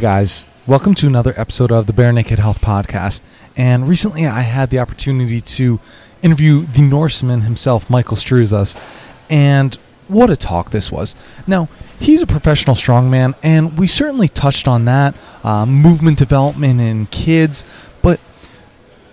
Hey 0.00 0.06
guys, 0.06 0.46
welcome 0.66 0.94
to 0.94 1.06
another 1.06 1.34
episode 1.36 1.70
of 1.70 1.86
the 1.86 1.92
Bare 1.92 2.10
Naked 2.10 2.38
Health 2.38 2.62
Podcast. 2.62 3.20
And 3.54 3.86
recently 3.86 4.26
I 4.26 4.40
had 4.40 4.70
the 4.70 4.78
opportunity 4.78 5.42
to 5.42 5.78
interview 6.22 6.64
the 6.64 6.80
Norseman 6.80 7.42
himself, 7.42 7.90
Michael 7.90 8.16
Struzas. 8.16 8.80
And 9.28 9.74
what 10.08 10.30
a 10.30 10.38
talk 10.38 10.70
this 10.70 10.90
was. 10.90 11.16
Now, 11.46 11.68
he's 11.98 12.22
a 12.22 12.26
professional 12.26 12.76
strongman, 12.76 13.34
and 13.42 13.76
we 13.78 13.86
certainly 13.86 14.28
touched 14.28 14.66
on 14.66 14.86
that 14.86 15.14
uh, 15.44 15.66
movement 15.66 16.16
development 16.16 16.80
in 16.80 17.04
kids, 17.08 17.66
but 18.00 18.18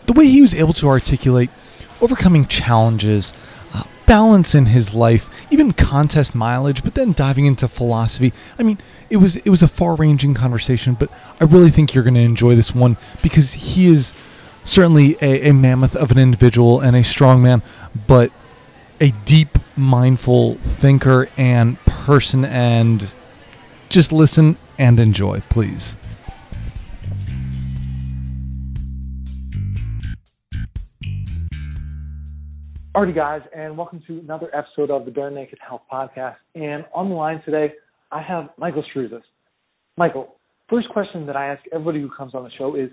the 0.05 0.13
way 0.13 0.27
he 0.27 0.39
was 0.39 0.55
able 0.55 0.71
to 0.71 0.87
articulate 0.87 1.49
overcoming 1.99 2.45
challenges, 2.45 3.33
balance 4.07 4.55
in 4.55 4.65
his 4.65 4.95
life, 4.95 5.29
even 5.51 5.73
contest 5.73 6.33
mileage, 6.33 6.83
but 6.83 6.95
then 6.95 7.13
diving 7.13 7.45
into 7.45 7.67
philosophy. 7.67 8.33
I 8.57 8.63
mean, 8.63 8.79
it 9.11 9.17
was 9.17 9.35
it 9.35 9.49
was 9.49 9.61
a 9.61 9.67
far-ranging 9.67 10.33
conversation, 10.33 10.95
but 10.95 11.11
I 11.39 11.43
really 11.43 11.69
think 11.69 11.93
you're 11.93 12.03
going 12.03 12.15
to 12.15 12.21
enjoy 12.21 12.55
this 12.55 12.73
one 12.73 12.97
because 13.21 13.53
he 13.53 13.85
is 13.85 14.15
certainly 14.63 15.15
a, 15.21 15.49
a 15.49 15.53
mammoth 15.53 15.95
of 15.95 16.09
an 16.09 16.17
individual 16.17 16.79
and 16.79 16.95
a 16.95 17.03
strong 17.03 17.43
man, 17.43 17.61
but 18.07 18.31
a 18.99 19.11
deep, 19.25 19.59
mindful 19.75 20.55
thinker 20.55 21.29
and 21.37 21.79
person. 21.85 22.43
And 22.43 23.13
just 23.89 24.11
listen 24.11 24.57
and 24.79 24.99
enjoy, 24.99 25.41
please. 25.49 25.95
Alrighty, 32.97 33.13
guys, 33.13 33.41
and 33.53 33.77
welcome 33.77 34.01
to 34.07 34.17
another 34.17 34.49
episode 34.55 34.89
of 34.89 35.05
the 35.05 35.11
Bare 35.11 35.29
Naked 35.29 35.59
Health 35.61 35.83
Podcast. 35.93 36.37
And 36.55 36.83
on 36.95 37.09
the 37.09 37.13
line 37.13 37.43
today, 37.45 37.73
I 38.11 38.23
have 38.23 38.49
Michael 38.57 38.83
Struzas. 38.91 39.21
Michael, 39.97 40.37
first 40.67 40.89
question 40.89 41.27
that 41.27 41.35
I 41.35 41.45
ask 41.45 41.61
everybody 41.71 42.01
who 42.01 42.09
comes 42.09 42.33
on 42.33 42.43
the 42.43 42.49
show 42.57 42.73
is 42.73 42.89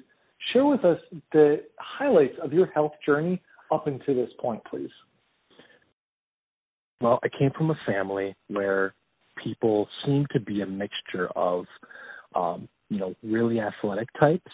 share 0.53 0.67
with 0.67 0.85
us 0.85 0.99
the 1.33 1.63
highlights 1.79 2.35
of 2.43 2.53
your 2.53 2.67
health 2.67 2.93
journey 3.07 3.41
up 3.73 3.87
until 3.87 4.15
this 4.17 4.29
point, 4.39 4.61
please. 4.71 4.91
Well, 7.01 7.19
I 7.25 7.29
came 7.39 7.53
from 7.57 7.71
a 7.71 7.79
family 7.87 8.37
where 8.49 8.95
people 9.43 9.89
seemed 10.05 10.27
to 10.35 10.41
be 10.41 10.61
a 10.61 10.67
mixture 10.67 11.29
of, 11.35 11.65
um, 12.35 12.69
you 12.91 12.99
know, 12.99 13.15
really 13.23 13.59
athletic 13.59 14.09
types 14.21 14.53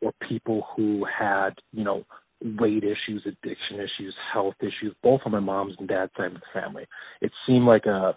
or 0.00 0.12
people 0.26 0.66
who 0.74 1.04
had, 1.04 1.50
you 1.72 1.84
know, 1.84 2.02
weight 2.42 2.84
issues, 2.84 3.22
addiction 3.24 3.76
issues, 3.76 4.14
health 4.32 4.54
issues, 4.60 4.94
both 5.02 5.20
on 5.24 5.32
my 5.32 5.40
mom's 5.40 5.74
and 5.78 5.88
dad's 5.88 6.12
side 6.16 6.26
of 6.26 6.34
the 6.34 6.40
family. 6.60 6.86
It 7.20 7.32
seemed 7.46 7.66
like 7.66 7.86
a 7.86 8.16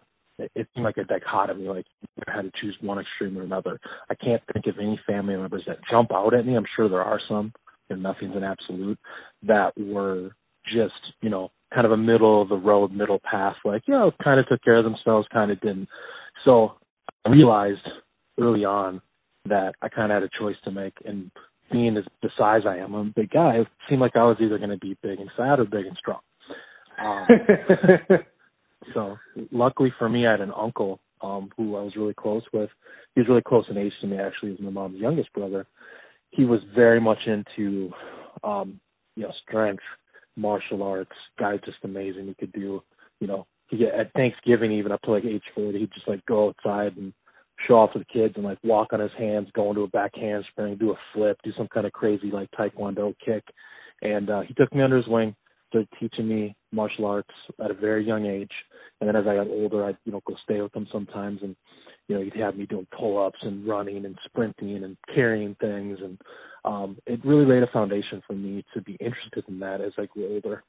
it 0.56 0.68
seemed 0.74 0.86
like 0.86 0.98
a 0.98 1.04
dichotomy, 1.04 1.68
like 1.68 1.86
you 2.02 2.24
had 2.28 2.44
to 2.44 2.52
choose 2.62 2.78
one 2.82 3.00
extreme 3.00 3.38
or 3.38 3.44
another. 3.44 3.80
I 4.10 4.16
can't 4.16 4.42
think 4.54 4.68
of 4.68 4.80
any 4.80 5.00
family 5.06 5.36
members 5.36 5.64
that 5.68 5.80
jump 5.92 6.14
out 6.14 6.34
at 6.34 6.46
me. 6.46 6.56
I'm 6.56 6.66
sure 6.76 6.88
there 6.88 7.02
are 7.02 7.20
some, 7.28 7.52
and 7.90 8.02
nothing's 8.02 8.36
an 8.36 8.44
absolute, 8.44 8.98
that 9.44 9.74
were 9.78 10.32
just, 10.66 10.94
you 11.22 11.30
know, 11.30 11.52
kind 11.74 11.86
of 11.86 11.92
a 11.92 11.98
middle 11.98 12.42
of 12.42 12.50
the 12.50 12.56
road, 12.56 12.92
middle 12.92 13.20
path, 13.30 13.56
like, 13.66 13.84
you 13.88 13.94
know, 13.94 14.12
kind 14.24 14.40
of 14.40 14.48
took 14.48 14.64
care 14.64 14.78
of 14.78 14.84
themselves, 14.84 15.28
kind 15.32 15.52
of 15.52 15.60
didn't. 15.62 15.88
So 16.46 16.74
I 17.26 17.30
realized 17.30 17.88
early 18.40 18.66
on 18.66 19.02
that 19.46 19.74
I 19.82 19.90
kind 19.90 20.12
of 20.12 20.22
had 20.22 20.24
a 20.24 20.40
choice 20.40 20.56
to 20.64 20.72
make. 20.72 20.94
And 21.06 21.32
being 21.72 21.98
as 21.98 22.04
the 22.22 22.30
size 22.38 22.62
I 22.68 22.78
am, 22.78 22.94
I'm 22.94 23.08
a 23.08 23.14
big 23.16 23.32
guy, 23.32 23.58
it 23.58 23.68
seemed 23.90 24.02
like 24.02 24.16
I 24.16 24.24
was 24.24 24.38
either 24.42 24.58
going 24.58 24.70
to 24.70 24.78
be 24.78 24.98
big 25.02 25.20
and 25.20 25.30
fat 25.38 25.60
or 25.60 25.66
big 25.66 25.86
and 25.86 25.98
strong. 25.98 26.20
Um, 27.02 27.28
So 28.94 29.18
luckily 29.52 29.94
for 29.98 30.10
me, 30.10 30.28
I 30.28 30.32
had 30.32 30.42
an 30.42 30.54
uncle 30.56 31.00
um, 31.22 31.50
who 31.58 31.76
I 31.76 31.82
was 31.82 31.96
really 31.96 32.14
close 32.14 32.44
with. 32.54 32.70
He 33.16 33.22
was 33.22 33.28
really 33.28 33.42
close 33.46 33.66
in 33.70 33.78
age 33.78 33.94
to 34.02 34.08
me. 34.08 34.18
Actually, 34.18 34.50
he 34.50 34.52
was 34.54 34.62
my 34.62 34.70
mom's 34.70 35.00
youngest 35.00 35.34
brother. 35.34 35.68
He 36.32 36.46
was 36.46 36.62
very 36.76 37.02
much 37.02 37.20
into, 37.26 37.92
um, 38.44 38.80
you 39.16 39.24
know, 39.24 39.34
strength, 39.48 39.84
martial 40.36 40.84
arts. 40.84 41.12
Guy's 41.40 41.60
just 41.66 41.78
amazing. 41.84 42.28
He 42.28 42.34
could 42.36 42.54
do, 42.54 42.82
you 43.20 43.28
know, 43.28 43.46
he 43.70 43.86
at 43.86 44.14
Thanksgiving 44.14 44.72
even 44.72 44.92
up 44.92 45.02
to 45.04 45.12
like 45.12 45.26
age 45.26 45.44
forty, 45.54 45.80
he'd 45.80 45.94
just 45.94 46.08
like 46.08 46.26
go 46.26 46.50
outside 46.50 46.98
and 46.98 47.14
show 47.68 47.76
off 47.76 47.94
to 47.94 48.00
the 48.00 48.06
kids 48.06 48.34
and 48.36 48.46
like 48.46 48.58
walk 48.64 48.94
on 48.94 49.00
his 49.00 49.12
hands, 49.18 49.50
go 49.54 49.70
into 49.70 49.82
a 49.82 49.88
back 49.88 50.12
handspring, 50.16 50.78
do 50.78 50.92
a 50.92 50.96
flip, 51.14 51.38
do 51.44 51.52
some 51.58 51.68
kind 51.68 51.86
of 51.86 51.94
crazy 51.94 52.32
like 52.32 52.50
taekwondo 52.52 53.14
kick. 53.24 53.44
And 54.02 54.30
uh, 54.30 54.42
he 54.42 54.54
took 54.54 54.74
me 54.74 54.82
under 54.82 54.98
his 54.98 55.08
wing 55.08 55.36
started 55.70 55.88
teaching 56.00 56.28
me 56.28 56.56
martial 56.72 57.06
arts 57.06 57.30
at 57.64 57.72
a 57.72 57.76
very 57.76 58.06
young 58.06 58.26
age. 58.26 58.52
And 59.00 59.08
then 59.08 59.16
as 59.16 59.26
I 59.28 59.36
got 59.36 59.48
older, 59.48 59.86
I'd, 59.86 59.98
you 60.04 60.12
know, 60.12 60.22
go 60.28 60.36
stay 60.44 60.62
with 60.62 60.76
him 60.76 60.88
sometimes 60.92 61.40
and, 61.42 61.56
you 62.08 62.16
know, 62.16 62.22
he'd 62.22 62.36
have 62.36 62.58
me 62.58 62.66
doing 62.66 62.88
pull 62.98 63.24
ups 63.24 63.40
and 63.42 63.68
running 63.68 64.06
and 64.06 64.18
sprinting 64.26 64.84
and 64.84 64.98
carrying 65.14 65.56
things 65.56 66.00
and 66.04 66.20
um 66.66 66.98
it 67.06 67.24
really 67.24 67.46
laid 67.46 67.64
a 67.64 67.72
foundation 67.72 68.22
for 68.28 68.34
me 68.34 68.66
to 68.74 68.82
be 68.82 68.98
interested 69.00 69.46
in 69.48 69.60
that 69.60 69.80
as 69.80 69.94
I 69.98 70.08
grew 70.08 70.34
older. 70.34 70.64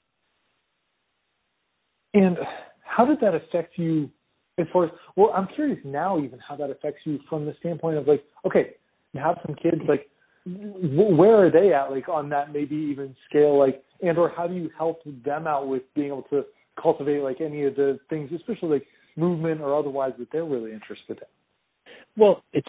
And 2.14 2.36
how 2.84 3.04
did 3.04 3.20
that 3.20 3.34
affect 3.34 3.76
you 3.76 4.10
as 4.58 4.66
far 4.72 4.84
as 4.84 4.90
well, 5.16 5.32
I'm 5.34 5.48
curious 5.54 5.78
now 5.84 6.18
even 6.18 6.38
how 6.46 6.56
that 6.56 6.70
affects 6.70 7.00
you 7.04 7.18
from 7.28 7.46
the 7.46 7.54
standpoint 7.60 7.96
of 7.96 8.06
like, 8.06 8.24
okay, 8.46 8.74
you 9.12 9.20
have 9.20 9.36
some 9.46 9.54
kids 9.54 9.80
like 9.88 10.08
where 10.46 11.46
are 11.46 11.50
they 11.50 11.72
at 11.72 11.90
like 11.90 12.08
on 12.08 12.28
that 12.30 12.52
maybe 12.52 12.74
even 12.74 13.14
scale 13.28 13.58
like 13.58 13.82
and 14.02 14.16
or 14.16 14.32
how 14.34 14.46
do 14.46 14.54
you 14.54 14.70
help 14.76 15.02
them 15.24 15.46
out 15.46 15.68
with 15.68 15.82
being 15.94 16.08
able 16.08 16.22
to 16.22 16.42
cultivate 16.80 17.20
like 17.20 17.40
any 17.40 17.64
of 17.64 17.76
the 17.76 17.98
things 18.08 18.30
especially 18.34 18.68
like 18.68 18.86
movement 19.16 19.60
or 19.60 19.78
otherwise 19.78 20.12
that 20.18 20.28
they're 20.32 20.44
really 20.44 20.72
interested 20.72 21.18
in? 21.18 21.92
Well 22.16 22.42
it's 22.52 22.68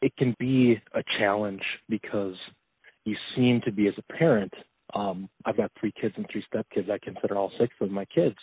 it 0.00 0.16
can 0.16 0.34
be 0.38 0.80
a 0.94 1.02
challenge 1.18 1.62
because 1.88 2.36
you 3.04 3.16
seem 3.36 3.60
to 3.66 3.72
be 3.72 3.86
as 3.86 3.94
a 3.98 4.12
parent 4.14 4.52
um 4.94 5.28
i've 5.44 5.56
got 5.56 5.70
three 5.78 5.92
kids 6.00 6.14
and 6.16 6.26
three 6.32 6.44
stepkids. 6.52 6.90
I 6.90 6.98
consider 7.02 7.36
all 7.36 7.52
six 7.60 7.74
of 7.80 7.90
my 7.90 8.06
kids 8.06 8.36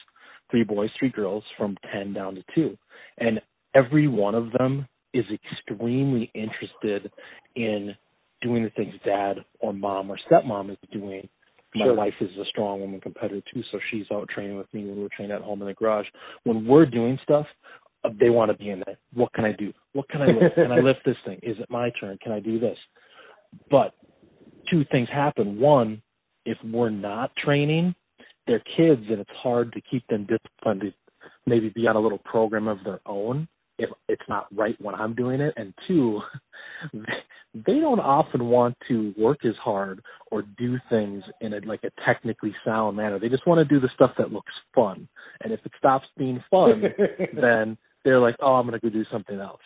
three 0.49 0.63
boys 0.63 0.89
three 0.99 1.09
girls 1.09 1.43
from 1.57 1.77
10 1.93 2.13
down 2.13 2.35
to 2.35 2.43
2 2.55 2.77
and 3.19 3.41
every 3.75 4.07
one 4.07 4.35
of 4.35 4.51
them 4.53 4.87
is 5.13 5.25
extremely 5.31 6.31
interested 6.33 7.11
in 7.55 7.95
doing 8.41 8.63
the 8.63 8.69
things 8.71 8.93
dad 9.05 9.37
or 9.59 9.73
mom 9.73 10.09
or 10.09 10.17
stepmom 10.29 10.71
is 10.71 10.77
doing. 10.91 11.27
My 11.75 11.85
sure. 11.85 11.95
wife 11.95 12.13
is 12.21 12.29
a 12.39 12.45
strong 12.45 12.79
woman 12.79 13.01
competitor 13.01 13.41
too, 13.53 13.61
so 13.71 13.79
she's 13.91 14.05
out 14.11 14.29
training 14.29 14.57
with 14.57 14.71
me 14.73 14.85
when 14.85 14.99
we're 14.99 15.09
training 15.15 15.35
at 15.35 15.41
home 15.41 15.61
in 15.61 15.67
the 15.67 15.73
garage. 15.73 16.05
When 16.43 16.65
we're 16.65 16.85
doing 16.85 17.19
stuff, 17.23 17.45
uh, 18.03 18.09
they 18.19 18.29
want 18.29 18.51
to 18.51 18.57
be 18.57 18.69
in 18.69 18.81
it. 18.81 18.97
What 19.13 19.33
can 19.33 19.45
I 19.45 19.51
do? 19.51 19.73
What 19.93 20.07
can 20.09 20.21
I 20.21 20.27
lift? 20.27 20.55
can 20.55 20.71
I 20.71 20.79
lift 20.83 20.99
this 21.05 21.17
thing? 21.25 21.39
Is 21.43 21.57
it 21.59 21.69
my 21.69 21.91
turn? 21.99 22.17
Can 22.23 22.31
I 22.31 22.39
do 22.39 22.59
this? 22.59 22.77
But 23.69 23.93
two 24.71 24.85
things 24.91 25.09
happen. 25.11 25.59
One, 25.59 26.01
if 26.45 26.57
we're 26.63 26.89
not 26.89 27.31
training, 27.43 27.95
they're 28.47 28.63
kids 28.77 29.03
and 29.09 29.19
it's 29.19 29.29
hard 29.41 29.73
to 29.73 29.81
keep 29.81 30.07
them 30.07 30.25
disciplined 30.25 30.81
to 30.81 30.93
maybe 31.45 31.69
be 31.69 31.87
on 31.87 31.95
a 31.95 31.99
little 31.99 32.17
program 32.19 32.67
of 32.67 32.79
their 32.83 32.99
own 33.05 33.47
if 33.79 33.89
it's 34.07 34.23
not 34.27 34.47
right 34.55 34.75
when 34.81 34.95
I'm 34.95 35.13
doing 35.13 35.39
it. 35.39 35.53
And 35.55 35.73
two, 35.87 36.21
they 37.53 37.79
don't 37.79 37.99
often 37.99 38.45
want 38.45 38.75
to 38.87 39.13
work 39.17 39.45
as 39.45 39.55
hard 39.63 40.01
or 40.31 40.41
do 40.41 40.77
things 40.89 41.23
in 41.41 41.53
a 41.53 41.59
like 41.65 41.83
a 41.83 41.91
technically 42.05 42.55
sound 42.65 42.97
manner. 42.97 43.19
They 43.19 43.29
just 43.29 43.47
want 43.47 43.59
to 43.59 43.73
do 43.73 43.79
the 43.79 43.89
stuff 43.93 44.11
that 44.17 44.31
looks 44.31 44.53
fun. 44.73 45.07
And 45.41 45.53
if 45.53 45.59
it 45.65 45.71
stops 45.77 46.05
being 46.17 46.43
fun, 46.49 46.83
then 47.39 47.77
they're 48.03 48.19
like, 48.19 48.35
"Oh, 48.41 48.53
I'm 48.53 48.67
going 48.67 48.79
to 48.79 48.85
go 48.85 48.91
do 48.91 49.05
something 49.11 49.39
else." 49.39 49.61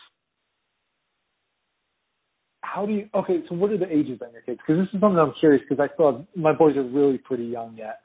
How 2.62 2.86
do 2.86 2.94
you? 2.94 3.09
Okay, 3.13 3.42
so 3.50 3.56
what 3.56 3.72
are 3.72 3.78
the 3.78 3.92
ages 3.92 4.19
on 4.22 4.31
your 4.34 4.42
kids? 4.42 4.59
Because 4.66 4.81
this 4.81 4.94
is 4.94 5.02
something 5.02 5.19
I'm 5.19 5.34
curious 5.40 5.63
because 5.68 5.84
I 5.84 5.94
still 5.94 6.12
have 6.12 6.25
my 6.36 6.53
boys 6.53 6.78
are 6.78 6.84
really 6.84 7.18
pretty 7.18 7.46
young 7.46 7.75
yet. 7.78 8.00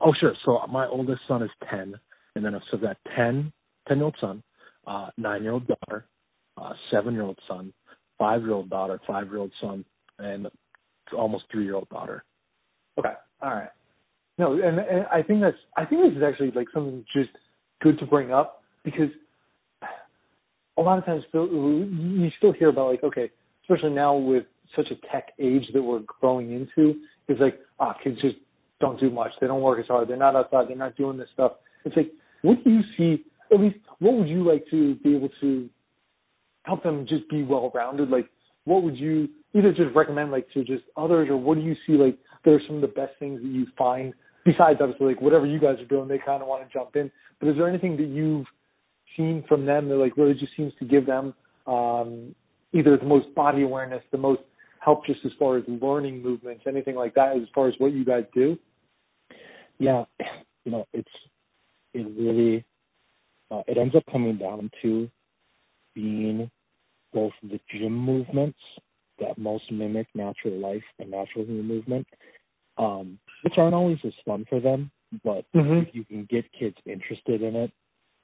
Oh, 0.00 0.12
sure. 0.18 0.34
So 0.44 0.60
my 0.70 0.86
oldest 0.86 1.20
son 1.28 1.42
is 1.42 1.50
ten, 1.70 1.94
and 2.34 2.44
then 2.44 2.58
so 2.70 2.78
got 2.78 2.96
ten, 3.16 3.52
ten 3.88 3.98
year 3.98 4.04
old 4.04 4.16
son, 4.20 4.42
uh, 4.86 5.08
nine 5.16 5.42
year 5.42 5.52
old 5.52 5.66
daughter, 5.66 6.06
uh, 6.58 6.72
seven 6.90 7.14
year 7.14 7.22
old 7.22 7.38
son, 7.48 7.72
five 8.18 8.42
year 8.42 8.52
old 8.52 8.70
daughter, 8.70 9.00
five 9.06 9.26
year 9.26 9.38
old 9.38 9.52
son, 9.60 9.84
and 10.18 10.48
almost 11.16 11.44
three 11.50 11.64
year 11.64 11.74
old 11.74 11.88
daughter. 11.88 12.24
Okay. 12.98 13.12
All 13.42 13.50
right. 13.50 13.68
No, 14.38 14.52
and, 14.52 14.78
and 14.78 15.06
I 15.10 15.22
think 15.22 15.40
that's 15.40 15.56
I 15.76 15.84
think 15.84 16.02
this 16.02 16.16
is 16.16 16.22
actually 16.22 16.50
like 16.50 16.68
something 16.74 17.04
just 17.14 17.30
good 17.80 17.98
to 17.98 18.06
bring 18.06 18.32
up 18.32 18.62
because 18.84 19.08
a 20.76 20.82
lot 20.82 20.98
of 20.98 21.06
times 21.06 21.22
you 21.32 22.28
still 22.36 22.52
hear 22.52 22.68
about 22.68 22.90
like 22.90 23.04
okay, 23.04 23.30
especially 23.62 23.94
now 23.94 24.14
with 24.14 24.44
such 24.74 24.86
a 24.90 25.06
tech 25.10 25.32
age 25.38 25.62
that 25.72 25.82
we're 25.82 26.00
growing 26.20 26.52
into, 26.52 26.94
is 27.28 27.38
like 27.40 27.58
ah 27.80 27.94
kids 28.02 28.20
just 28.20 28.36
don't 28.80 29.00
do 29.00 29.10
much. 29.10 29.32
They 29.40 29.46
don't 29.46 29.62
work 29.62 29.78
as 29.78 29.86
hard. 29.86 30.08
They're 30.08 30.16
not 30.16 30.36
outside. 30.36 30.68
They're 30.68 30.76
not 30.76 30.96
doing 30.96 31.16
this 31.16 31.28
stuff. 31.32 31.52
It's 31.84 31.96
like 31.96 32.10
what 32.42 32.62
do 32.64 32.70
you 32.70 32.82
see? 32.96 33.24
At 33.52 33.60
least 33.60 33.76
what 33.98 34.14
would 34.14 34.28
you 34.28 34.48
like 34.48 34.64
to 34.70 34.96
be 34.96 35.16
able 35.16 35.30
to 35.40 35.68
help 36.64 36.82
them 36.82 37.06
just 37.08 37.28
be 37.28 37.42
well 37.42 37.70
rounded? 37.74 38.10
Like, 38.10 38.28
what 38.64 38.82
would 38.82 38.96
you 38.96 39.28
either 39.54 39.72
just 39.72 39.94
recommend 39.94 40.30
like 40.30 40.46
to 40.54 40.64
just 40.64 40.84
others, 40.96 41.28
or 41.28 41.36
what 41.36 41.56
do 41.56 41.62
you 41.62 41.74
see 41.86 41.94
like 41.94 42.18
that 42.44 42.50
are 42.52 42.60
some 42.66 42.76
of 42.76 42.82
the 42.82 42.88
best 42.88 43.12
things 43.18 43.40
that 43.40 43.48
you 43.48 43.66
find 43.78 44.12
besides 44.46 44.78
obviously 44.80 45.06
like 45.06 45.20
whatever 45.20 45.44
you 45.44 45.58
guys 45.58 45.78
are 45.80 45.86
doing, 45.86 46.08
they 46.08 46.18
kind 46.24 46.40
of 46.40 46.48
want 46.48 46.66
to 46.66 46.72
jump 46.72 46.94
in. 46.96 47.10
But 47.40 47.48
is 47.48 47.56
there 47.56 47.68
anything 47.68 47.96
that 47.96 48.06
you've 48.06 48.46
seen 49.16 49.44
from 49.48 49.66
them 49.66 49.88
that 49.88 49.96
like 49.96 50.16
really 50.16 50.34
just 50.34 50.52
seems 50.56 50.72
to 50.78 50.84
give 50.84 51.04
them, 51.04 51.34
um, 51.66 52.34
either 52.72 52.96
the 52.96 53.04
most 53.04 53.34
body 53.34 53.62
awareness, 53.62 54.02
the 54.12 54.18
most 54.18 54.42
help 54.80 55.04
just 55.04 55.20
as 55.24 55.32
far 55.38 55.56
as 55.56 55.64
learning 55.66 56.22
movements, 56.22 56.62
anything 56.66 56.94
like 56.94 57.14
that, 57.14 57.36
as 57.36 57.48
far 57.54 57.66
as 57.66 57.74
what 57.78 57.92
you 57.92 58.04
guys 58.04 58.24
do? 58.32 58.56
Yeah, 59.78 60.04
you 60.64 60.72
know, 60.72 60.86
it's 60.92 61.08
it 61.94 62.06
really 62.18 62.64
uh, 63.50 63.62
it 63.66 63.78
ends 63.78 63.94
up 63.94 64.04
coming 64.10 64.38
down 64.38 64.70
to 64.82 65.08
being 65.94 66.50
both 67.12 67.32
the 67.42 67.58
gym 67.72 67.96
movements 67.96 68.58
that 69.18 69.38
most 69.38 69.64
mimic 69.72 70.06
natural 70.14 70.58
life 70.58 70.82
and 70.98 71.10
natural 71.10 71.44
human 71.44 71.66
movement, 71.66 72.06
um, 72.76 73.18
which 73.42 73.54
aren't 73.56 73.74
always 73.74 73.98
as 74.04 74.12
fun 74.26 74.44
for 74.48 74.60
them, 74.60 74.90
but 75.24 75.44
mm-hmm. 75.54 75.86
if 75.86 75.94
you 75.94 76.04
can 76.04 76.26
get 76.28 76.44
kids 76.52 76.76
interested 76.84 77.42
in 77.42 77.56
it, 77.56 77.72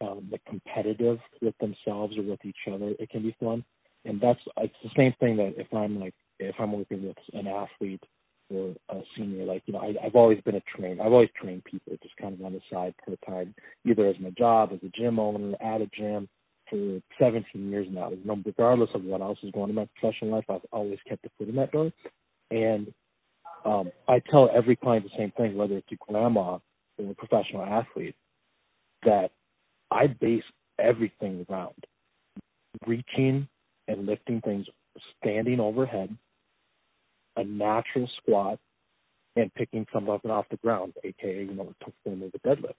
um, 0.03 0.29
like 0.31 0.45
competitive 0.47 1.19
with 1.41 1.55
themselves 1.59 2.17
or 2.19 2.23
with 2.23 2.45
each 2.45 2.57
other, 2.71 2.93
it 2.99 3.09
can 3.09 3.23
be 3.23 3.35
fun. 3.41 3.65
And 4.05 4.21
that's 4.21 4.41
it's 4.59 4.75
the 4.83 4.91
same 4.97 5.15
thing 5.21 5.37
that 5.37 5.55
if 5.57 5.73
I'm 5.73 6.01
like 6.01 6.15
if 6.39 6.57
I'm 6.59 6.73
working 6.73 7.07
with 7.07 7.17
an 7.35 7.47
athlete 7.47 8.03
or 8.51 8.75
a 8.91 9.01
senior, 9.17 9.45
like 9.45 9.63
you 9.67 9.73
know, 9.75 9.81
I, 9.81 9.95
I've 10.05 10.15
always 10.15 10.41
been 10.43 10.57
a 10.57 10.63
trainer. 10.77 11.03
I've 11.03 11.13
always 11.13 11.31
trained 11.41 11.65
people 11.65 11.97
just 12.03 12.17
kind 12.17 12.35
of 12.35 12.45
on 12.45 12.53
the 12.53 12.61
side 12.71 12.95
part 13.05 13.19
time, 13.27 13.55
either 13.87 14.07
as 14.07 14.17
my 14.21 14.31
job 14.31 14.71
as 14.73 14.81
a 14.83 14.91
gym 14.97 15.19
owner 15.19 15.57
at 15.61 15.81
a 15.81 15.87
gym 15.87 16.29
for 16.69 17.01
17 17.19 17.71
years 17.71 17.87
now. 17.91 18.11
You 18.11 18.25
know, 18.25 18.41
Regardless 18.45 18.91
of 18.95 19.05
what 19.05 19.21
else 19.21 19.39
is 19.43 19.53
going 19.53 19.65
on 19.65 19.71
in 19.71 19.77
my 19.77 19.89
professional 20.01 20.33
life, 20.33 20.45
I've 20.49 20.67
always 20.73 20.99
kept 21.09 21.27
a 21.27 21.31
foot 21.39 21.49
in 21.49 21.57
that 21.57 21.73
door. 21.73 21.93
And 22.51 22.93
um, 23.65 23.91
I 24.09 24.21
tell 24.31 24.51
every 24.55 24.77
client 24.77 25.05
the 25.05 25.17
same 25.17 25.33
thing, 25.33 25.57
whether 25.57 25.77
it's 25.77 25.93
a 25.93 26.13
grandma 26.13 26.59
or 26.99 27.11
a 27.11 27.15
professional 27.15 27.65
athlete, 27.65 28.17
that 29.05 29.31
I 29.91 30.07
base 30.09 30.45
everything 30.79 31.47
around 31.49 31.75
reaching 32.87 33.47
and 33.89 34.07
lifting 34.07 34.41
things 34.41 34.67
standing 35.21 35.61
overhead, 35.61 36.17
a 37.37 37.45
natural 37.45 38.09
squat, 38.19 38.59
and 39.37 39.53
picking 39.55 39.87
something 39.93 40.13
up 40.13 40.25
and 40.25 40.33
off 40.33 40.47
the 40.51 40.57
ground, 40.59 40.93
aka 41.05 41.45
you 41.45 41.55
know, 41.55 41.73
a 41.87 41.91
form 42.05 42.23
of 42.23 42.33
a 42.35 42.39
deadlift. 42.47 42.75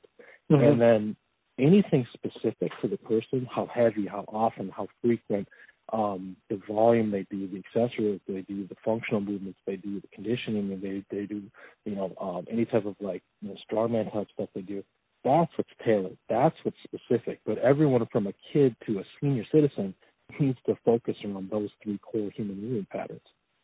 Mm-hmm. 0.52 0.64
And 0.64 0.82
then 0.82 1.16
anything 1.60 2.06
specific 2.14 2.72
to 2.82 2.88
the 2.88 2.98
person, 2.98 3.48
how 3.50 3.68
heavy, 3.74 4.06
how 4.06 4.26
often, 4.28 4.70
how 4.70 4.88
frequent, 5.02 5.48
um, 5.92 6.36
the 6.50 6.60
volume 6.68 7.12
they 7.12 7.26
do, 7.30 7.48
the 7.48 7.58
accessories 7.60 8.22
they 8.28 8.42
do, 8.42 8.68
the 8.68 8.76
functional 8.86 9.22
movements 9.22 9.60
they 9.66 9.76
do, 9.76 10.00
the 10.00 10.08
conditioning 10.14 10.72
and 10.72 10.82
they 10.82 11.04
they 11.12 11.26
do, 11.26 11.44
you 11.86 11.96
know, 11.96 12.14
um, 12.22 12.46
any 12.52 12.66
type 12.66 12.86
of 12.86 12.96
like 13.02 13.22
you 13.42 13.50
know, 13.50 13.56
strongman 13.70 14.12
type 14.14 14.28
stuff 14.34 14.50
they 14.56 14.62
do. 14.62 14.84
That's 15.24 15.52
what's 15.56 15.70
tailored. 15.86 16.18
That's 16.30 16.56
what's 16.64 16.78
specific. 16.84 17.40
But 17.46 17.58
everyone 17.60 18.06
from 18.12 18.28
a 18.28 18.34
kid 18.52 18.76
to 18.86 19.00
a 19.00 19.04
senior 19.22 19.46
citizen 19.52 19.94
needs 20.40 20.58
to 20.66 20.76
focus 20.86 21.16
around 21.24 21.50
those 21.50 21.70
three 21.84 22.00
core 22.00 22.32
human 22.36 22.62
movement 22.62 22.90
patterns 22.90 23.22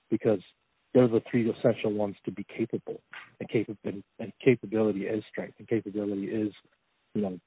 because 0.10 0.40
they're 0.94 1.08
the 1.08 1.22
three 1.30 1.50
essential 1.50 1.94
ones 1.94 2.16
to 2.26 2.32
be 2.32 2.46
capable. 2.58 3.02
And, 3.40 3.50
cap- 3.50 3.78
and, 3.86 4.04
and 4.20 4.34
capability 4.44 5.02
is 5.08 5.24
strength, 5.30 5.56
and 5.60 5.68
capability 5.68 6.26
is, 6.26 6.54
you 7.14 7.22
know, 7.22 7.40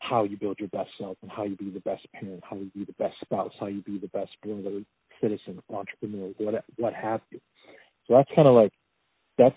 how 0.00 0.24
you 0.24 0.36
build 0.36 0.58
your 0.58 0.68
best 0.68 0.90
self 0.98 1.16
and 1.22 1.30
how 1.30 1.44
you 1.44 1.56
be 1.56 1.70
the 1.70 1.80
best 1.80 2.06
parent, 2.12 2.42
how 2.48 2.56
you 2.56 2.70
be 2.74 2.84
the 2.84 2.94
best 2.98 3.14
spouse, 3.22 3.52
how 3.58 3.66
you 3.66 3.82
be 3.82 3.98
the 3.98 4.08
best 4.08 4.30
brother, 4.42 4.82
citizen, 5.20 5.62
entrepreneur, 5.72 6.32
what 6.38 6.64
what 6.76 6.94
have 6.94 7.20
you. 7.30 7.40
So 8.06 8.14
that's 8.14 8.30
kind 8.34 8.48
of 8.48 8.54
like 8.54 8.72
that's 9.38 9.56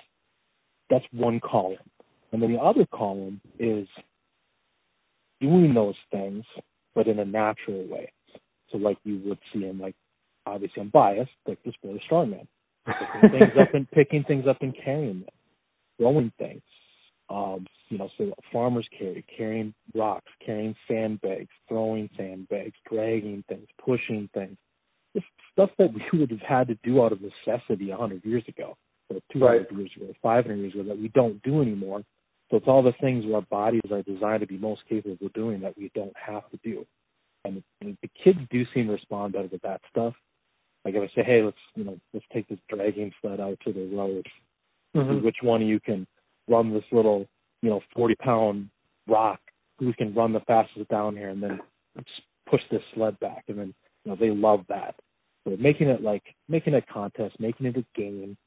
that's 0.89 1.05
one 1.11 1.39
column, 1.39 1.77
and 2.31 2.41
then 2.41 2.53
the 2.53 2.59
other 2.59 2.85
column 2.93 3.41
is 3.59 3.87
doing 5.41 5.73
those 5.73 5.95
things, 6.11 6.45
but 6.95 7.07
in 7.07 7.19
a 7.19 7.25
natural 7.25 7.87
way. 7.87 8.11
So 8.71 8.77
like 8.77 8.97
you 9.03 9.21
would 9.25 9.39
see 9.53 9.65
in 9.65 9.79
like 9.79 9.95
obviously 10.45 10.81
I'm 10.81 10.89
biased, 10.89 11.31
like 11.47 11.59
sport 11.73 11.95
of 11.95 12.01
strongman. 12.09 12.47
Picking 12.87 13.29
things 13.39 13.51
up 13.59 13.73
and 13.73 13.91
picking 13.91 14.23
things 14.23 14.45
up 14.47 14.57
and 14.61 14.75
carrying 14.83 15.21
them. 15.21 15.29
Throwing 15.97 16.31
things. 16.37 16.61
Um, 17.29 17.65
you 17.89 17.97
know, 17.97 18.09
so 18.17 18.31
farmers 18.53 18.87
carry, 18.97 19.25
carrying 19.35 19.73
rocks, 19.93 20.31
carrying 20.45 20.75
sandbags, 20.87 21.49
throwing 21.67 22.09
sandbags, 22.17 22.73
dragging 22.89 23.43
things, 23.49 23.67
pushing 23.83 24.29
things. 24.33 24.57
It's 25.13 25.25
stuff 25.51 25.69
that 25.77 25.93
we 25.93 26.01
would 26.19 26.31
have 26.31 26.39
had 26.39 26.67
to 26.67 26.77
do 26.83 27.03
out 27.03 27.11
of 27.11 27.19
necessity 27.21 27.91
a 27.91 27.97
hundred 27.97 28.23
years 28.23 28.43
ago, 28.47 28.77
or 29.09 29.19
two 29.31 29.39
hundred 29.39 29.67
right. 29.71 29.77
years 29.77 29.91
ago, 29.95 30.13
five 30.21 30.45
hundred 30.45 30.57
years 30.57 30.73
ago 30.73 30.83
that 30.83 30.97
we 30.97 31.09
don't 31.09 31.41
do 31.43 31.61
anymore. 31.61 32.03
So 32.49 32.57
it's 32.57 32.67
all 32.67 32.81
the 32.81 32.93
things 33.01 33.25
where 33.25 33.35
our 33.35 33.41
bodies 33.41 33.81
are 33.91 34.03
designed 34.03 34.39
to 34.39 34.47
be 34.47 34.57
most 34.57 34.81
capable 34.87 35.17
of 35.25 35.33
doing 35.33 35.59
that 35.61 35.77
we 35.77 35.91
don't 35.93 36.15
have 36.15 36.49
to 36.51 36.59
do 36.63 36.85
and 37.81 37.97
the 38.01 38.09
kids 38.23 38.39
do 38.51 38.63
seem 38.73 38.87
to 38.87 38.93
respond 38.93 39.33
better 39.33 39.47
to 39.47 39.59
that 39.63 39.81
stuff. 39.89 40.13
Like 40.87 40.95
if 40.95 41.11
I 41.11 41.15
say, 41.15 41.25
hey, 41.25 41.41
let's 41.43 41.57
you 41.75 41.83
know 41.83 41.99
let's 42.13 42.25
take 42.31 42.47
this 42.47 42.59
dragging 42.69 43.11
sled 43.21 43.41
out 43.41 43.57
to 43.65 43.73
the 43.73 43.93
road. 43.93 44.25
Mm-hmm. 44.95 45.25
Which 45.25 45.35
one 45.41 45.61
of 45.61 45.67
you 45.67 45.81
can 45.81 46.07
run 46.47 46.73
this 46.73 46.85
little 46.93 47.27
you 47.61 47.69
know 47.69 47.81
forty 47.93 48.15
pound 48.15 48.69
rock? 49.05 49.41
Who 49.79 49.91
can 49.91 50.15
run 50.15 50.31
the 50.31 50.39
fastest 50.47 50.87
down 50.87 51.17
here, 51.17 51.27
and 51.27 51.43
then 51.43 51.59
push 52.49 52.61
this 52.71 52.79
sled 52.95 53.19
back? 53.19 53.43
And 53.49 53.59
then 53.59 53.73
you 54.05 54.11
know 54.11 54.17
they 54.17 54.29
love 54.29 54.61
that. 54.69 54.95
So 55.43 55.57
making 55.59 55.89
it 55.89 56.01
like 56.01 56.23
making 56.47 56.73
it 56.73 56.85
a 56.89 56.93
contest, 56.93 57.37
making 57.37 57.65
it 57.65 57.75
a 57.75 57.85
game. 57.99 58.37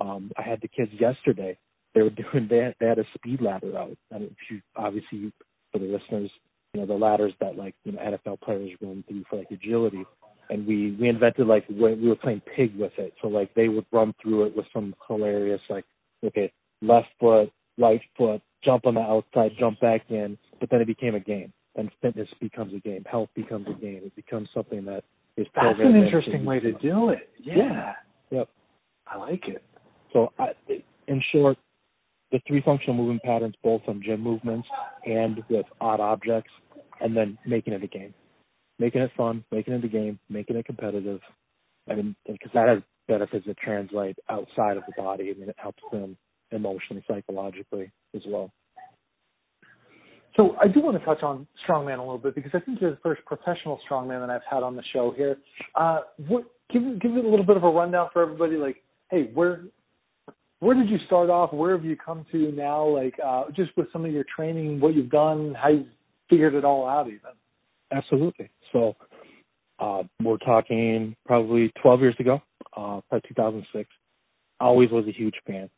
Um, 0.00 0.32
I 0.36 0.42
had 0.42 0.60
the 0.60 0.68
kids 0.68 0.90
yesterday. 0.98 1.56
They 1.94 2.02
were 2.02 2.10
doing 2.32 2.48
they 2.50 2.58
had, 2.58 2.74
they 2.80 2.86
had 2.86 2.98
a 2.98 3.04
speed 3.14 3.40
ladder 3.40 3.78
out. 3.78 3.96
I 4.12 4.18
mean, 4.18 4.30
if 4.32 4.50
you 4.50 4.60
obviously 4.74 5.32
for 5.70 5.78
the 5.78 5.84
listeners, 5.84 6.32
you 6.74 6.80
know 6.80 6.86
the 6.86 6.94
ladders 6.94 7.32
that 7.40 7.56
like 7.56 7.76
you 7.84 7.92
know 7.92 8.00
NFL 8.00 8.40
players 8.40 8.72
run 8.82 9.04
through 9.06 9.22
for 9.30 9.36
like 9.36 9.52
agility, 9.52 10.04
and 10.50 10.66
we 10.66 10.96
we 11.00 11.08
invented 11.08 11.46
like 11.46 11.68
we 11.68 12.08
were 12.08 12.16
playing 12.16 12.42
pig 12.54 12.76
with 12.76 12.92
it, 12.98 13.12
so 13.20 13.28
like 13.28 13.54
they 13.54 13.68
would 13.68 13.86
run 13.92 14.14
through 14.22 14.46
it 14.46 14.56
with 14.56 14.66
some 14.72 14.94
hilarious 15.06 15.60
like 15.68 15.84
okay 16.24 16.52
left 16.82 17.08
foot, 17.18 17.50
right 17.78 18.00
foot, 18.16 18.42
jump 18.64 18.86
on 18.86 18.94
the 18.94 19.00
outside, 19.00 19.52
jump 19.58 19.80
back 19.80 20.02
in, 20.08 20.36
but 20.60 20.70
then 20.70 20.80
it 20.80 20.86
became 20.86 21.14
a 21.14 21.20
game, 21.20 21.52
and 21.76 21.90
fitness 22.02 22.28
becomes 22.40 22.74
a 22.74 22.80
game, 22.80 23.04
health 23.10 23.30
becomes 23.34 23.66
a 23.68 23.80
game, 23.80 24.02
it 24.04 24.14
becomes 24.16 24.48
something 24.54 24.84
that 24.84 25.04
is 25.36 25.46
that's 25.54 25.78
an 25.78 25.96
interesting 25.96 26.44
way 26.44 26.60
to 26.60 26.72
do 26.72 27.10
it. 27.10 27.28
Yeah. 27.42 27.54
yeah. 27.56 27.92
Yep. 28.30 28.48
I 29.06 29.16
like 29.18 29.48
it. 29.48 29.62
So 30.12 30.32
I, 30.38 30.48
in 31.08 31.22
short, 31.32 31.58
the 32.32 32.40
three 32.46 32.62
functional 32.64 32.96
movement 32.96 33.22
patterns, 33.22 33.54
both 33.62 33.82
on 33.86 34.02
gym 34.04 34.20
movements 34.20 34.66
and 35.04 35.42
with 35.48 35.66
odd 35.80 36.00
objects, 36.00 36.50
and 37.00 37.16
then 37.16 37.38
making 37.46 37.74
it 37.74 37.84
a 37.84 37.86
game, 37.86 38.14
making 38.78 39.02
it 39.02 39.10
fun, 39.16 39.44
making 39.50 39.74
it 39.74 39.84
a 39.84 39.88
game, 39.88 40.18
making 40.28 40.56
it 40.56 40.66
competitive. 40.66 41.20
I 41.88 41.94
mean, 41.94 42.16
because 42.26 42.50
that 42.54 42.68
has 42.68 42.78
benefits 43.08 43.46
that 43.46 43.56
translate 43.58 44.16
outside 44.28 44.76
of 44.76 44.82
the 44.86 44.92
body. 44.96 45.30
I 45.34 45.38
mean, 45.38 45.48
it 45.48 45.56
helps 45.58 45.82
them 45.92 46.16
emotionally, 46.50 47.04
psychologically 47.08 47.90
as 48.14 48.22
well. 48.26 48.50
So 50.36 50.54
I 50.60 50.68
do 50.68 50.80
want 50.82 50.98
to 50.98 51.04
touch 51.04 51.22
on 51.22 51.46
strongman 51.66 51.98
a 51.98 52.02
little 52.02 52.18
bit 52.18 52.34
because 52.34 52.50
I 52.52 52.60
think 52.60 52.80
you're 52.80 52.90
the 52.90 52.98
first 53.02 53.24
professional 53.24 53.80
strongman 53.88 54.20
that 54.20 54.30
I've 54.30 54.42
had 54.48 54.62
on 54.62 54.76
the 54.76 54.82
show 54.92 55.12
here. 55.16 55.38
Uh, 55.74 56.00
what, 56.28 56.44
give 56.70 56.82
give 57.00 57.12
it 57.12 57.24
a 57.24 57.28
little 57.28 57.46
bit 57.46 57.56
of 57.56 57.64
a 57.64 57.70
rundown 57.70 58.10
for 58.12 58.22
everybody. 58.22 58.56
Like, 58.56 58.82
hey, 59.10 59.30
where 59.32 59.62
where 60.60 60.74
did 60.74 60.90
you 60.90 60.98
start 61.06 61.30
off? 61.30 61.52
Where 61.52 61.74
have 61.74 61.84
you 61.84 61.96
come 61.96 62.26
to 62.32 62.52
now? 62.52 62.86
Like, 62.86 63.14
uh, 63.24 63.44
just 63.54 63.70
with 63.76 63.86
some 63.92 64.04
of 64.04 64.12
your 64.12 64.24
training, 64.34 64.80
what 64.80 64.94
you've 64.94 65.10
done, 65.10 65.54
how 65.54 65.68
you 65.70 65.86
figured 66.28 66.54
it 66.54 66.64
all 66.64 66.86
out 66.86 67.06
even. 67.06 67.20
Absolutely. 67.92 68.50
So 68.72 68.96
uh, 69.78 70.02
we're 70.22 70.38
talking 70.38 71.14
probably 71.26 71.72
12 71.82 72.00
years 72.00 72.16
ago, 72.18 72.40
uh, 72.76 73.00
probably 73.08 73.28
2006. 73.28 73.88
I 74.60 74.64
always 74.64 74.90
was 74.90 75.06
a 75.06 75.12
huge 75.12 75.34
fan. 75.46 75.68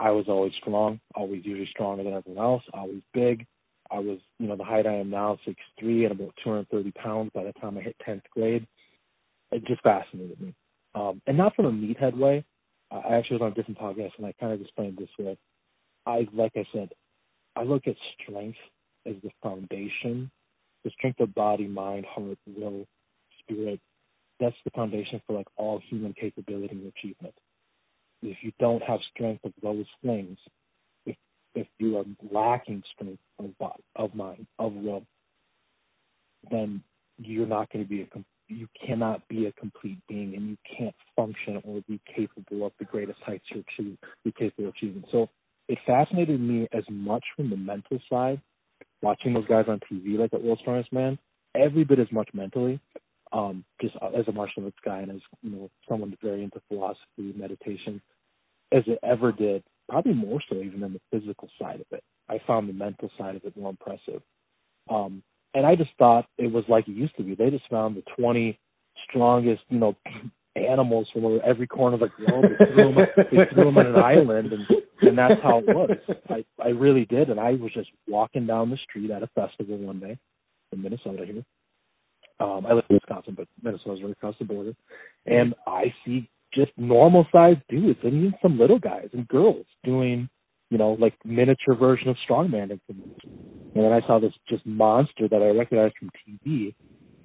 I 0.00 0.10
was 0.10 0.24
always 0.28 0.52
strong, 0.60 1.00
always 1.14 1.44
usually 1.44 1.68
stronger 1.70 2.02
than 2.02 2.14
everyone 2.14 2.44
else, 2.44 2.62
always 2.72 3.02
big. 3.14 3.46
I 3.90 3.98
was, 3.98 4.18
you 4.38 4.48
know, 4.48 4.56
the 4.56 4.64
height 4.64 4.86
I 4.86 4.94
am 4.94 5.10
now, 5.10 5.38
six 5.44 5.56
three 5.78 6.04
and 6.04 6.12
about 6.12 6.34
230 6.42 6.90
pounds 6.92 7.30
by 7.34 7.44
the 7.44 7.52
time 7.60 7.76
I 7.76 7.82
hit 7.82 7.96
10th 8.06 8.22
grade. 8.34 8.66
It 9.52 9.64
just 9.66 9.82
fascinated 9.82 10.40
me. 10.40 10.54
Um, 10.94 11.20
and 11.26 11.36
not 11.36 11.54
from 11.54 11.66
a 11.66 11.72
meathead 11.72 12.16
way. 12.16 12.44
I 12.90 13.16
actually 13.16 13.38
was 13.38 13.42
on 13.42 13.52
a 13.52 13.54
different 13.54 13.78
podcast 13.78 14.12
and 14.18 14.26
I 14.26 14.32
kind 14.40 14.52
of 14.52 14.60
explained 14.60 14.98
this 14.98 15.08
way. 15.18 15.36
I, 16.06 16.26
like 16.32 16.52
I 16.56 16.64
said, 16.72 16.90
I 17.54 17.62
look 17.62 17.86
at 17.86 17.96
strength 18.20 18.58
as 19.06 19.14
the 19.22 19.30
foundation, 19.42 20.30
the 20.84 20.90
strength 20.90 21.20
of 21.20 21.34
body, 21.34 21.66
mind, 21.66 22.06
heart, 22.06 22.38
will, 22.46 22.86
spirit. 23.40 23.80
That's 24.40 24.56
the 24.64 24.70
foundation 24.70 25.20
for 25.26 25.36
like 25.36 25.46
all 25.56 25.80
human 25.88 26.12
capability 26.14 26.74
and 26.74 26.92
achievement. 26.96 27.34
If 28.22 28.38
you 28.42 28.52
don't 28.58 28.82
have 28.82 29.00
strength 29.14 29.44
of 29.44 29.52
those 29.62 29.86
things, 30.04 30.38
if 31.06 31.16
if 31.54 31.66
you 31.78 31.98
are 31.98 32.04
lacking 32.30 32.82
strength 32.94 33.20
of 33.38 33.56
body, 33.58 33.82
of 33.96 34.14
mind, 34.14 34.46
of 34.58 34.72
will, 34.72 35.04
then 36.50 36.82
you're 37.18 37.46
not 37.46 37.70
going 37.72 37.84
to 37.84 37.88
be 37.88 38.02
a 38.02 38.06
you 38.48 38.68
cannot 38.86 39.26
be 39.28 39.46
a 39.46 39.52
complete 39.52 39.98
being, 40.08 40.34
and 40.34 40.48
you 40.48 40.56
can't 40.76 40.94
function 41.16 41.60
or 41.64 41.82
be 41.88 42.00
capable 42.14 42.66
of 42.66 42.72
the 42.78 42.84
greatest 42.84 43.18
heights 43.24 43.44
you're 43.52 43.64
achieve, 43.78 43.96
be 44.24 44.32
capable 44.32 44.68
of 44.68 44.74
achieving. 44.74 45.04
So 45.10 45.28
it 45.68 45.78
fascinated 45.86 46.40
me 46.40 46.68
as 46.72 46.84
much 46.90 47.24
from 47.36 47.50
the 47.50 47.56
mental 47.56 47.98
side 48.10 48.40
watching 49.02 49.34
those 49.34 49.46
guys 49.46 49.66
on 49.68 49.80
TV 49.90 50.18
like 50.18 50.32
at 50.32 50.42
World's 50.42 50.62
Strongest 50.62 50.92
Man, 50.92 51.18
every 51.54 51.84
bit 51.84 51.98
as 51.98 52.10
much 52.12 52.28
mentally. 52.34 52.80
um, 53.32 53.64
just 53.80 53.94
as 54.16 54.26
a 54.28 54.32
martial 54.32 54.64
arts 54.64 54.76
guy 54.84 55.00
and 55.00 55.10
as 55.10 55.20
you 55.42 55.50
know 55.50 55.70
someone 55.88 56.16
very 56.22 56.42
into 56.44 56.60
philosophy, 56.68 57.32
meditation, 57.36 58.00
as 58.72 58.82
it 58.86 58.98
ever 59.02 59.32
did. 59.32 59.62
Probably 59.88 60.14
more 60.14 60.40
so 60.48 60.56
even 60.56 60.80
than 60.80 60.92
the 60.94 61.00
physical 61.18 61.48
side 61.60 61.80
of 61.80 61.86
it. 61.90 62.02
I 62.28 62.40
found 62.46 62.68
the 62.68 62.72
mental 62.72 63.10
side 63.18 63.36
of 63.36 63.44
it 63.44 63.56
more 63.56 63.70
impressive. 63.70 64.22
Um, 64.88 65.22
and 65.54 65.66
I 65.66 65.74
just 65.76 65.90
thought 65.98 66.26
it 66.38 66.50
was 66.50 66.64
like 66.68 66.88
it 66.88 66.92
used 66.92 67.16
to 67.16 67.22
be. 67.22 67.34
They 67.34 67.50
just 67.50 67.68
found 67.68 67.96
the 67.96 68.02
20 68.16 68.58
strongest, 69.08 69.62
you 69.68 69.78
know, 69.78 69.96
animals 70.56 71.08
from 71.12 71.40
every 71.44 71.66
corner 71.66 71.94
of 71.94 72.00
the 72.00 72.08
globe. 72.16 72.44
They 72.58 72.64
threw 72.74 72.94
them, 72.94 73.06
they 73.30 73.54
threw 73.54 73.64
them 73.64 73.78
on 73.78 73.86
an 73.86 73.96
island, 73.96 74.52
and 74.52 74.66
and 75.02 75.18
that's 75.18 75.42
how 75.42 75.58
it 75.58 75.66
was. 75.68 75.90
I 76.28 76.44
I 76.62 76.68
really 76.68 77.04
did, 77.04 77.30
and 77.30 77.40
I 77.40 77.52
was 77.52 77.72
just 77.74 77.90
walking 78.08 78.46
down 78.46 78.70
the 78.70 78.78
street 78.88 79.10
at 79.10 79.22
a 79.22 79.28
festival 79.28 79.78
one 79.78 80.00
day 80.00 80.18
in 80.72 80.82
Minnesota 80.82 81.24
here. 81.26 81.44
Um, 82.40 82.66
I 82.66 82.72
live 82.72 82.84
in 82.88 82.96
Wisconsin, 82.96 83.34
but 83.36 83.46
Minnesota's 83.62 84.02
right 84.02 84.12
across 84.12 84.34
the 84.38 84.44
border, 84.44 84.74
and 85.26 85.54
I 85.66 85.92
see 86.04 86.28
just 86.54 86.72
normal 86.76 87.26
sized 87.32 87.60
dudes 87.68 88.00
and 88.02 88.14
even 88.14 88.34
some 88.42 88.58
little 88.58 88.78
guys 88.78 89.08
and 89.12 89.26
girls 89.28 89.64
doing, 89.84 90.28
you 90.70 90.78
know, 90.78 90.92
like 91.00 91.14
miniature 91.24 91.74
version 91.74 92.08
of 92.08 92.16
strongman. 92.28 92.78
And 92.88 93.00
then 93.74 93.92
I 93.92 94.06
saw 94.06 94.18
this 94.18 94.34
just 94.48 94.66
monster 94.66 95.28
that 95.28 95.42
I 95.42 95.56
recognized 95.56 95.94
from 95.98 96.10
TV 96.28 96.74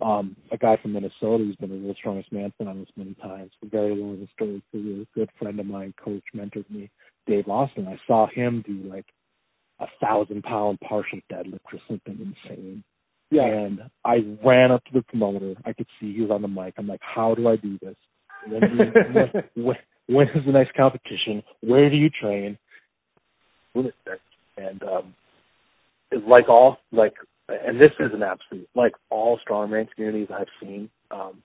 um, 0.01 0.35
a 0.51 0.57
guy 0.57 0.77
from 0.81 0.93
Minnesota 0.93 1.43
who's 1.43 1.55
been 1.55 1.71
a 1.71 1.75
real 1.75 1.95
strongest 1.95 2.31
man 2.31 2.53
this 2.59 2.87
many 2.95 3.15
times, 3.15 3.51
very 3.63 3.95
long 3.95 4.27
story 4.33 4.61
career, 4.71 5.01
a 5.01 5.05
good 5.15 5.29
friend 5.39 5.59
of 5.59 5.65
mine, 5.65 5.93
coach, 6.03 6.23
mentored 6.35 6.69
me, 6.69 6.89
Dave 7.27 7.45
Ostlund. 7.45 7.87
I 7.87 7.99
saw 8.07 8.27
him 8.27 8.63
do 8.65 8.89
like 8.89 9.05
a 9.79 9.85
thousand 10.01 10.43
pound 10.43 10.79
partial 10.79 11.19
deadlift 11.31 11.59
or 11.71 11.79
something 11.87 12.35
insane. 12.45 12.83
Yeah. 13.29 13.45
And 13.45 13.79
I 14.05 14.17
ran 14.43 14.71
up 14.71 14.83
to 14.85 14.93
the 14.93 15.01
promoter. 15.03 15.55
I 15.65 15.73
could 15.73 15.87
see 15.99 16.13
he 16.13 16.21
was 16.21 16.31
on 16.31 16.41
the 16.41 16.47
mic. 16.47 16.75
I'm 16.77 16.87
like, 16.87 17.01
how 17.01 17.35
do 17.35 17.47
I 17.47 17.57
do 17.57 17.77
this? 17.81 17.95
When, 18.47 18.61
do 18.61 18.67
you, 18.67 19.63
when, 19.63 19.75
when, 20.07 20.27
is 20.29 20.45
the 20.45 20.51
next 20.51 20.73
competition? 20.75 21.43
Where 21.61 21.89
do 21.89 21.97
you 21.97 22.09
train? 22.09 22.57
And 23.75 24.81
um, 24.83 25.13
it's 26.11 26.25
like 26.27 26.49
all 26.49 26.77
like 26.91 27.13
and 27.49 27.79
this 27.79 27.91
is 27.99 28.11
an 28.13 28.23
absolute 28.23 28.67
like 28.75 28.93
all 29.09 29.39
strongman 29.47 29.87
communities 29.93 30.29
I've 30.33 30.47
seen 30.61 30.89
um, 31.11 31.43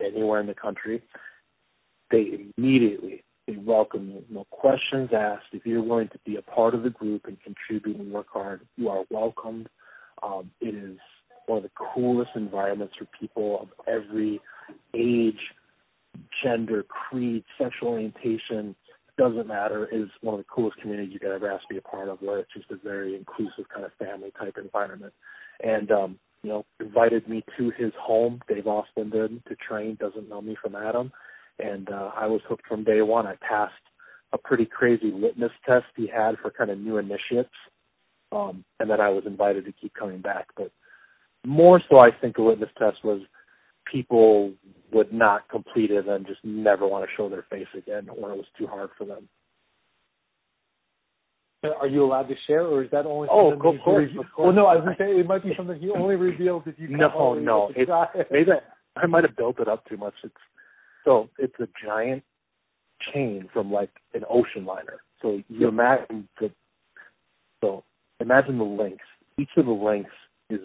anywhere 0.00 0.40
in 0.40 0.46
the 0.46 0.54
country. 0.54 1.02
They 2.10 2.50
immediately 2.56 3.24
they 3.46 3.56
welcome 3.56 4.10
you, 4.10 4.24
no 4.30 4.44
questions 4.50 5.10
asked. 5.12 5.46
If 5.52 5.66
you're 5.66 5.82
willing 5.82 6.08
to 6.08 6.18
be 6.24 6.36
a 6.36 6.42
part 6.42 6.74
of 6.74 6.82
the 6.82 6.90
group 6.90 7.26
and 7.26 7.36
contribute 7.42 7.98
and 7.98 8.12
work 8.12 8.28
hard, 8.32 8.60
you 8.76 8.88
are 8.88 9.04
welcomed. 9.10 9.68
Um, 10.22 10.50
it 10.60 10.74
is 10.74 10.98
one 11.46 11.58
of 11.58 11.64
the 11.64 11.70
coolest 11.94 12.30
environments 12.36 12.94
for 12.96 13.06
people 13.18 13.60
of 13.62 13.68
every 13.88 14.40
age, 14.94 15.40
gender, 16.42 16.84
creed, 16.84 17.44
sexual 17.58 17.88
orientation, 17.88 18.76
doesn't 19.18 19.46
matter 19.46 19.86
is 19.92 20.08
one 20.20 20.34
of 20.34 20.40
the 20.40 20.46
coolest 20.52 20.78
communities 20.78 21.12
you 21.12 21.20
could 21.20 21.32
ever 21.32 21.50
ask 21.50 21.62
to 21.68 21.74
be 21.74 21.78
a 21.78 21.82
part 21.82 22.08
of 22.08 22.20
where 22.22 22.38
it's 22.38 22.52
just 22.54 22.70
a 22.70 22.76
very 22.76 23.14
inclusive 23.14 23.68
kind 23.72 23.84
of 23.84 23.92
family 23.98 24.32
type 24.38 24.56
environment 24.56 25.12
and 25.62 25.90
um, 25.90 26.18
you 26.42 26.50
know 26.50 26.64
invited 26.80 27.28
me 27.28 27.44
to 27.58 27.70
his 27.76 27.92
home. 28.00 28.40
Dave 28.48 28.64
Ostlund 28.64 29.12
did 29.12 29.44
to 29.46 29.56
train. 29.56 29.96
Doesn't 30.00 30.28
know 30.28 30.40
me 30.40 30.56
from 30.60 30.74
Adam, 30.74 31.12
and 31.58 31.88
uh, 31.90 32.10
I 32.16 32.26
was 32.26 32.40
hooked 32.48 32.66
from 32.66 32.84
day 32.84 33.02
one. 33.02 33.26
I 33.26 33.36
passed 33.46 33.72
a 34.32 34.38
pretty 34.38 34.66
crazy 34.66 35.12
litmus 35.12 35.52
test 35.66 35.84
he 35.96 36.06
had 36.06 36.36
for 36.40 36.50
kind 36.50 36.70
of 36.70 36.78
new 36.78 36.98
initiates, 36.98 37.50
um, 38.30 38.64
and 38.80 38.90
then 38.90 39.00
I 39.00 39.10
was 39.10 39.24
invited 39.26 39.64
to 39.66 39.72
keep 39.72 39.94
coming 39.94 40.20
back. 40.20 40.46
But 40.56 40.70
more 41.44 41.80
so, 41.90 41.98
I 41.98 42.10
think 42.20 42.38
a 42.38 42.42
litmus 42.42 42.70
test 42.78 42.98
was 43.04 43.20
people 43.90 44.52
would 44.92 45.12
not 45.12 45.48
complete 45.48 45.90
it 45.90 46.06
and 46.06 46.26
just 46.26 46.40
never 46.44 46.86
want 46.86 47.04
to 47.04 47.10
show 47.16 47.28
their 47.28 47.44
face 47.50 47.66
again, 47.76 48.08
or 48.08 48.30
it 48.30 48.36
was 48.36 48.46
too 48.58 48.66
hard 48.66 48.90
for 48.96 49.04
them. 49.04 49.28
Are 51.64 51.86
you 51.86 52.04
allowed 52.04 52.24
to 52.24 52.34
share, 52.48 52.66
or 52.66 52.82
is 52.82 52.90
that 52.90 53.06
only? 53.06 53.28
Oh, 53.30 53.52
of 53.52 53.60
course, 53.60 53.76
of 53.78 53.84
course. 53.84 54.10
Well, 54.36 54.52
no, 54.52 54.66
I 54.66 54.74
was 54.74 54.84
going 54.84 54.96
to 54.96 55.02
say 55.02 55.20
it 55.20 55.26
might 55.26 55.44
be 55.44 55.52
something 55.56 55.78
he 55.78 55.90
only 55.90 56.16
reveals 56.16 56.64
if 56.66 56.74
you. 56.76 56.88
No, 56.96 57.34
no, 57.34 57.70
it's 57.76 57.90
maybe 58.32 58.50
I 58.96 59.06
might 59.06 59.22
have 59.22 59.36
built 59.36 59.60
it 59.60 59.68
up 59.68 59.84
too 59.86 59.96
much. 59.96 60.14
It's 60.24 60.34
so 61.04 61.28
it's 61.38 61.54
a 61.60 61.68
giant 61.84 62.22
chain 63.12 63.48
from 63.52 63.72
like 63.72 63.90
an 64.14 64.24
ocean 64.28 64.64
liner. 64.64 65.00
So 65.20 65.40
you 65.48 65.68
imagine 65.68 66.28
the 66.40 66.50
so 67.60 67.84
imagine 68.20 68.58
the 68.58 68.64
links. 68.64 69.04
Each 69.38 69.50
of 69.56 69.66
the 69.66 69.72
links 69.72 70.10
is 70.50 70.60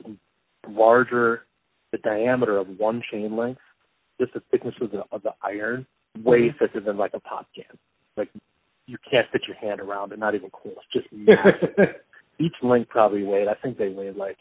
larger, 0.68 1.44
the 1.92 1.98
diameter 2.00 2.58
of 2.58 2.68
one 2.78 3.02
chain 3.12 3.36
length, 3.36 3.62
just 4.20 4.34
the 4.34 4.42
thickness 4.52 4.76
of 4.82 4.92
the 4.92 5.04
of 5.12 5.24
the 5.24 5.34
iron, 5.44 5.86
way 6.24 6.50
mm-hmm. 6.50 6.58
thicker 6.58 6.80
than 6.80 6.98
like 6.98 7.12
a 7.14 7.20
pop 7.20 7.48
can. 7.56 7.78
Like 8.16 8.30
you 8.86 8.98
can't 9.10 9.28
fit 9.32 9.42
your 9.48 9.58
hand 9.58 9.80
around 9.80 10.12
it, 10.12 10.20
not 10.20 10.36
even 10.36 10.50
close. 10.50 10.76
Just. 10.94 11.08
Each 12.40 12.54
link 12.62 12.88
probably 12.90 13.24
weighed, 13.24 13.48
I 13.48 13.56
think 13.56 13.78
they 13.78 13.90
weighed 13.90 14.16
like, 14.16 14.38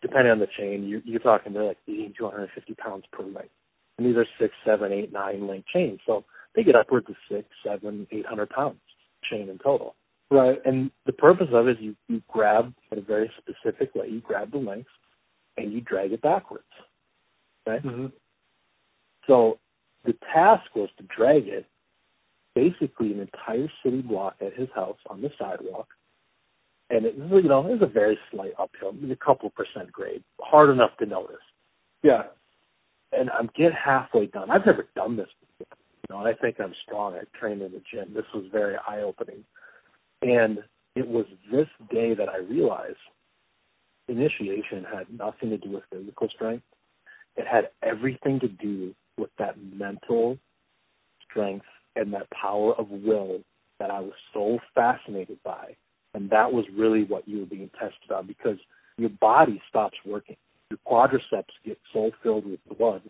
depending 0.00 0.32
on 0.32 0.38
the 0.38 0.48
chain, 0.58 0.82
you, 0.82 1.02
you're 1.04 1.20
talking 1.20 1.52
they're 1.52 1.64
like 1.64 1.78
80 1.86 2.14
to 2.16 2.24
150 2.24 2.74
pounds 2.74 3.04
per 3.12 3.22
link. 3.22 3.50
And 3.98 4.06
these 4.06 4.16
are 4.16 4.26
six, 4.40 4.54
seven, 4.64 4.92
eight, 4.92 5.12
nine 5.12 5.46
link 5.46 5.64
chains. 5.72 6.00
So 6.06 6.24
they 6.54 6.64
get 6.64 6.76
upwards 6.76 7.06
of 7.08 7.16
six, 7.30 7.48
seven, 7.64 8.06
eight 8.10 8.26
hundred 8.26 8.50
pounds 8.50 8.80
chain 9.30 9.48
in 9.48 9.58
total. 9.58 9.94
Right. 10.30 10.58
And 10.64 10.90
the 11.06 11.12
purpose 11.12 11.48
of 11.52 11.68
it 11.68 11.72
is 11.72 11.76
you, 11.80 11.96
you 12.08 12.22
grab 12.28 12.72
in 12.90 12.98
a 12.98 13.02
very 13.02 13.30
specific 13.38 13.94
way, 13.94 14.08
you 14.08 14.20
grab 14.20 14.50
the 14.50 14.58
links 14.58 14.90
and 15.56 15.72
you 15.72 15.80
drag 15.80 16.12
it 16.12 16.22
backwards. 16.22 16.64
Okay? 17.66 17.86
Mm-hmm. 17.86 18.06
So 19.26 19.58
the 20.04 20.14
task 20.32 20.74
was 20.74 20.88
to 20.98 21.04
drag 21.16 21.46
it 21.46 21.66
basically 22.54 23.12
an 23.12 23.20
entire 23.20 23.70
city 23.84 24.02
block 24.02 24.36
at 24.40 24.54
his 24.54 24.68
house 24.74 24.98
on 25.08 25.20
the 25.20 25.30
sidewalk. 25.38 25.88
And 26.90 27.06
it 27.06 27.18
was, 27.18 27.42
you 27.42 27.48
know, 27.48 27.66
it 27.66 27.80
was 27.80 27.82
a 27.82 27.92
very 27.92 28.18
slight 28.30 28.52
uphill, 28.58 28.94
a 29.10 29.16
couple 29.16 29.50
percent 29.50 29.90
grade, 29.90 30.22
hard 30.40 30.70
enough 30.70 30.90
to 30.98 31.06
notice. 31.06 31.36
Yeah. 32.02 32.24
And 33.16 33.30
I'm 33.30 33.50
get 33.56 33.72
halfway 33.72 34.26
done. 34.26 34.50
I've 34.50 34.66
never 34.66 34.86
done 34.96 35.16
this 35.16 35.28
before, 35.40 35.76
you 36.08 36.14
know, 36.14 36.24
and 36.24 36.28
I 36.28 36.34
think 36.40 36.56
I'm 36.60 36.74
strong. 36.86 37.14
I 37.14 37.22
trained 37.38 37.62
in 37.62 37.72
the 37.72 37.82
gym. 37.92 38.12
This 38.14 38.24
was 38.34 38.44
very 38.50 38.76
eye 38.88 39.02
opening. 39.02 39.44
And 40.22 40.58
it 40.96 41.06
was 41.06 41.26
this 41.50 41.68
day 41.90 42.14
that 42.14 42.28
I 42.28 42.38
realized 42.38 42.96
initiation 44.08 44.84
had 44.84 45.06
nothing 45.16 45.50
to 45.50 45.58
do 45.58 45.70
with 45.70 45.84
physical 45.90 46.28
strength. 46.28 46.64
It 47.36 47.46
had 47.46 47.70
everything 47.82 48.40
to 48.40 48.48
do 48.48 48.94
with 49.18 49.30
that 49.38 49.56
mental 49.58 50.38
strength 51.28 51.66
and 51.96 52.12
that 52.12 52.28
power 52.30 52.74
of 52.74 52.88
will 52.90 53.40
that 53.78 53.90
I 53.90 54.00
was 54.00 54.12
so 54.32 54.58
fascinated 54.74 55.38
by. 55.44 55.76
And 56.14 56.30
that 56.30 56.52
was 56.52 56.64
really 56.76 57.04
what 57.04 57.26
you 57.26 57.40
were 57.40 57.46
being 57.46 57.70
tested 57.78 58.12
on 58.14 58.26
because 58.26 58.58
your 58.96 59.10
body 59.10 59.60
stops 59.68 59.96
working. 60.06 60.36
Your 60.74 60.78
quadriceps 60.86 61.52
get 61.64 61.78
so 61.92 62.10
filled 62.22 62.46
with 62.46 62.60
blood 62.78 63.02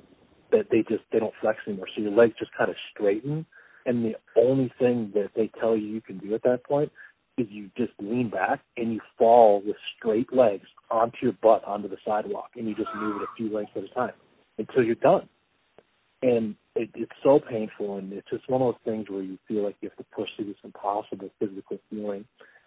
that 0.53 0.67
they 0.71 0.85
just 0.89 1.05
they 1.13 1.19
don't 1.19 1.35
flex 1.41 1.59
anymore. 1.67 1.87
So 1.95 2.03
your 2.03 2.13
legs 2.13 2.35
just 2.39 2.53
kind 2.57 2.71
of 2.71 2.77
straighten 2.93 3.47
and 3.87 4.05
the 4.05 4.15
only 4.37 4.73
thing 4.79 5.13
that 5.15 5.31
they 5.37 5.51
tell 5.61 5.77
you 5.77 5.87
you 5.87 6.01
can 6.01 6.19
do 6.19 6.35
at 6.35 6.43
that 6.45 6.65
point 6.65 6.91
is 7.37 7.47
you 7.51 7.71
just 7.77 7.93
lean 7.99 8.31
back 8.31 8.61
and 8.77 8.93
you 8.93 9.01
fall 9.19 9.63
with 9.65 9.77
straight 9.99 10.33
legs 10.33 10.67
onto 10.91 11.17
your 11.23 11.35
butt 11.43 11.65
onto 11.65 11.89
the 11.89 11.97
sidewalk 12.07 12.51
and 12.57 12.69
you 12.69 12.75
just 12.75 12.89
move 12.97 13.17
it 13.17 13.23
a 13.25 13.37
few 13.37 13.55
lengths 13.55 13.73
at 13.77 13.85
a 13.85 13.89
time 13.89 14.15
until 14.59 14.83
you're 14.83 14.95
done. 14.97 15.29
And 16.23 16.55
it, 16.75 16.91
it's 16.95 17.13
so 17.23 17.39
painful, 17.39 17.99
and 17.99 18.13
it's 18.13 18.29
just 18.31 18.49
one 18.49 18.63
of 18.63 18.75
those 18.75 18.81
things 18.85 19.11
where 19.11 19.23
you 19.23 19.39
feel 19.47 19.65
like 19.65 19.77
you 19.81 19.91
have 19.91 19.99
to 19.99 20.05
push 20.17 20.29
through 20.37 20.47
this 20.47 20.57
impossible 20.65 21.29
physical 21.39 21.79
feeling, 21.91 22.25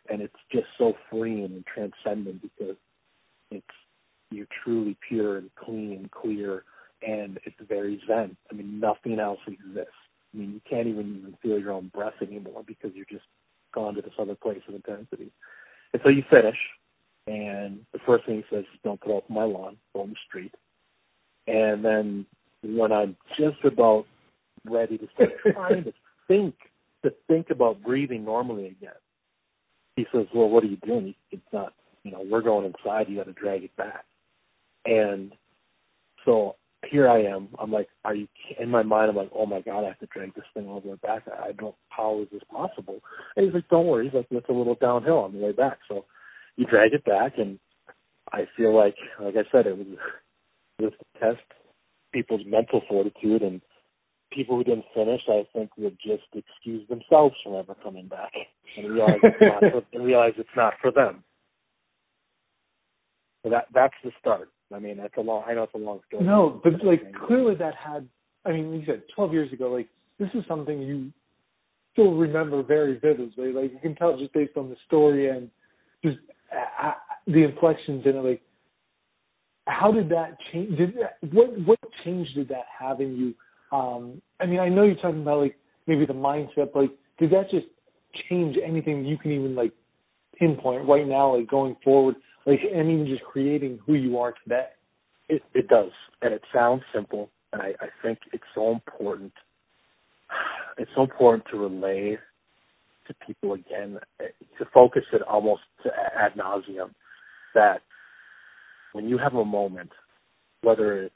and 0.09 0.21
it's 0.21 0.35
just 0.51 0.67
so 0.77 0.93
freeing 1.09 1.45
and 1.45 1.65
transcendent 1.65 2.41
because 2.43 2.75
it's 3.49 3.65
you're 4.29 4.47
truly 4.63 4.97
pure 5.07 5.37
and 5.37 5.49
clean 5.55 5.93
and 5.93 6.11
clear, 6.11 6.63
and 7.01 7.39
it's 7.45 7.55
very 7.67 8.01
zen. 8.07 8.35
I 8.51 8.55
mean, 8.55 8.79
nothing 8.79 9.19
else 9.19 9.39
exists. 9.47 9.93
I 10.33 10.37
mean, 10.37 10.51
you 10.53 10.61
can't 10.69 10.87
even 10.87 11.17
even 11.19 11.37
feel 11.41 11.59
your 11.59 11.71
own 11.71 11.91
breath 11.93 12.21
anymore 12.21 12.63
because 12.65 12.91
you're 12.93 13.05
just 13.09 13.25
gone 13.73 13.95
to 13.95 14.01
this 14.01 14.13
other 14.19 14.35
place 14.35 14.61
of 14.67 14.75
intensity. 14.75 15.31
And 15.93 16.01
so 16.03 16.09
you 16.09 16.23
finish, 16.29 16.57
and 17.27 17.79
the 17.93 17.99
first 18.05 18.25
thing 18.25 18.37
he 18.37 18.55
says 18.55 18.65
is, 18.65 18.79
"Don't 18.83 18.99
put 18.99 19.15
up 19.15 19.29
my 19.29 19.43
lawn, 19.43 19.77
go 19.93 20.01
on 20.01 20.09
the 20.09 20.15
street." 20.27 20.53
And 21.47 21.83
then 21.83 22.25
when 22.63 22.91
I'm 22.91 23.15
just 23.37 23.63
about 23.63 24.05
ready 24.69 24.97
to 24.97 25.07
start 25.13 25.29
trying 25.53 25.83
to 25.85 25.93
think 26.27 26.55
to 27.03 27.13
think 27.27 27.49
about 27.49 27.83
breathing 27.83 28.25
normally 28.25 28.67
again. 28.67 28.91
He 29.95 30.05
says, 30.11 30.27
"Well, 30.33 30.49
what 30.49 30.63
are 30.63 30.67
you 30.67 30.77
doing? 30.77 31.15
It's 31.31 31.41
not, 31.53 31.73
you 32.03 32.11
know, 32.11 32.23
we're 32.29 32.41
going 32.41 32.65
inside. 32.65 33.09
You 33.09 33.17
got 33.17 33.27
to 33.27 33.33
drag 33.33 33.63
it 33.63 33.75
back." 33.75 34.05
And 34.87 35.33
so 36.25 36.55
here 36.89 37.09
I 37.09 37.23
am. 37.23 37.49
I'm 37.59 37.71
like, 37.71 37.89
"Are 38.05 38.15
you?" 38.15 38.27
In 38.59 38.69
my 38.69 38.83
mind, 38.83 39.09
I'm 39.09 39.15
like, 39.15 39.31
"Oh 39.35 39.45
my 39.45 39.61
god, 39.61 39.83
I 39.83 39.87
have 39.87 39.99
to 39.99 40.07
drag 40.07 40.33
this 40.33 40.45
thing 40.53 40.67
all 40.67 40.79
the 40.79 40.89
way 40.89 40.97
back. 41.03 41.23
I 41.27 41.51
don't. 41.51 41.75
How 41.89 42.21
is 42.21 42.29
this 42.31 42.43
possible?" 42.49 42.99
And 43.35 43.45
he's 43.45 43.53
like, 43.53 43.67
"Don't 43.69 43.87
worry. 43.87 44.05
He's 44.05 44.13
like, 44.13 44.27
it's 44.31 44.49
a 44.49 44.53
little 44.53 44.75
downhill 44.75 45.19
on 45.19 45.33
the 45.33 45.39
way 45.43 45.51
back." 45.51 45.79
So 45.87 46.05
you 46.55 46.65
drag 46.65 46.93
it 46.93 47.03
back, 47.03 47.33
and 47.37 47.59
I 48.31 48.47
feel 48.55 48.75
like, 48.75 48.95
like 49.19 49.35
I 49.35 49.49
said, 49.51 49.67
it 49.67 49.77
was 49.77 49.87
just 50.79 50.95
a 51.01 51.19
test 51.19 51.43
people's 52.13 52.41
mental 52.45 52.81
fortitude 52.87 53.41
and 53.41 53.61
people 54.31 54.57
who 54.57 54.63
didn't 54.63 54.85
finish, 54.93 55.21
I 55.29 55.43
think, 55.53 55.71
would 55.77 55.97
just 56.03 56.23
excuse 56.33 56.87
themselves 56.87 57.35
from 57.43 57.55
ever 57.55 57.75
coming 57.83 58.07
back 58.07 58.31
and 58.77 58.91
realize 58.93 59.19
it's 59.23 59.41
not 59.41 59.59
for, 59.71 59.83
and 59.93 60.05
realize 60.05 60.33
it's 60.37 60.49
not 60.55 60.73
for 60.81 60.91
them. 60.91 61.23
So 63.43 63.51
that 63.51 63.67
that's 63.73 63.93
the 64.03 64.11
start. 64.19 64.49
I 64.73 64.79
mean, 64.79 64.97
that's 64.97 65.13
a 65.17 65.21
long. 65.21 65.43
I 65.47 65.53
know 65.53 65.63
it's 65.63 65.73
a 65.73 65.77
long 65.77 65.99
story. 66.07 66.25
No, 66.25 66.61
but 66.63 66.83
like 66.83 67.13
clearly 67.27 67.55
that 67.55 67.75
had. 67.75 68.07
I 68.45 68.51
mean, 68.51 68.73
you 68.73 68.83
said 68.85 69.03
12 69.15 69.33
years 69.33 69.53
ago. 69.53 69.71
Like 69.71 69.87
this 70.19 70.29
is 70.33 70.43
something 70.47 70.81
you 70.81 71.11
still 71.93 72.13
remember 72.13 72.63
very 72.63 72.99
vividly. 72.99 73.51
Like 73.51 73.71
you 73.71 73.79
can 73.81 73.95
tell 73.95 74.17
just 74.17 74.33
based 74.33 74.57
on 74.57 74.69
the 74.69 74.75
story 74.85 75.29
and 75.29 75.49
just 76.03 76.17
uh, 76.53 76.87
uh 76.87 76.93
the 77.27 77.43
inflections 77.43 78.03
in 78.05 78.15
it. 78.15 78.23
Like 78.23 78.41
how 79.67 79.91
did 79.91 80.09
that 80.09 80.37
change? 80.51 80.77
Did 80.77 80.95
what 81.31 81.49
what 81.65 81.79
change 82.03 82.27
did 82.35 82.49
that 82.49 82.65
have 82.79 82.99
in 83.01 83.15
you? 83.15 83.77
Um, 83.77 84.21
I 84.39 84.45
mean, 84.45 84.59
I 84.59 84.69
know 84.69 84.83
you're 84.83 84.95
talking 84.95 85.21
about 85.21 85.39
like 85.41 85.57
maybe 85.87 86.05
the 86.05 86.13
mindset, 86.13 86.71
but 86.73 86.81
like, 86.81 86.91
did 87.19 87.31
that 87.31 87.49
just 87.51 87.67
change 88.29 88.57
anything 88.63 89.05
you 89.05 89.17
can 89.17 89.31
even 89.31 89.55
like 89.55 89.73
pinpoint 90.39 90.87
right 90.87 91.07
now, 91.07 91.35
like 91.35 91.47
going 91.49 91.75
forward, 91.83 92.15
like 92.45 92.59
and 92.73 92.89
even 92.89 93.07
just 93.07 93.23
creating 93.23 93.79
who 93.85 93.93
you 93.93 94.17
are 94.17 94.33
today? 94.43 94.67
It 95.29 95.43
it 95.53 95.67
does, 95.67 95.91
and 96.21 96.33
it 96.33 96.41
sounds 96.53 96.83
simple, 96.93 97.29
and 97.53 97.61
I, 97.61 97.73
I 97.81 97.87
think 98.01 98.19
it's 98.33 98.43
so 98.55 98.71
important. 98.71 99.33
It's 100.77 100.91
so 100.95 101.03
important 101.03 101.45
to 101.51 101.57
relay 101.57 102.17
to 103.07 103.13
people 103.25 103.53
again, 103.53 103.97
to 104.19 104.65
focus 104.77 105.03
it 105.13 105.21
almost 105.21 105.61
to 105.83 105.89
ad 105.89 106.33
nauseum 106.35 106.91
that 107.55 107.81
when 108.93 109.07
you 109.07 109.17
have 109.17 109.33
a 109.33 109.45
moment, 109.45 109.91
whether 110.61 111.03
it's 111.03 111.15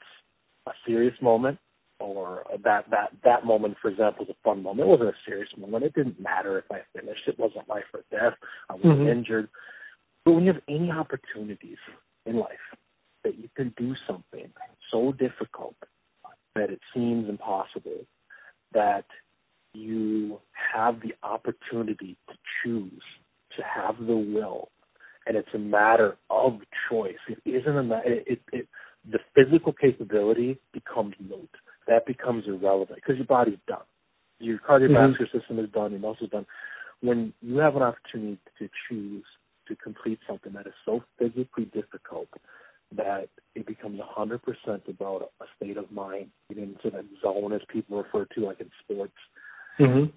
a 0.66 0.72
serious 0.86 1.14
moment 1.20 1.58
or 2.02 2.44
that 2.64 2.90
that 2.90 3.10
that 3.24 3.44
moment, 3.44 3.76
for 3.80 3.88
example, 3.88 4.26
was 4.26 4.34
a 4.36 4.42
fun 4.42 4.62
moment. 4.62 4.88
It 4.88 4.90
wasn't 4.90 5.10
a 5.10 5.24
serious 5.24 5.48
moment. 5.56 5.84
It 5.84 5.94
didn't 5.94 6.20
matter 6.20 6.58
if 6.58 6.64
I 6.70 6.80
finished. 6.98 7.22
It 7.26 7.38
wasn't 7.38 7.68
life 7.68 7.84
or 7.94 8.02
death. 8.10 8.34
I 8.68 8.74
was 8.74 8.84
mm-hmm. 8.84 9.08
injured. 9.08 9.48
But 10.24 10.32
when 10.32 10.44
you 10.44 10.52
have 10.52 10.62
any 10.68 10.90
opportunities 10.90 11.78
in 12.26 12.36
life 12.36 12.48
that 13.24 13.38
you 13.38 13.48
can 13.56 13.72
do 13.76 13.94
something 14.06 14.50
so 14.90 15.12
difficult 15.12 15.76
that 16.54 16.70
it 16.70 16.80
seems 16.94 17.28
impossible, 17.28 18.04
that 18.72 19.06
you 19.72 20.38
have 20.74 21.00
the 21.00 21.14
opportunity 21.22 22.16
to 22.28 22.34
choose, 22.62 23.02
to 23.56 23.62
have 23.62 23.96
the 23.98 24.16
will, 24.16 24.68
and 25.26 25.36
it's 25.36 25.48
a 25.54 25.58
matter 25.58 26.16
of 26.30 26.60
choice. 26.90 27.14
It 27.28 27.38
isn't 27.44 27.76
a 27.76 27.82
matter. 27.82 28.12
It, 28.12 28.24
it, 28.26 28.40
it 28.52 28.68
the 29.10 29.18
physical 29.34 29.72
capability 29.72 30.58
becomes 30.72 31.14
moot. 31.20 31.50
That 31.88 32.06
becomes 32.06 32.44
irrelevant 32.46 32.96
because 32.96 33.16
your 33.16 33.26
body's 33.26 33.58
done. 33.66 33.84
Your 34.38 34.58
cardiovascular 34.58 35.16
mm-hmm. 35.16 35.38
system 35.38 35.58
is 35.58 35.70
done. 35.70 35.92
Your 35.92 36.00
muscles 36.00 36.30
done. 36.30 36.46
When 37.00 37.32
you 37.40 37.58
have 37.58 37.76
an 37.76 37.82
opportunity 37.82 38.38
to 38.58 38.68
choose 38.88 39.24
to 39.68 39.76
complete 39.76 40.18
something 40.28 40.52
that 40.52 40.66
is 40.66 40.74
so 40.84 41.02
physically 41.18 41.64
difficult 41.66 42.28
that 42.96 43.28
it 43.54 43.66
becomes 43.66 44.00
100% 44.00 44.40
about 44.88 45.30
a 45.40 45.44
state 45.56 45.76
of 45.76 45.90
mind, 45.90 46.28
getting 46.48 46.74
into 46.74 46.90
that 46.90 47.04
zone 47.22 47.52
as 47.52 47.60
people 47.68 48.02
refer 48.02 48.26
to 48.34 48.40
like 48.46 48.60
in 48.60 48.70
sports. 48.82 49.14
Mm-hmm. 49.80 50.10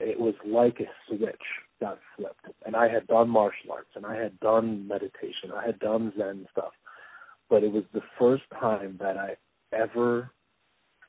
It 0.00 0.18
was 0.18 0.34
like 0.44 0.80
a 0.80 0.86
switch 1.08 1.36
got 1.80 1.98
flipped. 2.16 2.46
And 2.64 2.74
I 2.74 2.88
had 2.88 3.06
done 3.06 3.28
martial 3.28 3.72
arts 3.72 3.90
and 3.94 4.06
I 4.06 4.16
had 4.16 4.38
done 4.40 4.88
meditation. 4.88 5.50
I 5.54 5.66
had 5.66 5.78
done 5.78 6.12
Zen 6.16 6.46
stuff. 6.50 6.72
But 7.50 7.62
it 7.62 7.72
was 7.72 7.84
the 7.92 8.02
first 8.18 8.44
time 8.58 8.96
that 9.00 9.16
I 9.16 9.36
ever 9.72 10.30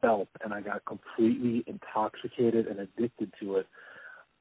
felt 0.01 0.27
and 0.43 0.53
I 0.53 0.61
got 0.61 0.83
completely 0.85 1.63
intoxicated 1.67 2.67
and 2.67 2.79
addicted 2.79 3.31
to 3.41 3.57
it, 3.57 3.67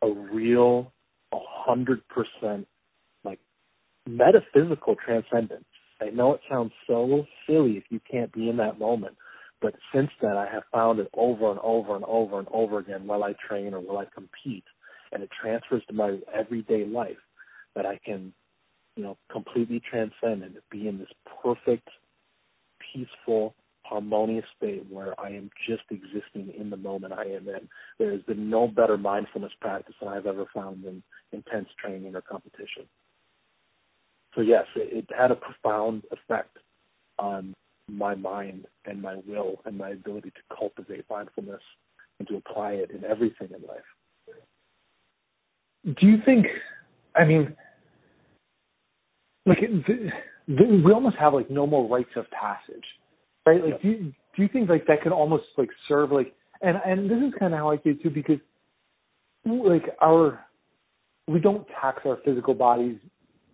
a 0.02 0.10
real 0.10 0.92
a 1.32 1.38
hundred 1.40 2.02
percent 2.08 2.66
like 3.24 3.38
metaphysical 4.06 4.96
transcendence. 5.04 5.64
I 6.00 6.10
know 6.10 6.34
it 6.34 6.40
sounds 6.50 6.72
so 6.86 7.24
silly 7.46 7.72
if 7.72 7.84
you 7.90 8.00
can't 8.10 8.32
be 8.32 8.48
in 8.48 8.56
that 8.56 8.78
moment, 8.78 9.16
but 9.60 9.74
since 9.94 10.10
then 10.20 10.36
I 10.36 10.48
have 10.52 10.64
found 10.72 10.98
it 10.98 11.08
over 11.14 11.50
and 11.50 11.60
over 11.60 11.94
and 11.94 12.04
over 12.04 12.38
and 12.38 12.48
over 12.52 12.78
again 12.78 13.06
while 13.06 13.22
I 13.24 13.34
train 13.48 13.72
or 13.72 13.80
while 13.80 13.98
I 13.98 14.06
compete 14.12 14.64
and 15.12 15.22
it 15.22 15.30
transfers 15.40 15.82
to 15.88 15.94
my 15.94 16.18
everyday 16.34 16.84
life 16.84 17.18
that 17.76 17.86
I 17.86 18.00
can, 18.04 18.32
you 18.96 19.04
know, 19.04 19.16
completely 19.30 19.80
transcend 19.88 20.42
and 20.42 20.56
be 20.70 20.88
in 20.88 20.98
this 20.98 21.08
perfect, 21.42 21.88
peaceful, 22.92 23.54
harmonious 23.92 24.44
state 24.56 24.84
where 24.90 25.18
I 25.20 25.30
am 25.30 25.50
just 25.68 25.82
existing 25.90 26.54
in 26.58 26.70
the 26.70 26.76
moment 26.76 27.12
I 27.12 27.24
am 27.24 27.48
in. 27.48 27.68
There 27.98 28.12
has 28.12 28.22
been 28.22 28.50
no 28.50 28.68
better 28.68 28.96
mindfulness 28.96 29.52
practice 29.60 29.94
than 30.00 30.08
I've 30.08 30.26
ever 30.26 30.46
found 30.54 30.84
in 30.84 31.02
intense 31.32 31.68
training 31.80 32.14
or 32.14 32.22
competition. 32.22 32.84
So 34.34 34.40
yes, 34.40 34.64
it, 34.76 35.08
it 35.10 35.16
had 35.16 35.30
a 35.30 35.36
profound 35.36 36.04
effect 36.10 36.56
on 37.18 37.54
my 37.88 38.14
mind 38.14 38.66
and 38.86 39.02
my 39.02 39.16
will 39.26 39.60
and 39.64 39.76
my 39.76 39.90
ability 39.90 40.30
to 40.30 40.56
cultivate 40.56 41.04
mindfulness 41.10 41.62
and 42.18 42.28
to 42.28 42.36
apply 42.36 42.72
it 42.72 42.90
in 42.90 43.04
everything 43.04 43.48
in 43.48 43.62
life 43.66 43.84
do 45.84 46.06
you 46.06 46.16
think? 46.24 46.46
I 47.14 47.24
mean, 47.24 47.56
like 49.46 49.58
the, 49.60 50.10
the, 50.48 50.82
we 50.84 50.92
almost 50.92 51.16
have 51.18 51.34
like 51.34 51.50
no 51.50 51.66
more 51.66 51.88
rites 51.88 52.10
of 52.16 52.26
passage, 52.30 52.84
right? 53.46 53.64
Like, 53.64 53.82
do 53.82 53.88
you, 53.88 53.98
do 54.36 54.42
you 54.42 54.48
think 54.48 54.68
like 54.68 54.86
that 54.86 55.02
can 55.02 55.12
almost 55.12 55.44
like 55.56 55.70
serve 55.88 56.12
like 56.12 56.34
and 56.60 56.76
and 56.84 57.10
this 57.10 57.18
is 57.18 57.34
kind 57.38 57.52
of 57.52 57.58
how 57.58 57.70
I 57.70 57.76
see 57.76 57.90
it 57.90 58.02
too 58.02 58.10
because 58.10 58.38
like 59.44 59.84
our 60.00 60.40
we 61.28 61.40
don't 61.40 61.66
tax 61.80 62.00
our 62.06 62.18
physical 62.24 62.54
bodies 62.54 62.96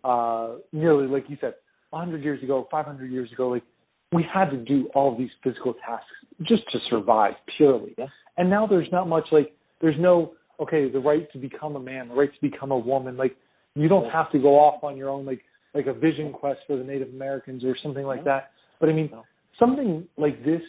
uh 0.04 0.56
nearly 0.72 1.06
like 1.06 1.24
you 1.28 1.36
said 1.40 1.54
100 1.90 2.22
years 2.22 2.42
ago 2.42 2.68
500 2.70 3.10
years 3.10 3.32
ago 3.32 3.48
like 3.48 3.64
we 4.12 4.24
had 4.32 4.50
to 4.50 4.56
do 4.58 4.88
all 4.94 5.16
these 5.16 5.30
physical 5.42 5.74
tasks 5.74 6.06
just 6.42 6.62
to 6.72 6.78
survive 6.88 7.32
purely 7.56 7.94
yeah. 7.98 8.06
and 8.36 8.48
now 8.48 8.66
there's 8.66 8.88
not 8.92 9.08
much 9.08 9.24
like 9.32 9.52
there's 9.80 9.96
no 9.98 10.32
okay, 10.60 10.90
the 10.90 10.98
right 10.98 11.30
to 11.32 11.38
become 11.38 11.76
a 11.76 11.80
man, 11.80 12.08
the 12.08 12.14
right 12.14 12.32
to 12.32 12.50
become 12.50 12.70
a 12.70 12.78
woman. 12.78 13.16
Like 13.16 13.36
you 13.74 13.88
don't 13.88 14.10
have 14.10 14.30
to 14.32 14.38
go 14.38 14.58
off 14.58 14.82
on 14.82 14.96
your 14.96 15.08
own, 15.08 15.24
like 15.24 15.40
like 15.74 15.86
a 15.86 15.92
vision 15.92 16.32
quest 16.32 16.60
for 16.66 16.76
the 16.76 16.84
Native 16.84 17.08
Americans 17.10 17.64
or 17.64 17.76
something 17.82 18.04
like 18.04 18.24
that. 18.24 18.50
But 18.80 18.88
I 18.88 18.92
mean, 18.92 19.10
something 19.58 20.06
like 20.16 20.44
this, 20.44 20.62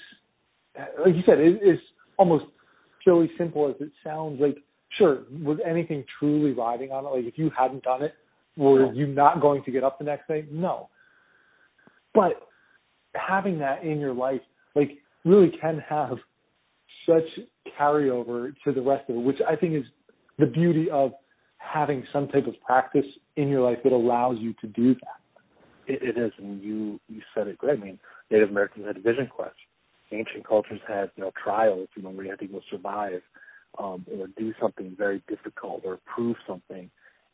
like 0.77 1.15
you 1.15 1.21
said, 1.25 1.39
it 1.39 1.61
is 1.63 1.79
almost 2.17 2.45
silly 3.05 3.29
simple 3.37 3.69
as 3.69 3.75
it 3.79 3.91
sounds. 4.03 4.39
Like 4.39 4.57
sure, 4.97 5.23
was 5.31 5.57
anything 5.65 6.03
truly 6.19 6.51
riding 6.51 6.91
on 6.91 7.05
it? 7.05 7.09
Like 7.09 7.25
if 7.25 7.37
you 7.37 7.51
hadn't 7.57 7.83
done 7.83 8.03
it, 8.03 8.13
were 8.57 8.93
you 8.93 9.07
not 9.07 9.41
going 9.41 9.63
to 9.63 9.71
get 9.71 9.83
up 9.83 9.99
the 9.99 10.05
next 10.05 10.27
day? 10.27 10.45
No. 10.51 10.89
But 12.13 12.33
having 13.15 13.59
that 13.59 13.83
in 13.83 13.99
your 13.99 14.13
life, 14.13 14.41
like 14.75 14.91
really 15.25 15.51
can 15.61 15.81
have 15.87 16.17
such 17.07 17.45
carryover 17.79 18.53
to 18.63 18.71
the 18.71 18.81
rest 18.81 19.09
of 19.09 19.15
it, 19.15 19.19
which 19.19 19.37
I 19.47 19.55
think 19.55 19.75
is 19.75 19.83
the 20.37 20.45
beauty 20.45 20.89
of 20.91 21.11
having 21.57 22.03
some 22.11 22.27
type 22.27 22.47
of 22.47 22.55
practice 22.65 23.05
in 23.35 23.47
your 23.47 23.61
life 23.61 23.79
that 23.83 23.93
allows 23.93 24.37
you 24.39 24.53
to 24.61 24.67
do 24.67 24.93
that. 24.95 25.18
It, 25.89 26.03
it 26.03 26.17
is, 26.21 26.31
and 26.37 26.61
you 26.61 26.99
you 27.09 27.21
said 27.33 27.47
it 27.47 27.57
great. 27.57 27.79
I 27.79 27.83
mean, 27.83 27.99
Native 28.29 28.49
Americans 28.49 28.85
had 28.85 29.03
vision 29.03 29.27
quests. 29.27 29.57
Ancient 30.11 30.47
cultures 30.47 30.79
had 30.87 31.09
you 31.15 31.23
know 31.23 31.31
trials, 31.43 31.89
you 31.95 32.03
know, 32.03 32.09
where 32.11 32.25
you 32.25 32.31
had 32.31 32.39
to 32.39 32.47
go 32.47 32.61
survive 32.69 33.21
um, 33.77 34.05
or 34.11 34.27
do 34.37 34.53
something 34.61 34.95
very 34.97 35.23
difficult 35.27 35.81
or 35.83 35.99
prove 36.05 36.35
something. 36.47 36.89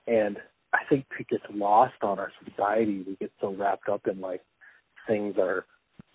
And 0.07 0.37
I 0.73 0.79
think 0.89 1.05
it 1.19 1.27
gets 1.27 1.43
lost 1.53 1.95
on 2.01 2.17
our 2.17 2.31
society. 2.45 3.03
We 3.05 3.17
get 3.17 3.31
so 3.41 3.53
wrapped 3.53 3.89
up 3.89 4.07
in 4.07 4.21
like 4.21 4.41
things 5.05 5.35
are 5.37 5.65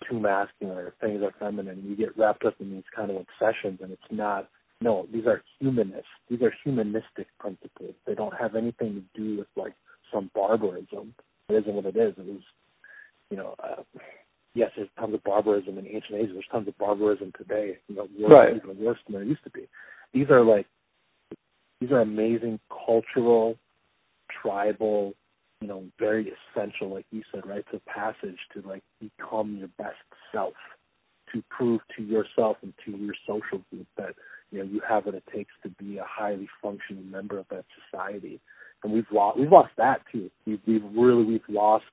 too 0.09 0.19
masculine 0.19 0.77
or 0.77 0.93
things 0.99 1.21
are 1.21 1.33
feminine. 1.39 1.83
You 1.85 1.95
get 1.95 2.17
wrapped 2.17 2.43
up 2.43 2.55
in 2.59 2.71
these 2.71 2.83
kind 2.95 3.11
of 3.11 3.17
obsessions, 3.17 3.79
and 3.81 3.91
it's 3.91 4.01
not. 4.11 4.49
No, 4.83 5.07
these 5.13 5.27
are 5.27 5.43
humanist. 5.59 6.07
These 6.27 6.41
are 6.41 6.51
humanistic 6.63 7.27
principles. 7.39 7.93
They 8.07 8.15
don't 8.15 8.33
have 8.33 8.55
anything 8.55 8.95
to 8.95 9.19
do 9.19 9.37
with 9.37 9.47
like 9.55 9.73
some 10.11 10.31
barbarism. 10.33 11.13
It 11.51 11.61
isn't 11.61 11.73
what 11.73 11.85
it 11.85 11.97
is. 11.97 12.13
It 12.17 12.25
was, 12.25 12.41
you 13.29 13.37
know, 13.37 13.55
uh, 13.63 13.83
yes, 14.53 14.71
there's 14.75 14.89
tons 14.99 15.13
of 15.13 15.23
barbarism 15.23 15.77
in 15.77 15.87
ancient 15.87 16.15
ages. 16.15 16.31
There's 16.33 16.45
tons 16.51 16.67
of 16.67 16.77
barbarism 16.77 17.31
today. 17.37 17.77
You 17.87 17.95
know, 17.95 18.07
worse, 18.19 18.33
right. 18.37 18.55
even 18.55 18.83
worse 18.83 18.99
than 19.07 19.13
there 19.15 19.23
used 19.23 19.43
to 19.43 19.49
be. 19.49 19.67
These 20.13 20.29
are 20.29 20.43
like, 20.43 20.67
these 21.79 21.91
are 21.91 22.01
amazing 22.01 22.59
cultural, 22.85 23.57
tribal, 24.41 25.13
you 25.61 25.67
know, 25.67 25.83
very 25.99 26.33
essential, 26.55 26.93
like 26.93 27.05
you 27.11 27.23
said, 27.33 27.45
right, 27.45 27.65
to 27.71 27.79
passage 27.81 28.37
to 28.53 28.67
like 28.67 28.83
become 28.99 29.57
your 29.57 29.69
best 29.77 29.95
self, 30.31 30.53
to 31.33 31.43
prove 31.49 31.81
to 31.95 32.03
yourself 32.03 32.57
and 32.61 32.73
to 32.85 32.91
your 32.91 33.13
social 33.27 33.63
group 33.71 33.87
that 33.97 34.15
you 34.51 34.59
know 34.59 34.65
you 34.65 34.81
have 34.87 35.05
what 35.05 35.15
it 35.15 35.23
takes 35.33 35.51
to 35.63 35.69
be 35.69 35.97
a 35.97 36.05
highly 36.05 36.49
functioning 36.61 37.09
member 37.09 37.37
of 37.37 37.45
that 37.49 37.65
society. 37.89 38.39
And 38.83 38.93
we've 38.93 39.05
lost 39.11 39.37
we've 39.37 39.51
lost 39.51 39.71
that 39.77 40.01
too. 40.11 40.29
We've 40.45 40.59
we've 40.65 40.83
really 40.95 41.23
we've 41.23 41.41
lost 41.49 41.85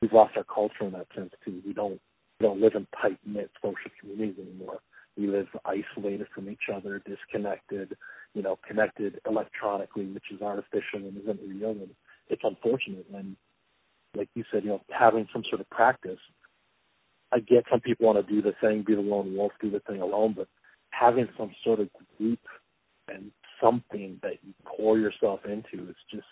we've 0.00 0.12
lost 0.12 0.36
our 0.36 0.44
culture 0.44 0.84
in 0.84 0.92
that 0.92 1.06
sense 1.14 1.32
too. 1.44 1.60
We 1.66 1.72
don't 1.72 2.00
we 2.38 2.46
don't 2.46 2.60
live 2.60 2.74
in 2.74 2.86
tight 3.00 3.18
knit 3.26 3.50
social 3.62 3.90
communities 4.00 4.36
anymore. 4.40 4.78
We 5.16 5.26
live 5.26 5.48
isolated 5.64 6.28
from 6.32 6.48
each 6.48 6.70
other, 6.72 7.02
disconnected, 7.04 7.96
you 8.34 8.42
know, 8.42 8.56
connected 8.66 9.20
electronically, 9.26 10.06
which 10.06 10.30
is 10.32 10.40
artificial 10.40 11.00
and 11.00 11.20
isn't 11.20 11.40
real. 11.48 11.70
And 11.70 11.90
it's 12.28 12.42
unfortunate. 12.44 13.06
And 13.12 13.34
like 14.16 14.28
you 14.34 14.44
said, 14.52 14.62
you 14.62 14.70
know, 14.70 14.80
having 14.90 15.26
some 15.32 15.42
sort 15.48 15.60
of 15.60 15.68
practice. 15.70 16.20
I 17.30 17.40
get 17.40 17.64
some 17.70 17.80
people 17.80 18.06
want 18.06 18.24
to 18.24 18.32
do 18.32 18.40
the 18.40 18.54
thing, 18.60 18.84
be 18.86 18.94
the 18.94 19.02
lone 19.02 19.36
wolf, 19.36 19.52
do 19.60 19.70
the 19.70 19.80
thing 19.80 20.00
alone, 20.00 20.34
but 20.36 20.48
having 20.90 21.28
some 21.36 21.50
sort 21.62 21.80
of 21.80 21.88
group 22.16 22.40
and 23.08 23.30
something 23.60 24.18
that 24.22 24.34
you 24.42 24.52
pour 24.64 24.98
yourself 24.98 25.40
into 25.44 25.88
is 25.88 25.96
just 26.10 26.26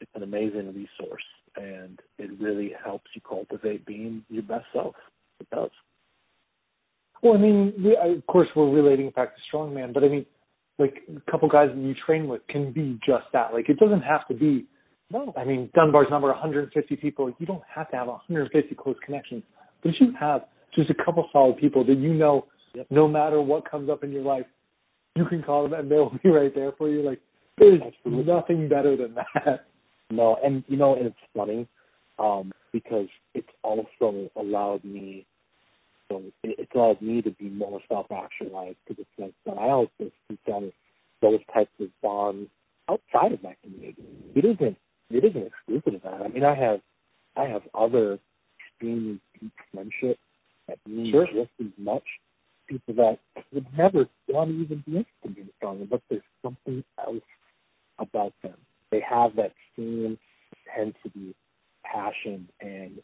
it's 0.00 0.10
an 0.14 0.22
amazing 0.22 0.74
resource 0.74 1.22
and 1.56 2.00
it 2.18 2.30
really 2.40 2.72
helps 2.84 3.10
you 3.14 3.20
cultivate 3.26 3.86
being 3.86 4.24
your 4.28 4.42
best 4.42 4.66
self. 4.72 4.94
It 5.40 5.48
does. 5.50 5.70
Well, 7.22 7.34
I 7.34 7.38
mean, 7.38 7.72
we, 7.82 7.96
I, 7.96 8.08
of 8.08 8.26
course, 8.26 8.48
we're 8.54 8.70
relating 8.70 9.10
back 9.10 9.34
to 9.34 9.56
strongman, 9.56 9.94
but 9.94 10.04
I 10.04 10.08
mean, 10.08 10.26
like 10.78 10.94
a 11.08 11.30
couple 11.30 11.48
guys 11.48 11.68
that 11.74 11.80
you 11.80 11.94
train 12.06 12.28
with 12.28 12.42
can 12.48 12.72
be 12.72 12.98
just 13.06 13.24
that. 13.32 13.52
Like 13.52 13.68
it 13.68 13.78
doesn't 13.78 14.02
have 14.02 14.26
to 14.28 14.34
be. 14.34 14.66
No, 15.10 15.32
I 15.36 15.44
mean 15.44 15.70
Dunbar's 15.74 16.08
number 16.10 16.28
150 16.28 16.96
people. 16.96 17.32
You 17.38 17.46
don't 17.46 17.62
have 17.72 17.90
to 17.90 17.96
have 17.96 18.08
150 18.08 18.74
close 18.74 18.96
connections, 19.04 19.42
but 19.82 19.90
if 19.90 19.96
you 20.00 20.12
have 20.18 20.42
just 20.74 20.90
a 20.90 21.04
couple 21.04 21.28
solid 21.32 21.56
people 21.58 21.84
that 21.84 21.98
you 21.98 22.14
know, 22.14 22.46
yep. 22.74 22.86
no 22.90 23.06
matter 23.06 23.40
what 23.40 23.70
comes 23.70 23.88
up 23.88 24.02
in 24.02 24.10
your 24.10 24.22
life, 24.22 24.46
you 25.16 25.24
can 25.26 25.42
call 25.42 25.64
them 25.64 25.74
and 25.74 25.90
they'll 25.90 26.12
be 26.22 26.28
right 26.28 26.54
there 26.54 26.72
for 26.76 26.88
you. 26.88 27.02
Like 27.02 27.20
there's 27.58 27.80
Absolutely. 27.80 28.32
nothing 28.32 28.68
better 28.68 28.96
than 28.96 29.14
that. 29.14 29.66
No, 30.10 30.36
and 30.44 30.62
you 30.68 30.76
know, 30.76 30.94
and 30.94 31.06
it's 31.06 31.16
funny 31.34 31.66
um, 32.18 32.52
because 32.72 33.08
it's 33.34 33.48
also 33.62 34.30
allowed 34.36 34.84
me. 34.84 35.26
So 36.10 36.22
it, 36.42 36.56
it's 36.58 36.72
allowed 36.74 37.00
me 37.00 37.22
to 37.22 37.30
be 37.30 37.48
more 37.48 37.80
self-actualized 37.88 38.76
because 38.86 39.02
it's 39.02 39.18
like 39.18 39.34
that 39.46 39.58
I 39.58 39.70
also 39.70 39.90
see 39.98 40.38
done 40.46 40.72
those 41.22 41.40
types 41.52 41.70
of 41.80 41.88
bonds 42.02 42.50
outside 42.88 43.32
of 43.32 43.42
my 43.42 43.56
community. 43.62 44.02
It 44.34 44.44
isn't. 44.44 44.76
It 45.10 45.24
isn't 45.24 45.46
exclusive 45.46 45.94
of 45.94 46.02
that. 46.02 46.22
I 46.24 46.28
mean, 46.28 46.44
I 46.44 46.54
have, 46.54 46.80
I 47.36 47.44
have 47.44 47.62
other 47.74 48.18
extremely 48.60 49.20
deep 49.40 49.52
friendships 49.72 50.20
that 50.68 50.78
mean 50.86 51.12
sure. 51.12 51.26
just 51.26 51.50
as 51.60 51.72
much. 51.78 52.04
People 52.68 52.94
that 52.94 53.18
would 53.52 53.66
never 53.76 54.06
want 54.28 54.50
to 54.50 54.56
even 54.56 54.84
be 54.86 54.98
interested 54.98 55.38
in 55.38 55.50
stronger, 55.58 55.84
but 55.90 56.02
there's 56.10 56.22
something 56.42 56.84
else 56.98 57.22
about 57.98 58.32
them 58.42 58.56
they 58.94 59.00
have 59.00 59.34
that 59.36 59.52
same 59.76 60.16
intensity, 60.66 61.34
passion, 61.84 62.48
and 62.60 63.00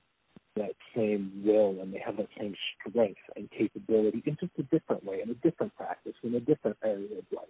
that 0.55 0.73
same 0.95 1.43
will, 1.45 1.81
and 1.83 1.93
they 1.93 1.99
have 1.99 2.17
that 2.17 2.29
same 2.39 2.55
strength 2.79 3.19
and 3.35 3.51
capability 3.51 4.23
in 4.25 4.37
just 4.41 4.53
a 4.59 4.63
different 4.65 5.05
way, 5.05 5.21
in 5.23 5.31
a 5.31 5.35
different 5.35 5.75
practice, 5.75 6.15
in 6.23 6.35
a 6.37 6.41
different 6.41 6.77
area 6.85 7.19
of 7.19 7.25
life. 7.37 7.49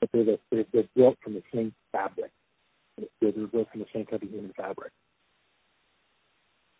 But 0.00 0.10
they're, 0.12 0.24
the, 0.24 0.38
they're, 0.52 0.64
they're 0.72 0.88
built 0.94 1.16
from 1.22 1.34
the 1.34 1.42
same 1.52 1.74
fabric. 1.90 2.30
They're, 3.20 3.32
they're 3.32 3.46
built 3.48 3.68
from 3.72 3.80
the 3.80 3.86
same 3.92 4.06
type 4.06 4.22
of 4.22 4.30
human 4.30 4.52
fabric. 4.56 4.92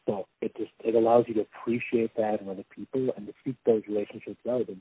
So 0.07 0.27
it 0.41 0.55
just 0.57 0.73
it 0.85 0.95
allows 0.95 1.25
you 1.29 1.35
to 1.35 1.41
appreciate 1.41 2.15
that 2.17 2.41
in 2.41 2.49
other 2.49 2.65
people 2.75 3.13
and 3.17 3.27
to 3.27 3.33
seek 3.45 3.57
those 3.65 3.83
relationships 3.89 4.41
out 4.49 4.69
and 4.69 4.81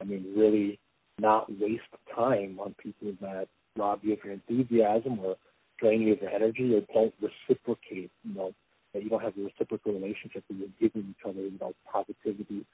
I 0.00 0.04
mean 0.04 0.32
really 0.36 0.78
not 1.18 1.50
waste 1.50 1.82
time 2.14 2.58
on 2.60 2.74
people 2.82 3.12
that 3.20 3.48
rob 3.76 4.00
you 4.02 4.12
of 4.12 4.24
your 4.24 4.34
enthusiasm 4.34 5.18
or 5.20 5.36
drain 5.78 6.02
you 6.02 6.12
of 6.12 6.22
your 6.22 6.30
energy 6.30 6.74
or 6.74 6.82
don't 6.92 7.14
reciprocate, 7.20 8.10
you 8.24 8.34
know, 8.34 8.52
that 8.92 9.02
you 9.02 9.10
don't 9.10 9.22
have 9.22 9.36
a 9.38 9.44
reciprocal 9.44 9.92
relationship 9.92 10.44
where 10.48 10.60
you're 10.60 10.68
giving 10.80 11.10
each 11.10 11.24
other, 11.24 11.40
you 11.40 11.58
know, 11.60 11.72
positivity, 11.90 12.64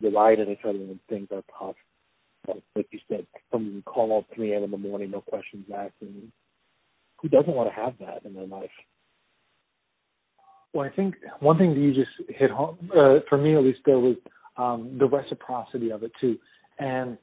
relying 0.00 0.40
on 0.40 0.48
each 0.48 0.64
other 0.64 0.78
when 0.78 1.00
things 1.08 1.28
are 1.32 1.42
tough. 1.58 1.76
like 2.48 2.86
you 2.90 2.98
said, 3.08 3.26
someone 3.50 3.74
you 3.74 3.82
call 3.82 4.18
at 4.18 4.34
3 4.34 4.52
a.m. 4.52 4.64
in 4.64 4.70
the 4.70 4.78
morning, 4.78 5.10
no 5.10 5.20
questions 5.20 5.66
asked. 5.74 5.94
And 6.00 6.32
who 7.20 7.28
doesn't 7.28 7.54
want 7.54 7.68
to 7.68 7.74
have 7.74 7.94
that 8.00 8.24
in 8.24 8.34
their 8.34 8.46
life? 8.46 8.70
Well, 10.72 10.86
I 10.86 10.94
think 10.94 11.16
one 11.40 11.58
thing 11.58 11.74
that 11.74 11.80
you 11.80 11.92
just 11.92 12.10
hit 12.38 12.50
home, 12.50 12.78
uh, 12.96 13.20
for 13.28 13.38
me 13.38 13.56
at 13.56 13.62
least, 13.62 13.80
there 13.84 13.98
was 13.98 14.16
um, 14.56 14.96
the 14.98 15.06
reciprocity 15.06 15.90
of 15.90 16.02
it 16.02 16.12
too. 16.20 16.36
And 16.78 17.18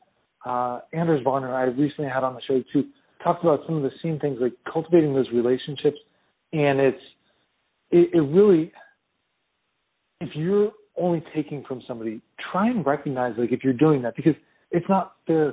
uh, 0.45 0.79
Anders 0.93 1.21
Varner, 1.23 1.53
I 1.53 1.63
recently 1.63 2.09
had 2.09 2.23
on 2.23 2.33
the 2.33 2.41
show 2.47 2.61
too, 2.73 2.85
talked 3.23 3.43
about 3.43 3.61
some 3.65 3.77
of 3.77 3.83
the 3.83 3.91
same 4.03 4.19
things 4.19 4.37
like 4.41 4.53
cultivating 4.71 5.13
those 5.13 5.27
relationships. 5.33 5.97
And 6.51 6.79
it's 6.79 7.01
it, 7.91 8.09
it 8.13 8.21
really 8.21 8.71
if 10.19 10.29
you're 10.35 10.71
only 10.97 11.23
taking 11.35 11.63
from 11.67 11.81
somebody 11.87 12.21
try 12.51 12.67
and 12.67 12.85
recognize 12.85 13.33
like 13.37 13.51
if 13.51 13.63
you're 13.63 13.73
doing 13.73 14.01
that 14.01 14.15
because 14.15 14.33
it's 14.71 14.87
not 14.89 15.13
fair 15.25 15.51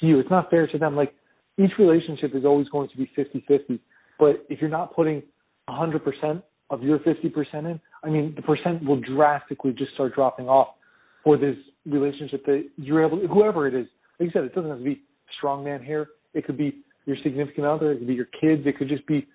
to 0.00 0.06
you. 0.06 0.18
It's 0.18 0.30
not 0.30 0.50
fair 0.50 0.66
to 0.66 0.78
them. 0.78 0.96
Like 0.96 1.14
each 1.58 1.72
relationship 1.78 2.34
is 2.34 2.44
always 2.44 2.68
going 2.68 2.88
to 2.88 2.96
be 2.96 3.10
50-50 3.16 3.78
but 4.20 4.44
if 4.50 4.60
you're 4.60 4.70
not 4.70 4.94
putting 4.94 5.22
100% 5.68 6.42
of 6.70 6.82
your 6.82 6.98
50% 7.00 7.54
in 7.54 7.80
i 8.04 8.08
mean 8.08 8.32
the 8.36 8.42
percent 8.42 8.84
will 8.84 9.00
drastically 9.00 9.72
just 9.72 9.92
start 9.94 10.14
dropping 10.14 10.48
off 10.48 10.74
for 11.22 11.36
this 11.36 11.56
relationship 11.86 12.44
that 12.46 12.64
you're 12.76 13.04
able 13.04 13.20
to, 13.20 13.26
whoever 13.26 13.66
it 13.66 13.74
is 13.74 13.86
like 14.18 14.26
you 14.26 14.30
said 14.32 14.44
it 14.44 14.54
doesn't 14.54 14.70
have 14.70 14.78
to 14.78 14.84
be 14.84 15.02
strongman 15.42 15.84
here 15.84 16.08
it 16.34 16.44
could 16.44 16.56
be 16.56 16.82
your 17.06 17.16
significant 17.22 17.66
other, 17.66 17.92
it 17.92 17.98
could 17.98 18.06
be 18.06 18.14
your 18.14 18.28
kids, 18.40 18.62
it 18.66 18.78
could 18.78 18.88
just 18.88 19.06
be 19.06 19.26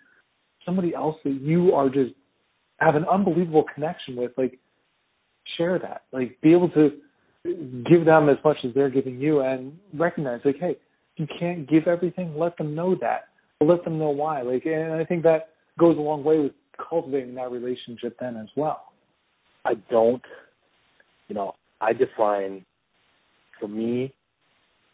somebody 0.65 0.93
else 0.95 1.17
that 1.23 1.39
you 1.41 1.73
are 1.73 1.89
just 1.89 2.13
have 2.79 2.95
an 2.95 3.05
unbelievable 3.11 3.65
connection 3.73 4.15
with. 4.15 4.31
Like 4.37 4.59
share 5.57 5.79
that. 5.79 6.03
Like 6.11 6.39
be 6.41 6.53
able 6.53 6.69
to 6.69 6.91
give 7.89 8.05
them 8.05 8.29
as 8.29 8.37
much 8.43 8.57
as 8.63 8.71
they're 8.73 8.89
giving 8.89 9.19
you 9.19 9.41
and 9.41 9.77
recognize 9.93 10.41
like, 10.43 10.57
hey, 10.59 10.77
you 11.17 11.27
can't 11.39 11.69
give 11.69 11.87
everything, 11.87 12.35
let 12.37 12.57
them 12.57 12.75
know 12.75 12.95
that. 13.01 13.25
Let 13.61 13.83
them 13.83 13.97
know 13.97 14.09
why. 14.09 14.41
Like 14.41 14.65
and 14.65 14.93
I 14.93 15.05
think 15.05 15.23
that 15.23 15.49
goes 15.79 15.97
a 15.97 16.01
long 16.01 16.23
way 16.23 16.39
with 16.39 16.51
cultivating 16.77 17.35
that 17.35 17.51
relationship 17.51 18.17
then 18.19 18.37
as 18.37 18.47
well. 18.55 18.85
I 19.63 19.75
don't 19.89 20.23
you 21.27 21.35
know, 21.35 21.53
I 21.81 21.93
define 21.93 22.65
for 23.59 23.67
me 23.67 24.13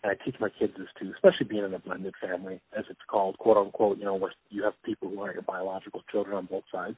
and 0.04 0.12
I 0.12 0.26
teach 0.26 0.36
my 0.40 0.50
kids 0.50 0.74
this 0.78 0.88
too, 1.00 1.12
especially 1.14 1.48
being 1.48 1.64
in 1.64 1.74
a 1.74 1.80
blended 1.80 2.14
family, 2.22 2.60
as 2.78 2.86
it's 2.90 3.00
called, 3.08 3.38
quote 3.38 3.58
unquote, 3.58 3.98
you 3.98 4.06
know, 4.06 4.16
where 4.16 4.34
you 4.50 4.64
have 4.64 4.74
people 4.84 5.10
who 5.10 5.22
aren't 5.22 5.36
your 5.36 5.44
biological 5.44 6.02
children 6.12 6.36
on 6.36 6.46
both 6.46 6.64
sides. 6.72 6.98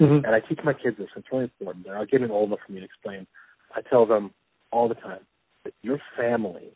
Mm-hmm. 0.00 0.24
And 0.24 0.34
I 0.34 0.40
teach 0.40 0.58
my 0.64 0.72
kids 0.72 0.96
this, 0.98 1.08
it's 1.14 1.26
really 1.30 1.44
important. 1.44 1.84
They're 1.84 2.06
getting 2.06 2.30
old 2.30 2.48
enough 2.48 2.60
for 2.66 2.72
me 2.72 2.80
to 2.80 2.86
explain. 2.86 3.26
I 3.74 3.82
tell 3.82 4.06
them 4.06 4.32
all 4.72 4.88
the 4.88 4.94
time 4.94 5.20
that 5.64 5.74
your 5.82 5.98
family 6.16 6.70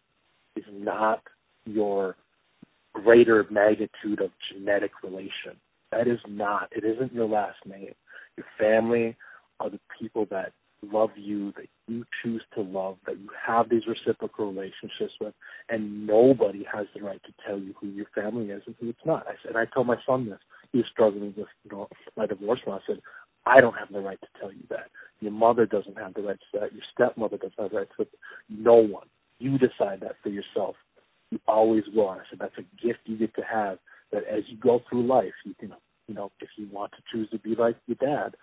is 0.56 0.64
not 0.70 1.22
your 1.64 2.16
greater 2.92 3.44
magnitude 3.50 4.20
of 4.20 4.30
genetic 4.52 4.92
relation. 5.02 5.56
That 5.96 6.08
is 6.08 6.20
not, 6.28 6.70
it 6.72 6.84
isn't 6.84 7.14
your 7.14 7.28
last 7.28 7.58
name. 7.66 7.94
Your 8.36 8.46
family 8.58 9.16
are 9.60 9.70
the 9.70 9.80
people 10.00 10.26
that 10.32 10.52
love 10.92 11.10
you, 11.16 11.52
that 11.54 11.66
you 11.88 12.04
choose 12.22 12.42
to 12.56 12.62
love, 12.62 12.98
that 13.06 13.18
you 13.18 13.30
have 13.46 13.70
these 13.70 13.84
reciprocal 13.88 14.48
relationships 14.52 15.14
with, 15.20 15.34
and 15.70 16.06
nobody 16.06 16.66
has 16.72 16.86
the 16.96 17.02
right 17.02 17.22
to 17.24 17.32
tell 17.46 17.58
you 17.58 17.74
who 17.80 17.88
your 17.88 18.06
family 18.14 18.46
is 18.50 18.62
and 18.66 18.76
who 18.80 18.90
it's 18.90 19.06
not. 19.06 19.26
I 19.28 19.34
said, 19.44 19.56
I 19.56 19.66
told 19.66 19.88
my 19.88 19.98
son 20.06 20.26
this. 20.30 20.40
He 20.72 20.78
was 20.80 20.88
struggling 20.92 21.34
with 21.38 21.48
you 21.64 21.72
know, 21.72 21.88
my 22.18 22.26
divorce, 22.26 22.60
and 22.66 22.74
I 22.76 22.80
said, 22.86 23.00
I 23.46 23.60
don't 23.60 23.76
have 23.78 23.92
the 23.92 24.00
right 24.00 24.20
to 24.20 24.40
tell 24.40 24.52
you 24.52 24.64
that. 24.70 24.90
Your 25.20 25.32
mother 25.32 25.66
doesn't 25.66 25.98
have 25.98 26.14
the 26.14 26.22
right 26.22 26.38
to 26.52 26.60
that. 26.60 26.74
Your 26.74 26.82
stepmother 26.94 27.38
doesn't 27.38 27.60
have 27.60 27.72
the 27.72 27.78
right 27.78 27.88
to. 27.98 28.08
No 28.50 28.76
one. 28.76 29.08
You 29.40 29.58
decide 29.58 30.00
that 30.02 30.16
for 30.22 30.30
yourself. 30.30 30.76
You 31.30 31.40
always 31.48 31.84
will. 31.94 32.12
And 32.12 32.22
I 32.22 32.24
said 32.30 32.40
that's 32.40 32.58
a 32.58 32.86
gift 32.86 33.00
you 33.06 33.18
get 33.18 33.34
to 33.36 33.42
have. 33.42 33.78
That 34.14 34.22
as 34.30 34.44
you 34.46 34.56
go 34.56 34.80
through 34.88 35.06
life, 35.06 35.34
you 35.44 35.54
can, 35.58 35.72
you 36.06 36.14
know, 36.14 36.30
if 36.40 36.48
you 36.56 36.68
want 36.70 36.92
to 36.92 37.02
choose 37.10 37.28
to 37.30 37.38
be 37.38 37.56
like 37.56 37.76
your 37.88 37.96
dad, 37.96 38.36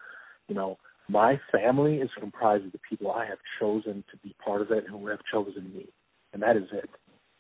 you 0.50 0.56
know, 0.56 0.78
my 1.08 1.40
family 1.50 1.96
is 1.96 2.10
comprised 2.20 2.66
of 2.66 2.74
the 2.74 2.80
people 2.90 3.12
I 3.12 3.26
have 3.26 3.38
chosen 3.58 4.04
to 4.12 4.18
be 4.18 4.36
part 4.44 4.62
of 4.62 4.70
it 4.72 4.84
and 4.86 4.90
who 4.90 5.08
have 5.08 5.22
chosen 5.32 5.72
me, 5.74 5.88
and 6.34 6.44
that 6.44 6.58
is 6.58 6.68
it. 6.74 6.90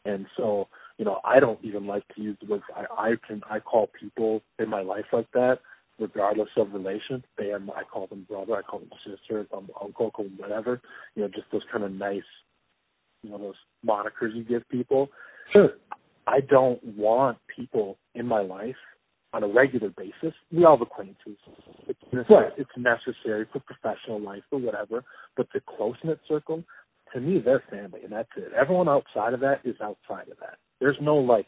And 0.05 0.25
so, 0.37 0.69
you 0.97 1.05
know, 1.05 1.19
I 1.25 1.41
don't 1.41 1.59
even 1.61 1.85
like 1.87 2.07
to 2.15 2.21
use 2.21 2.37
the 2.41 2.47
words 2.47 2.63
I, 2.75 2.85
I 3.09 3.13
can. 3.27 3.41
I 3.49 3.59
call 3.59 3.89
people 3.99 4.41
in 4.59 4.69
my 4.69 4.81
life 4.81 5.05
like 5.11 5.29
that, 5.33 5.59
regardless 5.99 6.49
of 6.57 6.73
relation. 6.73 7.23
They 7.37 7.51
are. 7.51 7.61
I 7.75 7.83
call 7.83 8.07
them 8.07 8.25
brother. 8.29 8.55
I 8.55 8.61
call 8.61 8.79
them 8.79 8.89
sister. 9.05 9.45
I'm 9.53 9.69
uncle. 9.81 10.07
I 10.07 10.09
call 10.09 10.25
them 10.25 10.37
whatever. 10.37 10.81
You 11.15 11.23
know, 11.23 11.27
just 11.27 11.51
those 11.51 11.61
kind 11.71 11.83
of 11.83 11.91
nice, 11.91 12.23
you 13.23 13.29
know, 13.29 13.37
those 13.37 13.55
monikers 13.85 14.35
you 14.35 14.43
give 14.43 14.67
people. 14.69 15.09
Sure. 15.53 15.71
I 16.27 16.39
don't 16.41 16.83
want 16.83 17.37
people 17.55 17.97
in 18.15 18.25
my 18.25 18.41
life 18.41 18.75
on 19.33 19.43
a 19.43 19.47
regular 19.47 19.89
basis. 19.89 20.35
We 20.51 20.65
all 20.65 20.77
have 20.77 20.85
acquaintances. 20.85 21.37
It's, 21.87 22.29
right. 22.29 22.51
it's 22.57 22.69
necessary 22.77 23.45
for 23.51 23.59
professional 23.59 24.19
life 24.19 24.43
or 24.51 24.59
whatever. 24.59 25.03
But 25.37 25.47
the 25.53 25.61
close 25.61 25.95
knit 26.03 26.19
circle, 26.27 26.63
to 27.13 27.19
me, 27.21 27.41
they're 27.43 27.63
family, 27.69 28.01
and 28.03 28.11
that's 28.11 28.29
it. 28.35 28.51
Everyone 28.59 28.89
outside 28.89 29.33
of 29.33 29.39
that 29.41 29.61
is 29.63 29.75
outside 29.81 30.29
of 30.29 30.37
that. 30.39 30.57
There's 30.79 30.97
no 31.01 31.15
like 31.15 31.47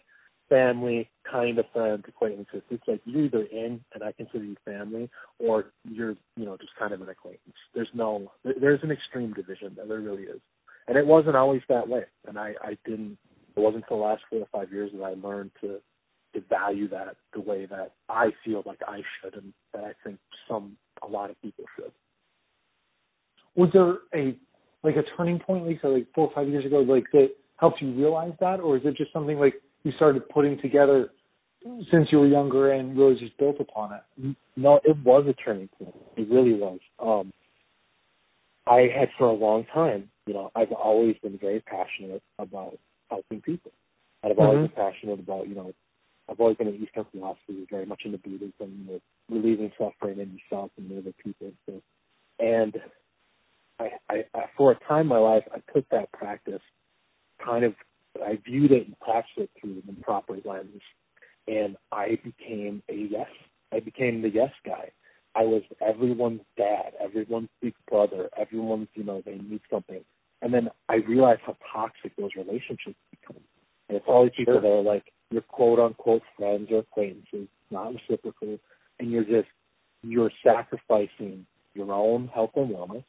family, 0.49 1.09
kind 1.29 1.57
of 1.57 1.65
friends, 1.73 2.03
acquaintances. 2.07 2.61
It's 2.69 2.83
like 2.87 3.01
you're 3.05 3.25
either 3.25 3.43
in 3.43 3.81
and 3.93 4.03
I 4.03 4.11
consider 4.11 4.43
you 4.43 4.55
family, 4.65 5.09
or 5.39 5.65
you're 5.83 6.15
you 6.35 6.45
know 6.45 6.57
just 6.57 6.75
kind 6.77 6.93
of 6.93 7.01
an 7.01 7.09
acquaintance. 7.09 7.55
There's 7.73 7.89
no 7.93 8.31
there's 8.43 8.83
an 8.83 8.91
extreme 8.91 9.33
division 9.33 9.73
there. 9.75 9.87
There 9.87 9.99
really 9.99 10.23
is, 10.23 10.39
and 10.87 10.97
it 10.97 11.05
wasn't 11.05 11.35
always 11.35 11.61
that 11.69 11.87
way. 11.87 12.03
And 12.27 12.37
I 12.37 12.53
I 12.61 12.77
didn't. 12.85 13.17
It 13.55 13.59
wasn't 13.59 13.83
until 13.83 13.97
the 13.97 14.03
last 14.03 14.23
four 14.29 14.39
or 14.39 14.47
five 14.51 14.71
years 14.71 14.91
that 14.93 15.03
I 15.03 15.13
learned 15.13 15.51
to 15.61 15.79
to 16.33 16.41
value 16.49 16.89
that 16.89 17.15
the 17.33 17.39
way 17.39 17.67
that 17.67 17.93
I 18.09 18.31
feel 18.43 18.63
like 18.65 18.79
I 18.87 19.01
should, 19.21 19.35
and 19.35 19.53
that 19.73 19.83
I 19.83 19.91
think 20.03 20.17
some 20.47 20.77
a 21.03 21.07
lot 21.07 21.29
of 21.29 21.39
people 21.41 21.65
should. 21.75 21.91
Was 23.55 23.69
there 23.73 23.97
a 24.19 24.35
like 24.83 24.95
a 24.95 25.03
turning 25.15 25.39
point, 25.39 25.67
Lisa, 25.67 25.87
like 25.87 26.07
four 26.13 26.27
or 26.27 26.33
five 26.33 26.47
years 26.47 26.65
ago, 26.65 26.79
like 26.79 27.05
that 27.13 27.29
helped 27.57 27.81
you 27.81 27.93
realize 27.93 28.33
that, 28.39 28.59
or 28.59 28.77
is 28.77 28.83
it 28.85 28.97
just 28.97 29.13
something 29.13 29.37
like 29.37 29.55
you 29.83 29.91
started 29.93 30.27
putting 30.29 30.59
together 30.59 31.09
since 31.91 32.07
you 32.11 32.19
were 32.19 32.27
younger 32.27 32.73
and 32.73 32.97
really 32.97 33.15
just 33.15 33.37
built 33.37 33.57
upon 33.59 33.93
it? 33.93 34.35
No, 34.55 34.79
it 34.83 34.97
was 35.03 35.25
a 35.27 35.33
turning 35.33 35.69
point. 35.79 35.95
It 36.17 36.29
really 36.29 36.53
was. 36.53 36.79
Um, 36.99 37.31
I 38.67 38.87
had 38.97 39.09
for 39.17 39.27
a 39.27 39.33
long 39.33 39.65
time, 39.73 40.09
you 40.25 40.33
know, 40.33 40.51
I've 40.55 40.71
always 40.71 41.15
been 41.21 41.37
very 41.37 41.61
passionate 41.61 42.21
about 42.39 42.77
helping 43.13 43.41
people. 43.41 43.71
And 44.21 44.31
I've 44.31 44.39
always 44.39 44.69
mm-hmm. 44.69 44.75
been 44.75 44.91
passionate 44.91 45.19
about, 45.19 45.47
you 45.47 45.55
know, 45.55 45.73
I've 46.29 46.39
always 46.39 46.57
been 46.57 46.67
an 46.67 46.81
Eastern 46.81 47.05
philosophy, 47.11 47.67
very 47.69 47.85
much 47.85 48.01
into 48.05 48.17
Buddhism, 48.17 48.53
you 48.59 48.85
know, 48.87 48.99
relieving 49.29 49.71
suffering 49.77 50.19
in 50.19 50.37
yourself 50.37 50.71
and 50.77 50.91
other 50.97 51.13
people. 51.23 51.51
So, 51.65 51.81
and 52.39 52.73
I, 53.79 53.89
I, 54.09 54.15
I, 54.33 54.41
for 54.57 54.71
a 54.71 54.79
time 54.87 55.01
in 55.01 55.07
my 55.07 55.17
life, 55.17 55.43
I 55.53 55.59
took 55.73 55.87
that 55.89 56.11
practice 56.11 56.61
kind 57.43 57.63
of, 57.65 57.73
I 58.23 58.39
viewed 58.45 58.71
it 58.71 58.87
and 58.87 58.99
practiced 58.99 59.37
it 59.37 59.49
through 59.59 59.83
the 59.85 59.93
proper 60.01 60.37
lens. 60.45 60.81
And 61.47 61.75
I 61.91 62.19
became 62.23 62.81
a 62.89 62.95
yes. 62.95 63.27
I 63.73 63.79
became 63.79 64.21
the 64.21 64.29
yes 64.29 64.51
guy. 64.65 64.91
I 65.35 65.43
was 65.43 65.63
everyone's 65.81 66.41
dad, 66.57 66.93
everyone's 67.03 67.49
big 67.61 67.73
brother, 67.89 68.29
everyone's, 68.37 68.87
you 68.93 69.03
know, 69.03 69.21
they 69.25 69.35
need 69.35 69.61
something. 69.69 70.01
And 70.41 70.53
then 70.53 70.69
I 70.89 70.95
realized 70.95 71.41
how 71.45 71.55
toxic 71.73 72.02
those 72.23 72.35
relationships 72.35 72.95
become. 73.11 73.41
And 73.89 73.97
it's 73.97 74.05
all 74.07 74.23
these 74.23 74.33
people 74.35 74.61
that 74.61 74.67
are 74.67 74.81
like 74.81 75.05
your 75.29 75.41
quote 75.41 75.79
unquote 75.79 76.21
friends 76.37 76.69
or 76.71 76.79
acquaintances, 76.79 77.47
not 77.69 77.93
reciprocal, 77.93 78.57
and 78.99 79.11
you're 79.11 79.23
just 79.23 79.49
you're 80.03 80.31
sacrificing 80.43 81.45
your 81.73 81.91
own 81.91 82.27
health 82.27 82.51
and 82.55 82.69
wellness, 82.69 83.05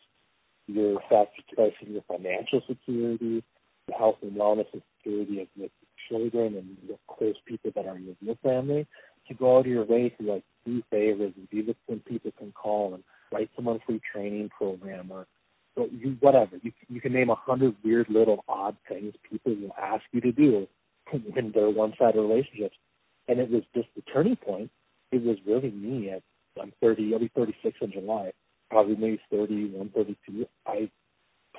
you're 0.66 1.00
sacrificing 1.10 1.92
your 1.92 2.02
financial 2.08 2.62
security, 2.68 3.42
the 3.86 3.92
health 3.92 4.16
and 4.22 4.32
wellness 4.32 4.66
and 4.72 4.82
security 4.98 5.42
of 5.42 5.48
your 5.54 5.68
children 6.08 6.56
and 6.56 6.76
the 6.88 6.96
close 7.08 7.34
people 7.46 7.70
that 7.74 7.86
are 7.86 7.96
in 7.96 8.16
your 8.20 8.36
family. 8.36 8.86
To 9.28 9.34
go 9.34 9.56
out 9.56 9.60
of 9.60 9.66
your 9.66 9.86
way 9.86 10.10
to 10.10 10.32
like 10.32 10.44
do 10.66 10.82
favors 10.90 11.32
and 11.36 11.48
be 11.48 11.62
the 11.62 11.74
people 12.06 12.30
can 12.38 12.52
call 12.52 12.94
and 12.94 13.02
write 13.32 13.48
someone 13.56 13.76
a 13.76 13.78
free 13.86 14.00
training 14.12 14.50
program 14.56 15.10
or 15.10 15.26
you 15.76 16.16
whatever. 16.20 16.56
You 16.62 16.72
you 16.88 17.00
can 17.00 17.12
name 17.12 17.30
a 17.30 17.34
hundred 17.34 17.74
weird 17.84 18.08
little 18.08 18.44
odd 18.48 18.76
things 18.88 19.14
people 19.28 19.54
will 19.54 19.74
ask 19.80 20.02
you 20.12 20.20
to 20.20 20.32
do 20.32 20.66
when 21.12 21.52
they're 21.54 21.70
one 21.70 21.94
sided 21.98 22.20
relationships. 22.20 22.76
And 23.28 23.38
it 23.38 23.50
was 23.50 23.62
just 23.74 23.88
the 23.96 24.02
turning 24.12 24.36
point. 24.36 24.70
It 25.10 25.22
was 25.22 25.36
really 25.46 25.70
me 25.70 26.10
at 26.10 26.22
I'm 26.60 26.72
thirty 26.80 27.12
I'll 27.12 27.20
be 27.20 27.30
thirty 27.34 27.54
six 27.62 27.76
in 27.80 27.92
July, 27.92 28.32
probably 28.70 28.96
maybe 28.96 29.20
thirty 29.30 29.70
one, 29.70 29.90
thirty 29.94 30.16
two. 30.26 30.46
I 30.66 30.90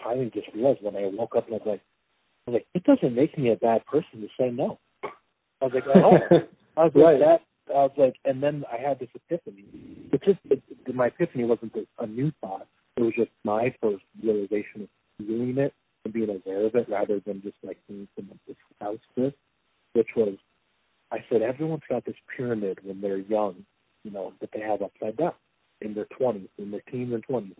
finally 0.03 0.31
just 0.33 0.47
realized 0.53 0.81
when 0.81 0.95
I 0.95 1.09
woke 1.11 1.35
up 1.35 1.47
and 1.47 1.55
I 1.55 1.57
was 1.57 1.67
like 1.67 1.81
I 2.47 2.51
was 2.51 2.61
like, 2.61 2.67
it 2.73 2.83
doesn't 2.83 3.15
make 3.15 3.37
me 3.37 3.51
a 3.51 3.55
bad 3.55 3.85
person 3.85 4.21
to 4.21 4.27
say 4.39 4.51
no. 4.51 4.79
I 5.61 5.65
was 5.65 5.73
like, 5.73 5.83
oh 5.87 6.17
I 6.77 6.83
was 6.83 6.91
like 6.95 7.19
that 7.19 7.41
I 7.69 7.79
was 7.79 7.91
like 7.97 8.15
and 8.23 8.41
then 8.41 8.63
I 8.71 8.77
had 8.77 8.99
this 8.99 9.09
epiphany. 9.15 9.65
It 10.11 10.21
just 10.23 10.39
it, 10.49 10.61
my 10.93 11.07
epiphany 11.07 11.43
wasn't 11.43 11.73
a 11.99 12.07
new 12.07 12.31
thought. 12.41 12.67
It 12.97 13.01
was 13.01 13.13
just 13.15 13.31
my 13.43 13.73
first 13.81 14.03
realization 14.23 14.83
of 14.83 15.27
doing 15.27 15.57
it 15.57 15.73
and 16.03 16.13
being 16.13 16.29
aware 16.29 16.65
of 16.65 16.75
it 16.75 16.87
rather 16.89 17.19
than 17.25 17.41
just 17.41 17.57
like 17.63 17.77
being 17.87 18.07
someone 18.15 18.39
house 18.81 18.99
this, 19.15 19.33
which 19.93 20.09
was 20.15 20.35
I 21.11 21.17
said 21.29 21.41
everyone's 21.41 21.83
got 21.89 22.05
this 22.05 22.15
pyramid 22.35 22.79
when 22.83 23.01
they're 23.01 23.17
young, 23.17 23.65
you 24.03 24.11
know, 24.11 24.33
that 24.41 24.49
they 24.53 24.61
have 24.61 24.81
upside 24.81 25.17
down 25.17 25.33
in 25.81 25.93
their 25.93 26.07
twenties, 26.17 26.49
in 26.57 26.71
their 26.71 26.81
teens 26.91 27.13
and 27.13 27.23
twenties. 27.23 27.55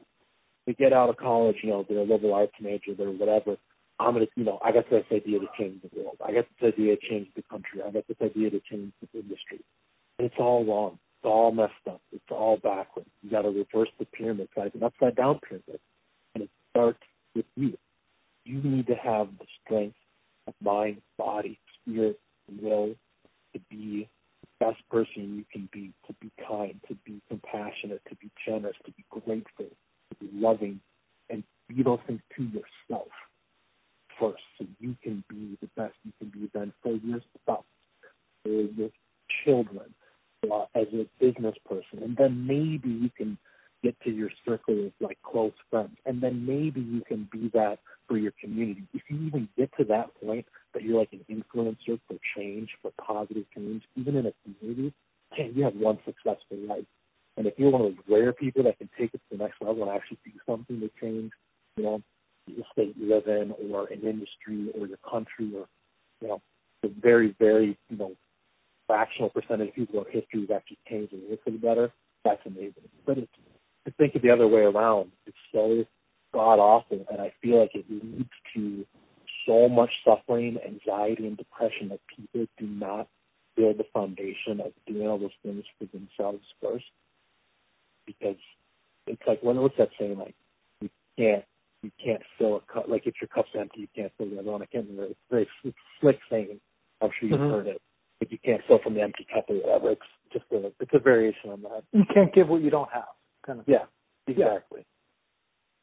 They 0.66 0.74
get 0.74 0.94
out 0.94 1.10
of 1.10 1.18
college, 1.18 1.58
you 1.64 1.70
know, 1.70 1.86
they're 1.88 2.00
a 2.00 2.04
liberal 2.04 2.34
arts 2.34 2.54
major, 2.60 2.94
they're 2.98 3.12
whatever. 3.12 3.58
I'm 4.00 4.14
gonna, 4.14 4.26
you 4.36 4.44
know, 4.44 4.60
I 4.64 4.72
got 4.72 4.90
this 4.90 5.06
idea 5.12 5.40
to 5.40 5.48
change 5.58 5.82
the 5.82 6.02
world. 6.02 6.18
I 6.26 6.34
got 6.34 6.46
this 6.60 6.74
idea 6.74 6.96
to 6.98 7.08
change 7.08 7.28
the 7.36 7.44
country. 7.44 7.82
I 7.86 7.92
got 7.92 8.08
this 8.08 8.18
idea 8.22 8.50
to 8.50 8.60
change 8.70 8.92
the 9.02 9.20
industry. 9.20 9.62
And 10.18 10.28
it's 10.28 10.36
all 10.40 10.66
wrong. 10.66 11.00
It's 11.26 11.32
all 11.32 11.52
messed 11.52 11.74
up. 11.90 12.02
It's 12.12 12.24
all 12.30 12.58
backwards. 12.58 13.10
You 13.24 13.32
got 13.32 13.42
to 13.42 13.48
reverse 13.48 13.90
the 13.98 14.06
pyramid. 14.06 14.48
Guys, 14.56 14.70
an 14.76 14.84
upside 14.84 15.16
down 15.16 15.40
pyramid, 15.40 15.80
and 16.36 16.44
it 16.44 16.52
starts 16.70 17.00
with 17.34 17.46
you. 17.56 17.76
You 18.44 18.62
need 18.62 18.86
to 18.86 18.94
have 18.94 19.30
the 19.40 19.46
strength 19.64 19.96
of 20.46 20.54
mind, 20.62 21.02
body, 21.18 21.58
spirit, 21.82 22.20
will 22.62 22.94
to 23.54 23.60
be 23.72 24.08
the 24.60 24.66
best 24.68 24.88
person 24.92 25.36
you 25.36 25.46
can 25.52 25.68
be, 25.74 25.94
to 26.06 26.14
be 26.22 26.32
kind, 26.48 26.80
to 26.90 26.96
be 27.08 27.20
compassionate, 27.28 28.04
to 28.08 28.16
be 28.18 28.30
generous, 28.48 28.76
to 28.86 28.92
be 28.92 29.04
grateful, 29.10 29.66
to 29.66 30.16
be 30.20 30.30
loving, 30.32 30.80
and 31.32 31.44
be 31.68 31.82
those 31.82 31.98
things 32.06 32.22
to 32.38 32.44
yourself 32.44 33.08
first 34.20 34.44
so 34.60 34.68
you 34.80 34.96
can 35.02 35.24
be 35.28 35.58
the 35.60 35.70
best 35.76 35.96
you 36.04 36.12
can 36.20 36.30
be 36.30 36.52
then 36.54 36.72
for 36.84 36.94
your 36.94 37.20
spouse, 37.42 37.64
for 38.44 38.50
your 38.50 38.92
children, 39.44 39.92
uh, 40.52 40.66
as 40.76 40.88
a 40.94 41.08
business 41.20 41.56
person. 41.68 42.04
And 42.04 42.16
then 42.18 42.46
maybe 42.46 42.90
you 42.90 43.10
can 43.16 43.38
get 43.84 44.00
to 44.02 44.10
your 44.10 44.30
circle 44.46 44.88
of 44.88 44.92
like 45.00 45.18
close 45.24 45.54
friends. 45.70 45.96
And 46.06 46.22
then 46.22 46.46
maybe 46.46 46.82
you 46.82 47.02
can 47.08 47.28
be 47.32 47.50
that 47.54 47.80
for 48.08 48.18
your 48.18 48.34
community. 48.42 48.84
If 48.94 49.04
you 49.10 49.20
even 49.28 49.48
get 49.58 49.70
to 49.78 49.84
that 49.86 50.10
point 50.24 50.46
that 50.74 50.84
you're 50.84 51.00
like 51.00 51.14
an 51.14 51.26
influencer 51.30 52.00
for 52.08 52.18
change, 52.36 52.70
for 52.82 52.92
positive 53.00 53.46
change, 53.56 53.84
even 53.96 54.16
in 54.16 54.26
a 54.26 54.34
community, 54.44 54.94
man, 55.38 55.54
you 55.56 55.64
have 55.64 55.76
one 55.76 56.00
successful 56.06 56.58
life. 56.68 56.86
And 57.38 57.46
if 57.48 57.54
you're 57.58 57.70
one 57.70 57.82
of 57.82 57.88
those 57.96 58.04
rare 58.10 58.34
people 58.34 58.64
that 58.64 58.78
can 58.78 58.90
take 58.98 59.14
it 59.14 59.22
to 59.30 59.38
the 59.38 59.44
next 59.44 59.62
level 59.62 59.84
and 59.84 59.92
actually 59.92 60.20
do 60.24 60.32
something 60.46 60.80
to 60.80 60.90
change, 61.02 61.32
you 61.78 61.84
know, 61.84 62.02
the 62.48 62.64
state 62.72 62.96
you 62.98 63.14
live 63.14 63.28
in 63.28 63.54
or 63.72 63.88
an 63.88 64.02
industry 64.02 64.72
or 64.80 64.88
your 64.88 65.00
country 65.10 65.52
or, 65.56 65.68
you 66.22 66.28
know, 66.28 66.42
the 66.82 66.94
very, 67.02 67.36
very, 67.40 67.78
you 67.90 67.98
know, 67.98 68.14
fractional 68.88 69.30
percentage 69.30 69.70
of 69.70 69.76
people 69.76 70.04
in 70.06 70.12
history 70.12 70.42
have 70.42 70.58
actually 70.58 70.80
changed 70.90 71.14
and 71.14 71.30
live 71.30 71.40
for 71.44 71.52
the 71.52 71.58
better, 71.58 71.92
that's 72.24 72.42
amazing. 72.46 72.90
But 73.06 73.20
it's 73.20 73.32
to 73.86 73.92
think 73.92 74.16
of 74.16 74.22
the 74.22 74.32
other 74.32 74.48
way 74.48 74.62
around, 74.62 75.12
it's 75.26 75.38
so 75.52 75.86
god 76.34 76.60
awful, 76.60 77.06
and 77.10 77.22
I 77.22 77.32
feel 77.42 77.62
like 77.62 77.72
it 77.76 77.86
leads 77.90 78.30
to 78.56 78.86
so 79.48 79.70
much 79.70 79.92
suffering, 80.04 80.58
anxiety, 80.66 81.28
and 81.28 81.38
depression 81.38 81.90
that 81.90 82.00
people 82.16 82.48
do 82.58 82.66
not 82.66 83.08
build 83.56 83.78
the 83.78 83.86
foundation 83.94 84.60
of 84.60 84.72
doing 84.88 85.08
all 85.08 85.20
those 85.20 85.30
things 85.44 85.64
for 85.78 85.86
themselves 85.86 86.44
first. 86.62 86.86
Because 88.06 88.38
it's 89.08 89.22
like 89.28 89.42
when 89.42 89.58
what's 89.58 89.78
that 89.78 89.90
saying? 90.00 90.18
Like 90.18 90.36
you 90.82 90.90
can't 91.18 91.44
you 91.84 91.92
can't 92.04 92.22
fill 92.38 92.58
a 92.58 92.74
cup. 92.74 92.86
Like 92.88 93.04
if 93.06 93.16
your 93.22 93.28
cup's 93.28 93.50
empty, 93.58 93.82
you 93.82 93.88
can't 93.96 94.12
fill 94.18 94.30
the 94.30 94.40
other 94.40 94.52
one. 94.52 94.62
I 94.62 94.66
can't 94.66 94.88
remember. 94.88 95.12
It's 95.12 95.20
a 95.32 95.34
very 95.34 95.48
slick 96.02 96.20
saying. 96.30 96.60
I'm 97.02 97.10
sure 97.20 97.30
you've 97.30 97.40
mm-hmm. 97.40 97.52
heard 97.52 97.68
it. 97.68 97.82
If 98.22 98.32
you 98.32 98.38
can't 98.44 98.62
fill 98.68 98.80
from 98.84 98.94
the 98.94 99.02
empty 99.02 99.26
cup 99.34 99.46
or 99.50 99.56
whatever, 99.56 99.92
it's 99.92 100.02
just 100.32 100.46
a 100.52 100.72
it's 100.80 100.92
a 100.94 101.00
variation 101.00 101.52
on 101.52 101.62
that. 101.64 101.84
You 101.92 102.04
can't 102.14 102.34
give 102.34 102.48
what 102.48 102.62
you 102.62 102.70
don't 102.70 102.90
have. 102.92 103.04
Kind 103.46 103.60
of. 103.60 103.66
Yeah, 103.68 103.86
exactly. 104.28 104.86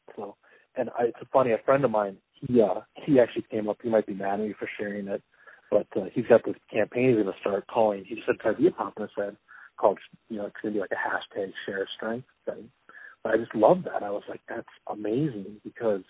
Yeah. 0.07 0.13
So, 0.15 0.35
and 0.75 0.89
I, 0.97 1.05
it's 1.05 1.17
funny. 1.31 1.51
A 1.51 1.59
friend 1.65 1.85
of 1.85 1.91
mine, 1.91 2.17
he 2.33 2.61
uh, 2.61 2.81
he 3.05 3.19
actually 3.19 3.45
came 3.51 3.69
up. 3.69 3.77
He 3.81 3.89
might 3.89 4.07
be 4.07 4.13
mad 4.13 4.39
at 4.39 4.47
me 4.47 4.53
for 4.57 4.69
sharing 4.77 5.07
it, 5.07 5.21
but 5.69 5.87
uh, 5.95 6.05
he's 6.13 6.25
got 6.27 6.43
this 6.45 6.55
campaign 6.71 7.09
he's 7.09 7.23
going 7.23 7.27
to 7.27 7.39
start 7.39 7.67
calling. 7.67 8.03
He 8.05 8.15
just 8.15 8.27
said 8.27 8.39
popped 8.39 8.97
in 8.97 9.03
his 9.03 9.11
head 9.15 9.37
called, 9.77 9.97
you 10.29 10.37
know, 10.37 10.45
it's 10.45 10.55
going 10.61 10.73
to 10.73 10.77
be 10.77 10.81
like 10.81 10.91
a 10.91 10.95
hashtag 11.39 11.51
share 11.65 11.87
strength 11.95 12.27
thing. 12.45 12.69
But 13.23 13.33
I 13.33 13.37
just 13.37 13.55
love 13.55 13.83
that. 13.85 14.03
I 14.03 14.09
was 14.11 14.23
like, 14.29 14.41
that's 14.47 14.67
amazing 14.91 15.61
because 15.63 16.03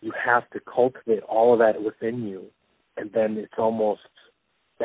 you 0.00 0.12
have 0.24 0.48
to 0.50 0.60
cultivate 0.60 1.22
all 1.22 1.52
of 1.52 1.58
that 1.60 1.82
within 1.82 2.22
you, 2.22 2.46
and 2.96 3.10
then 3.12 3.36
it's 3.36 3.52
almost 3.58 4.00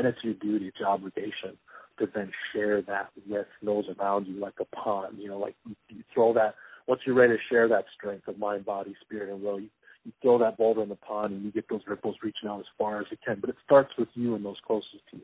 then 0.05 0.13
it's 0.13 0.23
your 0.23 0.33
duty, 0.35 0.67
it's 0.67 0.79
your 0.79 0.89
obligation 0.89 1.57
to 1.99 2.07
then 2.15 2.31
share 2.53 2.81
that 2.83 3.09
with 3.29 3.45
those 3.62 3.85
around 3.99 4.27
you 4.27 4.39
like 4.39 4.53
a 4.59 4.75
pond. 4.75 5.17
You 5.19 5.29
know, 5.29 5.39
like 5.39 5.55
you, 5.67 5.75
you 5.89 6.03
throw 6.13 6.33
that 6.33 6.55
once 6.88 7.01
you're 7.05 7.15
ready 7.15 7.33
to 7.33 7.39
share 7.49 7.67
that 7.67 7.85
strength 7.95 8.27
of 8.27 8.39
mind, 8.39 8.65
body, 8.65 8.95
spirit, 9.01 9.31
and 9.31 9.41
will, 9.43 9.59
you, 9.59 9.69
you 10.05 10.12
throw 10.21 10.39
that 10.39 10.57
boulder 10.57 10.81
in 10.81 10.89
the 10.89 10.95
pond 10.95 11.33
and 11.33 11.43
you 11.43 11.51
get 11.51 11.65
those 11.69 11.81
ripples 11.88 12.15
reaching 12.23 12.49
out 12.49 12.59
as 12.59 12.65
far 12.77 12.99
as 12.99 13.05
it 13.12 13.19
can. 13.25 13.39
But 13.39 13.51
it 13.51 13.57
starts 13.63 13.91
with 13.97 14.07
you 14.15 14.35
and 14.35 14.43
those 14.43 14.57
closest 14.65 15.03
to 15.12 15.17
you. 15.17 15.23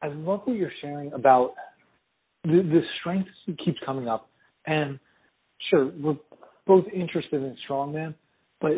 I 0.00 0.08
love 0.08 0.42
what 0.44 0.56
you're 0.56 0.70
sharing 0.80 1.12
about 1.12 1.54
the, 2.44 2.62
the 2.62 2.80
strength 3.00 3.28
keeps 3.64 3.78
coming 3.84 4.06
up, 4.06 4.28
and 4.66 5.00
sure, 5.70 5.90
we're 6.00 6.16
both 6.66 6.84
interested 6.94 7.42
in 7.42 7.56
strongman, 7.68 8.14
but 8.60 8.70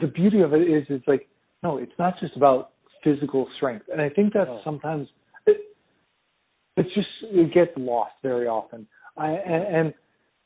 the 0.00 0.08
beauty 0.08 0.40
of 0.40 0.52
it 0.52 0.62
is, 0.62 0.84
it's 0.88 1.06
like 1.06 1.28
no, 1.62 1.78
it's 1.78 1.92
not 1.98 2.14
just 2.20 2.36
about 2.36 2.70
physical 3.04 3.48
strength, 3.56 3.86
and 3.90 4.00
I 4.00 4.08
think 4.08 4.32
that 4.34 4.48
Oh. 4.48 4.60
sometimes 4.64 5.08
it, 5.46 5.58
it's 6.76 6.92
just 6.94 7.08
it 7.22 7.52
gets 7.52 7.72
lost 7.76 8.14
very 8.22 8.46
often. 8.46 8.86
I 9.16 9.30
and, 9.30 9.94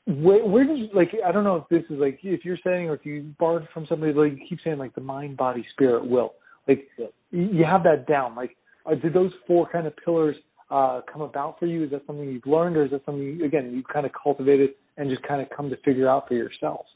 and 0.07 0.25
where, 0.25 0.45
where 0.45 0.65
did 0.65 0.79
you 0.79 0.89
like? 0.95 1.09
I 1.25 1.33
don't 1.33 1.45
know 1.45 1.57
if 1.57 1.69
this 1.69 1.85
is 1.91 1.99
like 2.01 2.21
if 2.23 2.45
you're 2.45 2.59
saying 2.65 2.89
or 2.89 2.95
if 2.95 3.05
you 3.05 3.35
borrowed 3.39 3.67
from 3.75 3.87
somebody 3.89 4.13
like 4.13 4.33
you 4.33 4.47
keep 4.49 4.59
saying 4.65 4.79
like 4.79 4.95
the 4.95 5.01
mind, 5.01 5.37
body, 5.37 5.65
spirit, 5.73 6.09
will. 6.09 6.35
Like 6.69 6.89
Yeah. 6.99 7.07
you 7.31 7.43
you 7.59 7.65
have 7.65 7.83
that 7.85 8.07
down. 8.07 8.35
Like 8.35 8.57
uh, 8.87 8.95
did 8.95 9.13
those 9.13 9.33
four 9.47 9.69
kind 9.69 9.87
of 9.87 9.95
pillars 10.05 10.37
uh 10.71 11.01
come 11.13 11.23
about 11.23 11.59
for 11.59 11.67
you? 11.67 11.85
Is 11.85 11.91
that 11.91 12.03
something 12.07 12.29
you've 12.29 12.47
learned, 12.47 12.77
or 12.77 12.85
is 12.85 12.91
that 12.91 13.05
something 13.05 13.23
you, 13.23 13.45
again 13.45 13.73
you 13.73 13.83
kind 13.83 14.07
of 14.07 14.13
cultivated 14.21 14.71
and 14.97 15.11
just 15.11 15.23
kind 15.23 15.41
of 15.43 15.49
come 15.55 15.69
to 15.71 15.77
figure 15.85 16.09
out 16.09 16.29
for 16.29 16.35
yourself? 16.35 16.87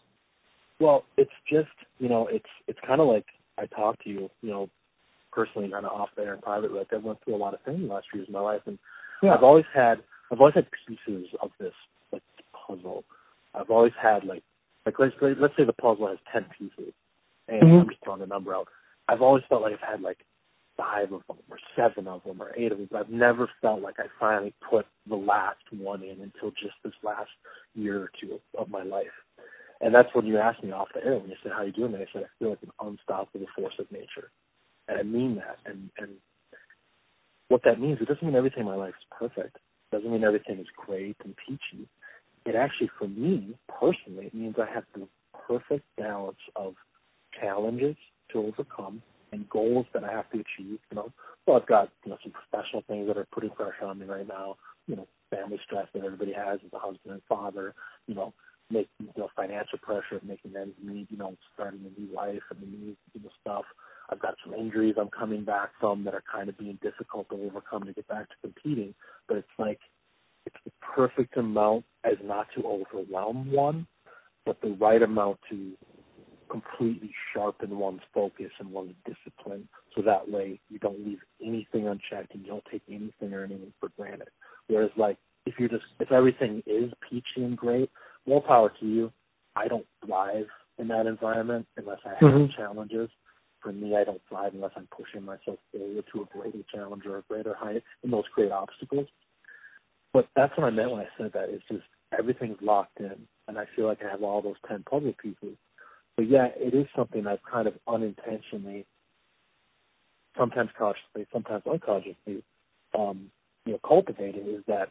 Well, 0.80 1.04
it's 1.16 1.30
just 1.52 1.68
you 1.98 2.08
know, 2.08 2.26
it's 2.30 2.48
it's 2.66 2.78
kind 2.86 3.00
of 3.00 3.08
like 3.08 3.26
I 3.60 3.66
talk 3.66 4.02
to 4.04 4.10
you, 4.10 4.30
you 4.42 4.50
know, 4.50 4.70
personally, 5.32 5.70
kind 5.70 5.84
of 5.84 5.92
off 5.92 6.08
there 6.16 6.34
in 6.34 6.40
private. 6.40 6.72
Like 6.72 6.88
I 6.92 6.96
went 6.96 7.18
through 7.22 7.36
a 7.36 7.36
lot 7.36 7.54
of 7.54 7.60
things 7.62 7.78
in 7.80 7.88
the 7.88 7.94
last 7.94 8.06
few 8.10 8.20
years 8.20 8.28
of 8.28 8.34
my 8.34 8.40
life, 8.40 8.62
and 8.66 8.78
Yeah. 9.22 9.34
I've 9.34 9.44
always 9.44 9.66
had 9.72 10.02
I've 10.32 10.40
always 10.40 10.54
had 10.54 10.66
pieces 10.86 11.28
of 11.42 11.50
this 11.58 11.74
like 12.12 12.22
puzzle. 12.52 13.04
I've 13.54 13.70
always 13.70 13.92
had 14.00 14.24
like 14.24 14.42
like 14.86 14.98
let's 14.98 15.14
let's 15.20 15.56
say 15.56 15.64
the 15.64 15.72
puzzle 15.74 16.06
has 16.08 16.18
ten 16.32 16.44
pieces, 16.56 16.94
and 17.48 17.62
Mhm. 17.62 17.80
I'm 17.82 17.88
just 17.90 18.00
throwing 18.02 18.22
a 18.22 18.26
number 18.26 18.54
out. 18.54 18.68
I've 19.08 19.22
always 19.22 19.44
felt 19.44 19.62
like 19.62 19.74
I've 19.74 19.80
had 19.88 20.00
like 20.00 20.24
five 20.76 21.12
of 21.12 21.26
them, 21.26 21.36
or 21.50 21.58
seven 21.76 22.08
of 22.08 22.22
them, 22.24 22.40
or 22.40 22.52
eight 22.56 22.72
of 22.72 22.78
them. 22.78 22.88
But 22.90 23.00
I've 23.00 23.10
never 23.10 23.46
felt 23.60 23.82
like 23.82 24.00
I 24.00 24.06
finally 24.18 24.54
put 24.62 24.86
the 25.06 25.16
last 25.16 25.60
one 25.72 26.02
in 26.02 26.22
until 26.22 26.50
just 26.52 26.74
this 26.82 26.94
last 27.02 27.30
year 27.74 28.00
or 28.04 28.10
two 28.18 28.40
of 28.56 28.70
my 28.70 28.82
life. 28.82 29.12
And 29.80 29.94
that's 29.94 30.14
when 30.14 30.26
you 30.26 30.38
asked 30.38 30.62
me 30.62 30.72
off 30.72 30.88
the 30.94 31.04
air 31.04 31.18
when 31.18 31.30
you 31.30 31.36
said, 31.42 31.52
"How 31.52 31.62
you 31.62 31.72
doing?" 31.72 31.94
And 31.94 32.02
I 32.02 32.06
said, 32.12 32.24
"I 32.24 32.28
feel 32.38 32.50
like 32.50 32.62
an 32.62 32.72
unstoppable 32.80 33.46
force 33.56 33.78
of 33.78 33.90
nature," 33.90 34.30
and 34.88 34.98
I 34.98 35.02
mean 35.02 35.36
that. 35.36 35.58
And 35.64 35.90
and 35.98 36.16
what 37.48 37.62
that 37.64 37.80
means, 37.80 37.98
it 38.00 38.08
doesn't 38.08 38.24
mean 38.24 38.36
everything 38.36 38.60
in 38.60 38.66
my 38.66 38.74
life 38.74 38.94
is 38.98 39.06
perfect. 39.10 39.56
It 39.56 39.96
doesn't 39.96 40.10
mean 40.10 40.24
everything 40.24 40.58
is 40.58 40.66
great 40.76 41.16
and 41.24 41.34
peachy. 41.36 41.88
It 42.46 42.54
actually, 42.54 42.90
for 42.98 43.08
me 43.08 43.56
personally, 43.68 44.26
it 44.26 44.34
means 44.34 44.56
I 44.58 44.72
have 44.72 44.84
the 44.94 45.08
perfect 45.46 45.84
balance 45.96 46.38
of 46.56 46.74
challenges 47.38 47.96
to 48.32 48.38
overcome 48.38 49.02
and 49.32 49.48
goals 49.48 49.86
that 49.92 50.04
I 50.04 50.12
have 50.12 50.30
to 50.30 50.38
achieve. 50.38 50.78
You 50.90 50.96
know, 50.96 51.12
well, 51.46 51.56
I've 51.56 51.66
got 51.66 51.90
you 52.04 52.10
know 52.10 52.18
some 52.22 52.32
professional 52.32 52.82
things 52.86 53.06
that 53.08 53.16
are 53.16 53.26
putting 53.32 53.50
pressure 53.50 53.84
on 53.84 53.98
me 53.98 54.06
right 54.06 54.26
now. 54.26 54.56
You 54.86 54.96
know, 54.96 55.08
family 55.30 55.60
stress 55.64 55.86
that 55.94 56.04
everybody 56.04 56.32
has 56.32 56.60
as 56.64 56.72
a 56.72 56.78
husband 56.78 57.14
and 57.14 57.22
father. 57.28 57.74
You 58.06 58.14
know, 58.14 58.34
make 58.70 58.88
you 58.98 59.08
know 59.16 59.28
financial 59.36 59.78
pressure 59.78 60.16
of 60.16 60.24
making 60.24 60.54
ends 60.56 60.74
meet. 60.82 61.10
You 61.10 61.18
know, 61.18 61.36
starting 61.54 61.80
a 61.80 62.00
new 62.00 62.14
life 62.14 62.42
and 62.50 62.60
the 62.60 62.66
new 62.66 62.96
you 63.14 63.22
know 63.22 63.30
stuff. 63.40 63.64
I've 64.10 64.20
got 64.20 64.34
some 64.44 64.54
injuries 64.54 64.96
I'm 64.98 65.10
coming 65.10 65.44
back 65.44 65.70
from 65.78 66.04
that 66.04 66.14
are 66.14 66.24
kind 66.30 66.48
of 66.48 66.58
being 66.58 66.78
difficult 66.82 67.28
to 67.30 67.36
overcome 67.36 67.84
to 67.84 67.92
get 67.92 68.08
back 68.08 68.28
to 68.28 68.34
competing. 68.42 68.94
But 69.28 69.38
it's 69.38 69.48
like 69.58 69.78
it's 70.46 70.56
the 70.64 70.72
perfect 70.80 71.36
amount 71.36 71.84
as 72.04 72.16
not 72.24 72.46
to 72.56 72.64
overwhelm 72.64 73.52
one, 73.52 73.86
but 74.44 74.60
the 74.62 74.76
right 74.80 75.02
amount 75.02 75.38
to 75.50 75.72
completely 76.50 77.12
sharpen 77.32 77.78
one's 77.78 78.00
focus 78.12 78.50
and 78.58 78.70
one's 78.70 78.94
discipline 79.06 79.68
so 79.94 80.02
that 80.02 80.28
way 80.28 80.60
you 80.68 80.78
don't 80.80 81.06
leave 81.06 81.20
anything 81.40 81.86
unchecked 81.86 82.34
and 82.34 82.42
you 82.42 82.48
don't 82.48 82.64
take 82.70 82.82
anything 82.88 83.32
or 83.32 83.44
anything 83.44 83.72
for 83.78 83.90
granted. 83.96 84.28
Whereas 84.66 84.90
like 84.96 85.16
if 85.46 85.54
you're 85.58 85.68
just 85.68 85.84
if 86.00 86.12
everything 86.12 86.62
is 86.66 86.92
peachy 87.08 87.44
and 87.44 87.56
great, 87.56 87.90
more 88.26 88.42
power 88.42 88.72
to 88.80 88.86
you. 88.86 89.12
I 89.56 89.68
don't 89.68 89.86
thrive 90.04 90.46
in 90.78 90.88
that 90.88 91.06
environment 91.06 91.66
unless 91.76 92.00
I 92.04 92.10
have 92.10 92.18
Mhm. 92.20 92.54
challenges. 92.54 93.10
For 93.60 93.72
me, 93.72 93.94
I 93.96 94.04
don't 94.04 94.22
thrive 94.26 94.54
unless 94.54 94.72
I'm 94.76 94.86
pushing 94.86 95.22
myself 95.22 95.58
forward 95.70 96.06
to 96.12 96.22
a 96.22 96.24
greater 96.26 96.62
challenge 96.62 97.04
or 97.06 97.18
a 97.18 97.22
greater 97.22 97.52
height 97.52 97.82
in 98.02 98.10
those 98.10 98.26
great 98.28 98.50
obstacles. 98.52 99.08
But 100.12 100.28
that's 100.34 100.56
what 100.56 100.66
I 100.66 100.70
meant 100.70 100.90
when 100.90 101.00
I 101.00 101.08
said 101.18 101.32
that. 101.32 101.50
It's 101.50 101.66
just 101.68 101.84
everything's 102.12 102.60
locked 102.62 102.98
in, 103.00 103.28
and 103.48 103.58
I 103.58 103.66
feel 103.76 103.86
like 103.86 104.02
I 104.02 104.08
have 104.08 104.22
all 104.22 104.40
those 104.40 104.56
ten 104.66 104.82
puzzle 104.84 105.12
pieces. 105.12 105.56
But 106.16 106.26
yeah, 106.26 106.46
it 106.56 106.74
is 106.74 106.86
something 106.96 107.26
I've 107.26 107.42
kind 107.42 107.68
of 107.68 107.78
unintentionally, 107.86 108.86
sometimes 110.36 110.70
consciously, 110.76 111.26
sometimes 111.32 111.62
unconsciously, 111.66 112.42
um, 112.98 113.30
you 113.66 113.72
know, 113.72 113.80
cultivated. 113.86 114.46
Is 114.48 114.64
that 114.66 114.90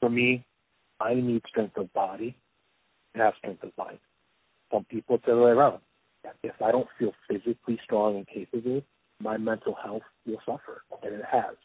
for 0.00 0.08
me? 0.08 0.44
I 1.00 1.14
need 1.14 1.42
strength 1.48 1.76
of 1.76 1.92
body 1.92 2.36
to 3.14 3.22
have 3.22 3.34
strength 3.38 3.62
of 3.62 3.72
mind. 3.78 3.98
Some 4.72 4.84
people 4.84 5.16
it's 5.16 5.24
the 5.24 5.32
other 5.32 5.42
way 5.42 5.50
around. 5.50 5.80
If 6.42 6.60
I 6.62 6.72
don't 6.72 6.88
feel 6.98 7.12
physically 7.28 7.78
strong 7.84 8.16
and 8.16 8.26
capable, 8.26 8.82
my 9.20 9.36
mental 9.36 9.74
health 9.82 10.02
will 10.26 10.40
suffer, 10.44 10.82
and 11.02 11.14
it 11.14 11.24
has. 11.30 11.56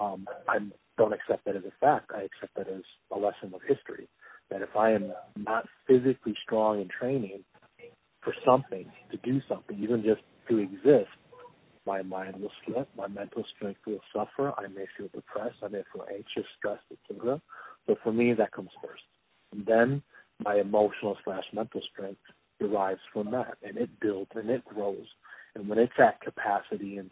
Um, 0.00 0.26
I 0.48 0.58
don't 0.96 1.12
accept 1.12 1.44
that 1.44 1.56
as 1.56 1.64
a 1.64 1.72
fact. 1.80 2.10
I 2.14 2.22
accept 2.22 2.54
that 2.56 2.68
as 2.68 2.82
a 3.12 3.18
lesson 3.18 3.52
of 3.54 3.60
history. 3.66 4.08
That 4.50 4.62
if 4.62 4.74
I 4.76 4.92
am 4.92 5.12
not 5.36 5.66
physically 5.86 6.34
strong 6.44 6.80
in 6.80 6.88
training 6.88 7.44
for 8.22 8.34
something, 8.44 8.86
to 9.10 9.16
do 9.18 9.40
something, 9.48 9.78
even 9.82 10.02
just 10.02 10.22
to 10.48 10.58
exist, 10.58 11.10
my 11.86 12.02
mind 12.02 12.36
will 12.40 12.52
slip, 12.66 12.88
my 12.96 13.08
mental 13.08 13.44
strength 13.56 13.80
will 13.86 14.00
suffer, 14.12 14.52
I 14.58 14.68
may 14.68 14.86
feel 14.96 15.08
depressed, 15.14 15.56
I 15.62 15.68
may 15.68 15.82
feel 15.92 16.04
anxious, 16.08 16.46
stressed, 16.58 16.84
etc. 16.92 17.40
So 17.90 17.96
for 18.04 18.12
me, 18.12 18.32
that 18.34 18.52
comes 18.52 18.70
first. 18.80 19.02
And 19.50 19.66
then 19.66 20.02
my 20.38 20.60
emotional 20.60 21.18
slash 21.24 21.42
mental 21.52 21.80
strength 21.92 22.20
derives 22.60 23.00
from 23.12 23.32
that, 23.32 23.56
and 23.64 23.76
it 23.76 23.90
builds 24.00 24.30
and 24.36 24.48
it 24.48 24.64
grows. 24.64 25.06
And 25.56 25.68
when 25.68 25.80
it's 25.80 25.98
at 25.98 26.20
capacity 26.20 26.98
and 26.98 27.10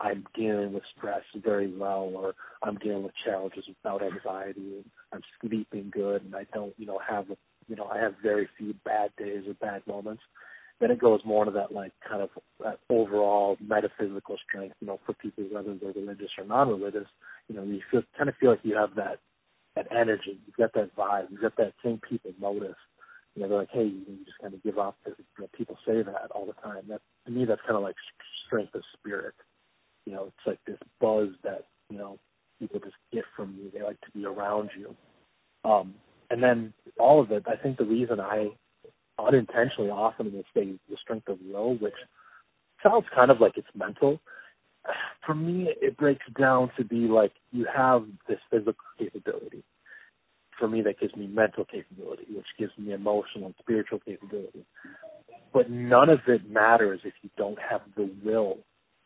I'm 0.00 0.24
dealing 0.34 0.72
with 0.72 0.82
stress 0.96 1.20
very 1.44 1.70
well, 1.76 2.10
or 2.14 2.34
I'm 2.62 2.76
dealing 2.76 3.02
with 3.02 3.12
challenges 3.22 3.64
without 3.68 4.02
anxiety, 4.02 4.76
and 4.76 4.84
I'm 5.12 5.20
sleeping 5.42 5.90
good, 5.92 6.24
and 6.24 6.34
I 6.34 6.46
don't, 6.54 6.72
you 6.78 6.86
know, 6.86 6.98
have, 7.06 7.26
you 7.68 7.76
know, 7.76 7.84
I 7.84 7.98
have 7.98 8.14
very 8.22 8.48
few 8.56 8.74
bad 8.82 9.10
days 9.18 9.44
or 9.46 9.52
bad 9.54 9.86
moments. 9.86 10.22
Then 10.80 10.90
it 10.90 11.00
goes 11.00 11.20
more 11.26 11.44
to 11.44 11.50
that 11.50 11.70
like 11.70 11.92
kind 12.08 12.22
of 12.22 12.30
that 12.62 12.78
overall 12.88 13.58
metaphysical 13.60 14.38
strength, 14.48 14.74
you 14.80 14.86
know, 14.86 14.98
for 15.04 15.12
people 15.12 15.44
whether 15.52 15.74
they're 15.74 15.92
religious 15.92 16.30
or 16.38 16.46
non-religious. 16.46 17.08
You 17.48 17.56
know, 17.56 17.62
you 17.62 17.82
feel 17.90 18.02
kind 18.16 18.30
of 18.30 18.36
feel 18.40 18.52
like 18.52 18.60
you 18.62 18.74
have 18.74 18.94
that 18.96 19.18
that 19.76 19.88
energy, 19.90 20.38
you've 20.46 20.56
got 20.56 20.72
that 20.74 20.94
vibe, 20.96 21.30
you've 21.30 21.40
got 21.40 21.56
that 21.56 21.72
thing 21.82 22.00
people 22.08 22.32
notice. 22.40 22.76
You 23.34 23.42
know, 23.42 23.48
they're 23.48 23.58
like, 23.58 23.70
hey, 23.72 23.84
you 23.84 24.18
just 24.24 24.38
kind 24.40 24.54
of 24.54 24.62
give 24.62 24.78
up. 24.78 24.96
You 25.06 25.14
know, 25.40 25.48
people 25.56 25.76
say 25.86 26.02
that 26.02 26.30
all 26.32 26.46
the 26.46 26.52
time. 26.62 26.84
That 26.88 27.00
to 27.26 27.32
me, 27.32 27.44
that's 27.44 27.60
kind 27.62 27.76
of 27.76 27.82
like 27.82 27.96
strength 28.46 28.74
of 28.74 28.82
spirit 28.98 29.34
you 30.06 30.12
know, 30.12 30.24
it's 30.24 30.46
like 30.46 30.58
this 30.66 30.78
buzz 31.00 31.28
that, 31.42 31.66
you 31.90 31.98
know, 31.98 32.18
people 32.58 32.80
just 32.80 32.96
get 33.12 33.24
from 33.36 33.56
you. 33.58 33.70
They 33.72 33.82
like 33.82 34.00
to 34.02 34.10
be 34.12 34.24
around 34.24 34.70
you. 34.78 34.94
Um, 35.68 35.94
and 36.30 36.42
then 36.42 36.72
all 36.98 37.20
of 37.20 37.30
it, 37.30 37.44
I 37.46 37.56
think 37.56 37.78
the 37.78 37.84
reason 37.84 38.20
I 38.20 38.48
unintentionally 39.18 39.90
often 39.90 40.32
will 40.32 40.44
say 40.54 40.72
the 40.88 40.96
strength 41.02 41.28
of 41.28 41.38
will, 41.46 41.76
which 41.76 41.94
sounds 42.82 43.06
kind 43.14 43.30
of 43.30 43.40
like 43.40 43.56
it's 43.56 43.68
mental, 43.74 44.20
for 45.26 45.34
me, 45.34 45.68
it 45.80 45.96
breaks 45.96 46.24
down 46.38 46.70
to 46.76 46.84
be 46.84 47.08
like 47.08 47.32
you 47.52 47.66
have 47.74 48.04
this 48.28 48.38
physical 48.50 48.74
capability. 48.98 49.62
For 50.58 50.68
me, 50.68 50.82
that 50.82 51.00
gives 51.00 51.16
me 51.16 51.26
mental 51.26 51.64
capability, 51.64 52.26
which 52.30 52.46
gives 52.58 52.72
me 52.78 52.92
emotional 52.92 53.46
and 53.46 53.54
spiritual 53.60 53.98
capability. 54.00 54.64
But 55.52 55.70
none 55.70 56.08
of 56.08 56.20
it 56.26 56.48
matters 56.48 57.00
if 57.04 57.14
you 57.22 57.30
don't 57.36 57.58
have 57.58 57.80
the 57.96 58.10
will 58.24 58.58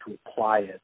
to 0.07 0.19
apply 0.27 0.61
it, 0.61 0.83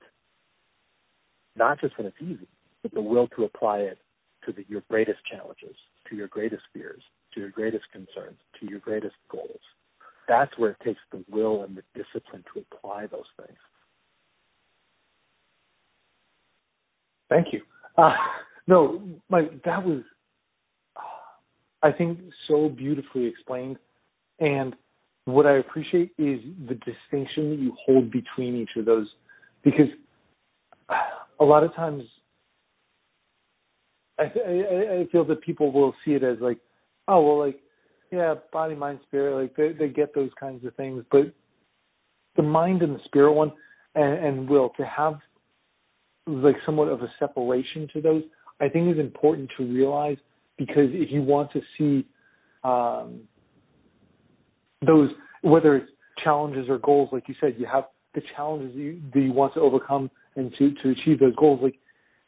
not 1.57 1.81
just 1.81 1.97
when 1.99 2.07
it's 2.07 2.17
easy, 2.21 2.49
but 2.83 2.93
the 2.93 3.01
will 3.01 3.29
to 3.29 3.45
apply 3.45 3.79
it 3.79 3.99
to 4.47 4.53
the, 4.53 4.65
your 4.69 4.83
greatest 4.91 5.19
challenges, 5.31 5.77
to 6.09 6.17
your 6.17 6.29
greatest 6.29 6.63
fears, 6.73 7.03
to 7.35 7.41
your 7.41 7.51
greatest 7.51 7.85
concerns, 7.93 8.37
to 8.61 8.69
your 8.69 8.81
greatest 8.81 9.15
goals. 9.31 9.61
That's 10.29 10.57
where 10.59 10.71
it 10.71 10.79
takes 10.85 11.01
the 11.13 11.25
will 11.31 11.63
and 11.63 11.77
the 11.77 11.83
discipline 11.95 12.45
to 12.55 12.65
apply 12.73 13.07
those 13.07 13.29
things. 13.37 13.59
Thank 17.29 17.49
you. 17.53 17.61
Uh, 17.97 18.13
no, 18.67 19.03
my 19.29 19.43
that 19.65 19.85
was, 19.85 20.03
I 21.83 21.93
think, 21.93 22.19
so 22.49 22.69
beautifully 22.69 23.27
explained. 23.27 23.77
And 24.41 24.75
what 25.27 25.47
I 25.47 25.59
appreciate 25.59 26.13
is 26.19 26.41
the 26.69 26.75
distinction 26.75 27.51
that 27.51 27.59
you 27.59 27.75
hold 27.85 28.11
between 28.11 28.57
each 28.57 28.71
of 28.77 28.85
those, 28.85 29.07
because 29.63 29.89
a 31.41 31.45
lot 31.45 31.65
of 31.65 31.75
times 31.75 32.03
I, 34.19 34.25
I, 34.25 35.01
I 35.01 35.07
feel 35.11 35.25
that 35.25 35.41
people 35.43 35.73
will 35.73 35.95
see 36.05 36.13
it 36.13 36.23
as 36.23 36.39
like, 36.41 36.59
oh 37.09 37.21
well, 37.21 37.39
like 37.47 37.61
yeah, 38.13 38.35
body, 38.53 38.75
mind, 38.75 39.01
spirit, 39.07 39.41
like 39.41 39.57
they 39.57 39.73
they 39.73 39.93
get 39.93 40.15
those 40.15 40.31
kinds 40.39 40.65
of 40.65 40.75
things, 40.77 41.05
but 41.11 41.33
the 42.37 42.43
mind 42.43 42.83
and 42.83 42.95
the 42.95 43.01
spirit 43.05 43.33
one 43.33 43.53
and, 43.95 44.25
and 44.25 44.49
will 44.49 44.71
to 44.77 44.85
have 44.85 45.15
like 46.27 46.57
somewhat 46.65 46.89
of 46.89 47.03
a 47.03 47.13
separation 47.19 47.89
to 47.93 48.01
those, 48.01 48.23
I 48.61 48.69
think 48.69 48.93
is 48.93 48.99
important 48.99 49.51
to 49.59 49.65
realize 49.65 50.17
because 50.57 50.89
if 50.93 51.11
you 51.11 51.23
want 51.23 51.51
to 51.53 51.61
see 51.77 52.07
um, 52.63 53.21
those, 54.87 55.11
whether 55.43 55.77
it's 55.77 55.91
challenges 56.23 56.67
or 56.69 56.79
goals, 56.79 57.11
like 57.13 57.25
you 57.29 57.35
said, 57.41 57.57
you 57.59 57.67
have 57.71 57.85
the 58.15 58.23
challenges 58.37 58.75
you, 58.75 59.01
that 59.13 59.21
you 59.21 59.33
want 59.33 59.55
to 59.55 59.61
overcome 59.61 60.11
and 60.37 60.53
to 60.59 60.73
to 60.83 60.91
achieve 60.91 61.19
those 61.19 61.35
goals. 61.37 61.61
Like 61.63 61.77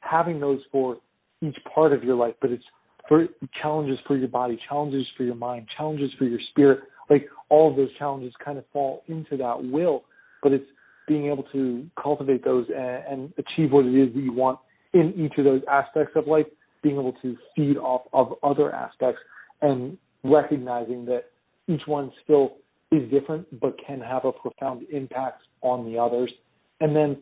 having 0.00 0.40
those 0.40 0.60
for 0.72 0.96
each 1.40 1.56
part 1.72 1.92
of 1.92 2.02
your 2.02 2.16
life, 2.16 2.34
but 2.40 2.50
it's 2.50 2.64
for 3.08 3.26
challenges 3.62 3.98
for 4.06 4.16
your 4.16 4.28
body, 4.28 4.58
challenges 4.68 5.06
for 5.16 5.22
your 5.22 5.34
mind, 5.36 5.68
challenges 5.76 6.10
for 6.18 6.24
your 6.24 6.40
spirit. 6.50 6.80
Like 7.08 7.28
all 7.48 7.70
of 7.70 7.76
those 7.76 7.90
challenges 7.98 8.32
kind 8.44 8.58
of 8.58 8.64
fall 8.72 9.04
into 9.06 9.36
that 9.36 9.62
will, 9.62 10.04
but 10.42 10.52
it's 10.52 10.66
being 11.06 11.26
able 11.26 11.44
to 11.52 11.86
cultivate 12.00 12.44
those 12.44 12.66
and, 12.68 13.04
and 13.08 13.32
achieve 13.38 13.72
what 13.72 13.84
it 13.84 13.94
is 13.94 14.14
that 14.14 14.20
you 14.20 14.32
want 14.32 14.58
in 14.92 15.12
each 15.16 15.38
of 15.38 15.44
those 15.44 15.62
aspects 15.70 16.12
of 16.16 16.26
life, 16.26 16.46
being 16.82 16.96
able 16.96 17.14
to 17.22 17.36
feed 17.54 17.76
off 17.76 18.02
of 18.12 18.34
other 18.42 18.74
aspects 18.74 19.20
and 19.62 19.96
recognizing 20.24 21.04
that 21.06 21.24
each 21.68 21.82
one 21.86 22.12
still 22.24 22.56
is 22.92 23.10
different 23.10 23.46
but 23.60 23.76
can 23.84 24.00
have 24.00 24.24
a 24.24 24.32
profound 24.32 24.86
impact 24.90 25.42
on 25.62 25.84
the 25.90 25.98
others. 25.98 26.32
And 26.80 26.94
then 26.94 27.18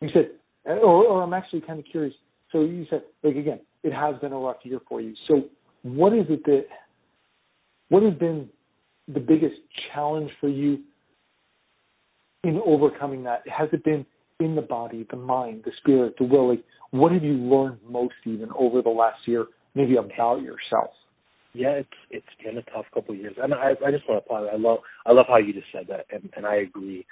you 0.00 0.08
said, 0.12 0.30
or, 0.64 1.04
or 1.06 1.22
I'm 1.22 1.34
actually 1.34 1.62
kind 1.62 1.78
of 1.78 1.84
curious. 1.90 2.14
So 2.52 2.62
you 2.62 2.86
said, 2.90 3.02
like 3.22 3.36
again, 3.36 3.60
it 3.82 3.92
has 3.92 4.18
been 4.20 4.32
a 4.32 4.38
rough 4.38 4.58
year 4.62 4.80
for 4.88 5.00
you. 5.00 5.14
So 5.28 5.42
what 5.82 6.12
is 6.12 6.26
it 6.28 6.44
that, 6.44 6.66
what 7.88 8.02
has 8.02 8.14
been 8.14 8.48
the 9.08 9.20
biggest 9.20 9.56
challenge 9.92 10.30
for 10.40 10.48
you 10.48 10.78
in 12.44 12.60
overcoming 12.64 13.24
that? 13.24 13.42
Has 13.46 13.68
it 13.72 13.84
been 13.84 14.04
in 14.40 14.54
the 14.54 14.62
body, 14.62 15.06
the 15.10 15.16
mind, 15.16 15.62
the 15.64 15.72
spirit, 15.78 16.14
the 16.18 16.24
will? 16.24 16.48
Like, 16.48 16.64
what 16.90 17.12
have 17.12 17.24
you 17.24 17.32
learned 17.32 17.78
most 17.88 18.14
even 18.24 18.48
over 18.56 18.82
the 18.82 18.90
last 18.90 19.18
year, 19.26 19.46
maybe 19.74 19.96
about 19.96 20.42
yourself? 20.42 20.90
Yeah, 21.52 21.70
it's 21.70 21.88
it's 22.10 22.26
been 22.44 22.58
a 22.58 22.62
tough 22.62 22.86
couple 22.92 23.14
of 23.14 23.20
years, 23.20 23.36
and 23.40 23.54
I 23.54 23.70
I 23.86 23.90
just 23.92 24.08
want 24.08 24.24
to 24.24 24.26
apply. 24.26 24.48
I 24.52 24.56
love 24.56 24.78
I 25.06 25.12
love 25.12 25.26
how 25.28 25.36
you 25.36 25.52
just 25.52 25.68
said 25.72 25.86
that, 25.88 26.06
and 26.10 26.28
and 26.36 26.44
I 26.44 26.56
agree. 26.56 27.06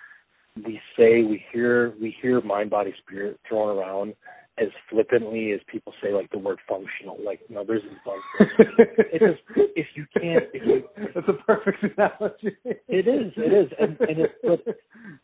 We 0.57 0.81
say 0.97 1.23
we 1.23 1.43
hear 1.53 1.95
we 2.01 2.15
hear 2.21 2.41
mind 2.41 2.71
body 2.71 2.93
spirit 3.05 3.39
thrown 3.49 3.79
around 3.79 4.15
as 4.63 4.69
flippantly 4.91 5.53
as 5.53 5.61
people 5.71 5.93
say 6.03 6.13
like 6.13 6.31
the 6.31 6.39
word 6.39 6.59
functional. 6.69 7.19
Like 7.25 7.41
there's 7.49 7.83
this 7.83 7.93
like 8.07 8.49
it's 9.13 9.41
if 9.77 9.87
you 9.95 10.07
can't 10.15 10.45
if 10.53 10.63
you, 10.65 10.83
that's 11.15 11.29
a 11.29 11.33
perfect 11.45 11.83
analogy. 11.83 12.57
it 12.65 13.09
is 13.09 13.33
it 13.37 13.53
is, 13.53 13.73
and 13.79 13.97
and 14.01 14.21
it 14.21 14.33
but 14.43 14.61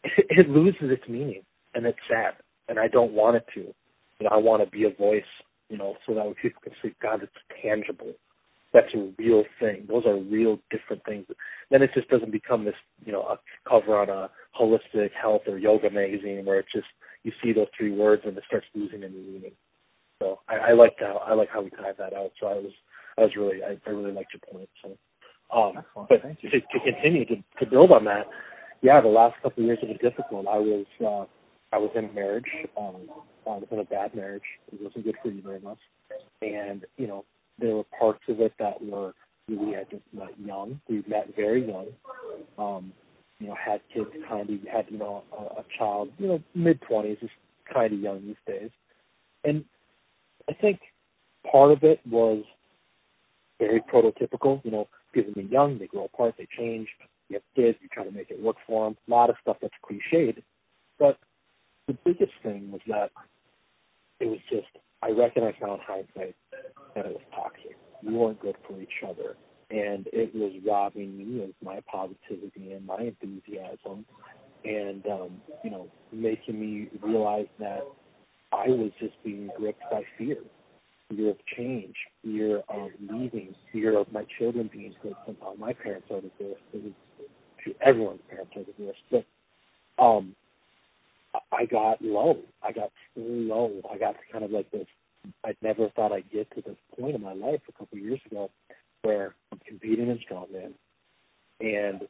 it, 0.05 0.27
it 0.31 0.49
loses 0.49 0.91
its 0.91 1.09
meaning, 1.09 1.43
and 1.75 1.87
it's 1.87 1.99
sad, 2.09 2.35
and 2.69 2.79
I 2.79 2.89
don't 2.89 3.13
want 3.13 3.37
it 3.37 3.47
to. 3.55 3.61
You 3.61 4.25
know, 4.25 4.31
I 4.33 4.39
want 4.39 4.65
to 4.65 4.71
be 4.71 4.85
a 4.85 4.91
voice, 4.91 5.23
you 5.69 5.79
know, 5.79 5.95
so 6.07 6.15
that 6.15 6.35
people 6.43 6.61
can 6.63 6.73
say, 6.83 6.93
God, 7.01 7.23
it's 7.23 7.33
tangible 7.63 8.15
that's 8.73 8.93
a 8.95 9.13
real 9.19 9.45
thing. 9.61 9.87
Those 9.89 10.05
are 10.07 10.17
real 10.17 10.59
different 10.71 11.05
things. 11.05 11.27
Then 11.71 11.83
it 11.83 11.91
just 11.95 12.09
doesn't 12.09 12.33
become 12.33 12.65
this, 12.65 12.75
you 13.05 13.13
know, 13.13 13.23
a 13.23 13.39
cover 13.69 13.97
on 13.97 14.11
a 14.11 14.31
holistic 14.59 15.11
health 15.21 15.43
or 15.47 15.59
yoga 15.59 15.91
magazine 15.91 16.45
where 16.45 16.59
it's 16.59 16.73
just 16.73 16.87
you 17.29 17.33
see 17.43 17.53
those 17.53 17.69
three 17.77 17.93
words 17.93 18.23
and 18.25 18.37
it 18.37 18.45
starts 18.47 18.67
losing 18.75 19.05
any 19.05 19.13
meaning. 19.13 19.53
So 20.21 20.41
I, 20.49 20.71
I 20.71 20.73
like 20.73 20.95
how 20.99 21.19
I 21.19 21.35
like 21.35 21.51
how 21.53 21.63
we 21.63 21.71
tied 21.71 21.97
that 21.99 22.15
out. 22.15 22.33
So 22.41 22.47
I 22.47 22.55
was 22.55 22.73
I 23.19 23.23
was 23.23 23.37
really 23.37 23.63
I, 23.63 23.79
I 23.87 23.91
really 23.91 24.13
liked 24.13 24.33
your 24.33 24.41
point. 24.53 24.69
So 24.83 24.97
um 25.55 25.85
but 26.09 26.23
to, 26.23 26.51
to 26.51 26.81
continue 26.85 27.25
to, 27.27 27.37
to 27.61 27.67
build 27.71 27.93
on 27.93 28.05
that, 28.07 28.27
yeah, 28.83 29.01
the 29.01 29.09
last 29.09 29.35
couple 29.43 29.63
of 29.63 29.67
years 29.67 29.79
have 29.81 29.89
been 29.89 30.11
difficult. 30.11 30.47
I 30.47 30.59
was 30.59 30.87
uh 31.01 31.27
I 31.75 31.79
was 31.79 31.91
in 31.95 32.07
a 32.07 32.13
marriage, 32.13 32.51
um 32.79 33.09
I 33.47 33.51
was 33.51 33.69
in 33.71 33.81
a 33.81 33.85
bad 33.85 34.15
marriage. 34.15 34.43
It 34.73 34.81
wasn't 34.81 35.05
good 35.05 35.17
for 35.23 35.31
either 35.31 35.57
of 35.57 35.67
us. 35.67 35.79
And, 36.43 36.85
you 36.97 37.07
know, 37.07 37.25
there 37.59 37.75
were 37.75 37.85
parts 37.99 38.23
of 38.29 38.41
it 38.41 38.53
that 38.59 38.83
were 38.83 39.13
we 39.49 39.73
had 39.73 39.89
just 39.91 40.03
met 40.13 40.39
young. 40.39 40.81
We 40.89 41.03
met 41.09 41.35
very 41.35 41.67
young. 41.67 41.87
Um, 42.59 42.93
you 43.41 43.49
know, 43.49 43.55
had 43.55 43.81
kids 43.93 44.11
kind 44.29 44.51
of 44.51 44.57
had 44.71 44.87
you 44.89 44.99
know 44.99 45.23
a, 45.33 45.61
a 45.61 45.65
child, 45.79 46.11
you 46.19 46.29
know, 46.29 46.43
mid 46.55 46.81
twenties 46.83 47.19
is 47.23 47.31
kind 47.73 47.93
of 47.93 48.01
young 48.01 48.23
these 48.23 48.37
days, 48.47 48.71
and 49.45 49.65
I 50.49 50.55
think 50.55 50.81
part 51.51 51.71
of 51.71 51.83
it 51.83 52.01
was 52.09 52.45
very 53.59 53.81
prototypical. 53.81 54.65
You 54.65 54.71
know, 54.71 54.89
people 55.13 55.33
being 55.35 55.51
young, 55.51 55.79
they 55.79 55.87
grow 55.87 56.05
apart, 56.07 56.35
they 56.39 56.49
change. 56.57 56.89
You 57.29 57.35
have 57.35 57.43
kids, 57.55 57.79
you 57.83 57.89
try 57.93 58.05
to 58.05 58.11
make 58.11 58.31
it 58.31 58.43
work 58.43 58.57
for 58.67 58.87
them. 58.87 58.97
A 59.07 59.11
lot 59.11 59.29
of 59.31 59.37
stuff 59.43 59.59
that's 59.61 59.75
cliched, 59.85 60.43
but 60.99 61.19
the 61.87 61.97
biggest 62.05 62.33
thing 62.43 62.71
was 62.71 62.81
that 62.89 63.11
it 64.21 64.27
was 64.27 64.39
just 64.51 64.67
I 65.03 65.11
recognize 65.11 65.55
now 65.61 65.75
in 65.75 65.81
hindsight 65.87 66.35
that 66.95 67.07
it 67.07 67.13
was 67.13 67.23
toxic. 67.35 67.77
We 68.03 68.15
weren't 68.15 68.41
good 68.41 68.57
for 68.67 68.81
each 68.81 69.03
other. 69.07 69.37
And 69.71 70.07
it 70.13 70.35
was 70.35 70.53
robbing 70.67 71.19
me 71.19 71.45
of 71.45 71.51
my 71.63 71.81
positivity 71.91 72.73
and 72.73 72.87
my 72.87 72.99
enthusiasm 72.99 74.07
and, 74.65 75.07
um, 75.07 75.43
you 75.63 75.71
know, 75.71 75.89
making 76.13 76.59
me 76.59 76.89
realize 77.03 77.47
that 77.59 77.83
I 78.53 78.69
was 78.69 78.91
just 78.99 79.15
being 79.25 79.51
gripped 79.57 79.83
by 79.91 80.03
fear. 80.17 80.39
Fear 81.11 81.31
of 81.31 81.37
change, 81.57 81.95
fear 82.23 82.63
of 82.69 82.91
leaving, 83.01 83.55
fear 83.73 83.99
of 83.99 84.11
my 84.13 84.25
children 84.39 84.69
being 84.73 84.95
hurt 85.03 85.15
somehow. 85.27 85.55
My 85.59 85.73
parents 85.73 86.07
are 86.11 86.21
divorced. 86.21 86.63
It 86.73 86.85
was, 86.85 86.93
everyone's 87.85 88.21
parents 88.29 88.53
are 88.57 88.65
divorced. 88.65 89.01
But 89.11 89.25
um 90.03 90.35
I 91.53 91.67
got 91.67 92.01
low. 92.03 92.39
I 92.63 92.73
got 92.73 92.91
low. 93.17 93.81
I 93.93 93.99
got 93.99 94.17
kind 94.33 94.45
of 94.45 94.51
like 94.51 94.71
this. 94.71 94.87
I 95.45 95.55
never 95.63 95.89
thought 95.91 96.13
I'd 96.13 96.31
get 96.31 96.51
to 96.55 96.63
this 96.63 96.77
point 96.99 97.15
in 97.17 97.23
my 97.23 97.33
life 97.35 97.61
a 97.69 97.73
couple 97.73 97.99
of 97.99 98.05
years 98.05 98.21
ago 98.31 98.51
where 99.03 99.35
I'm 99.53 99.61
competing 99.67 100.09
in 100.09 100.19
strongman, 100.19 100.73
and 101.61 102.09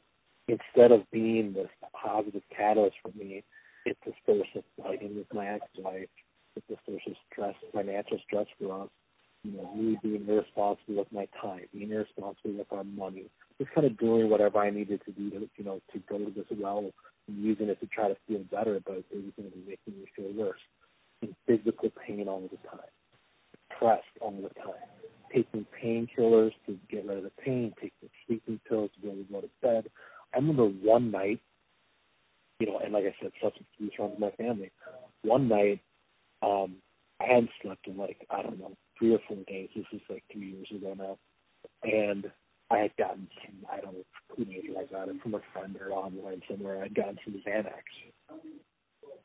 instead 0.49 0.93
of 0.93 1.11
being 1.11 1.53
this 1.53 1.69
positive 1.93 2.43
catalyst 2.55 2.97
for 3.03 3.13
me, 3.17 3.45
it's 3.85 4.01
a 4.07 4.13
source 4.27 4.49
of 4.57 4.65
fighting 4.83 5.17
with 5.17 5.33
my 5.33 5.47
ex-wife. 5.47 6.09
It's 6.57 6.71
a 6.71 6.91
source 6.91 7.03
of 7.07 7.15
stress, 7.31 7.55
financial 7.73 8.19
stress 8.27 8.47
for 8.61 8.83
us. 8.83 8.89
You 9.45 9.53
know, 9.53 9.73
me 9.75 9.99
being 10.03 10.27
irresponsible 10.29 10.97
with 10.97 11.13
my 11.13 11.29
time, 11.41 11.63
being 11.73 11.93
irresponsible 11.93 12.59
with 12.59 12.73
our 12.73 12.83
money, 12.83 13.27
just 13.59 13.71
kind 13.73 13.87
of 13.87 13.97
doing 13.97 14.29
whatever 14.29 14.59
I 14.59 14.71
needed 14.71 15.01
to 15.07 15.13
do 15.13 15.31
to, 15.31 15.49
you 15.57 15.65
know, 15.65 15.81
to 15.93 15.99
go 16.11 16.19
to 16.19 16.31
this 16.31 16.47
well 16.59 16.91
and 17.29 17.45
using 17.45 17.69
it 17.69 17.79
to 17.81 17.87
try 17.87 18.09
to 18.09 18.17
feel 18.27 18.43
better, 18.51 18.81
but 18.85 18.97
it 18.97 19.05
was 19.13 19.33
going 19.37 19.51
to 19.51 19.57
be 19.57 19.65
making 19.69 20.01
me 20.01 20.07
feel 20.17 20.33
worse. 20.33 20.59
In 21.23 21.35
physical 21.47 21.91
pain 22.05 22.27
all 22.29 22.43
the 22.43 22.69
time, 22.69 22.81
depressed 23.71 24.05
all 24.21 24.33
the 24.33 24.49
time, 24.61 24.75
taking 25.33 25.67
painkillers 25.83 26.53
to 26.67 26.79
get 26.91 27.07
rid 27.07 27.19
of 27.19 27.25
the 27.25 27.33
pain, 27.43 27.73
taking 27.81 28.09
sleeping 28.27 28.61
pills 28.69 28.91
to 28.95 29.01
be 29.01 29.09
able 29.09 29.25
to 29.25 29.33
go 29.33 29.41
to 29.41 29.51
bed. 29.63 29.91
I 30.35 30.39
remember 30.39 30.67
one 30.67 31.11
night, 31.11 31.41
you 32.61 32.67
know, 32.67 32.79
and 32.79 32.93
like 32.93 33.05
I 33.05 33.15
said, 33.21 33.33
substance 33.43 33.69
abuse 33.77 33.93
runs 33.99 34.19
my 34.19 34.31
family. 34.33 34.71
One 35.23 35.49
night, 35.49 35.81
um, 36.43 36.77
I 37.21 37.25
hadn't 37.25 37.51
slept 37.63 37.87
in 37.87 37.97
like 37.97 38.27
I 38.31 38.43
don't 38.43 38.59
know 38.59 38.77
three 38.99 39.15
or 39.15 39.21
four 39.27 39.39
days. 39.47 39.71
This 39.75 39.85
is 39.93 40.01
like 40.09 40.25
three 40.33 40.53
years 40.53 40.69
ago 40.75 40.95
now, 40.97 41.19
and 41.83 42.31
I 42.71 42.79
had 42.79 42.97
gotten 42.97 43.29
some, 43.43 43.67
I 43.71 43.81
don't 43.81 43.95
know 43.95 44.05
who 44.37 44.45
maybe 44.45 44.75
I 44.79 44.85
got 44.93 45.09
it 45.09 45.21
from 45.23 45.35
a 45.35 45.41
friend 45.53 45.77
or 45.81 45.93
online 45.93 46.43
somewhere. 46.51 46.83
I'd 46.83 46.95
gotten 46.95 47.19
some 47.25 47.43
Xanax. 47.47 47.83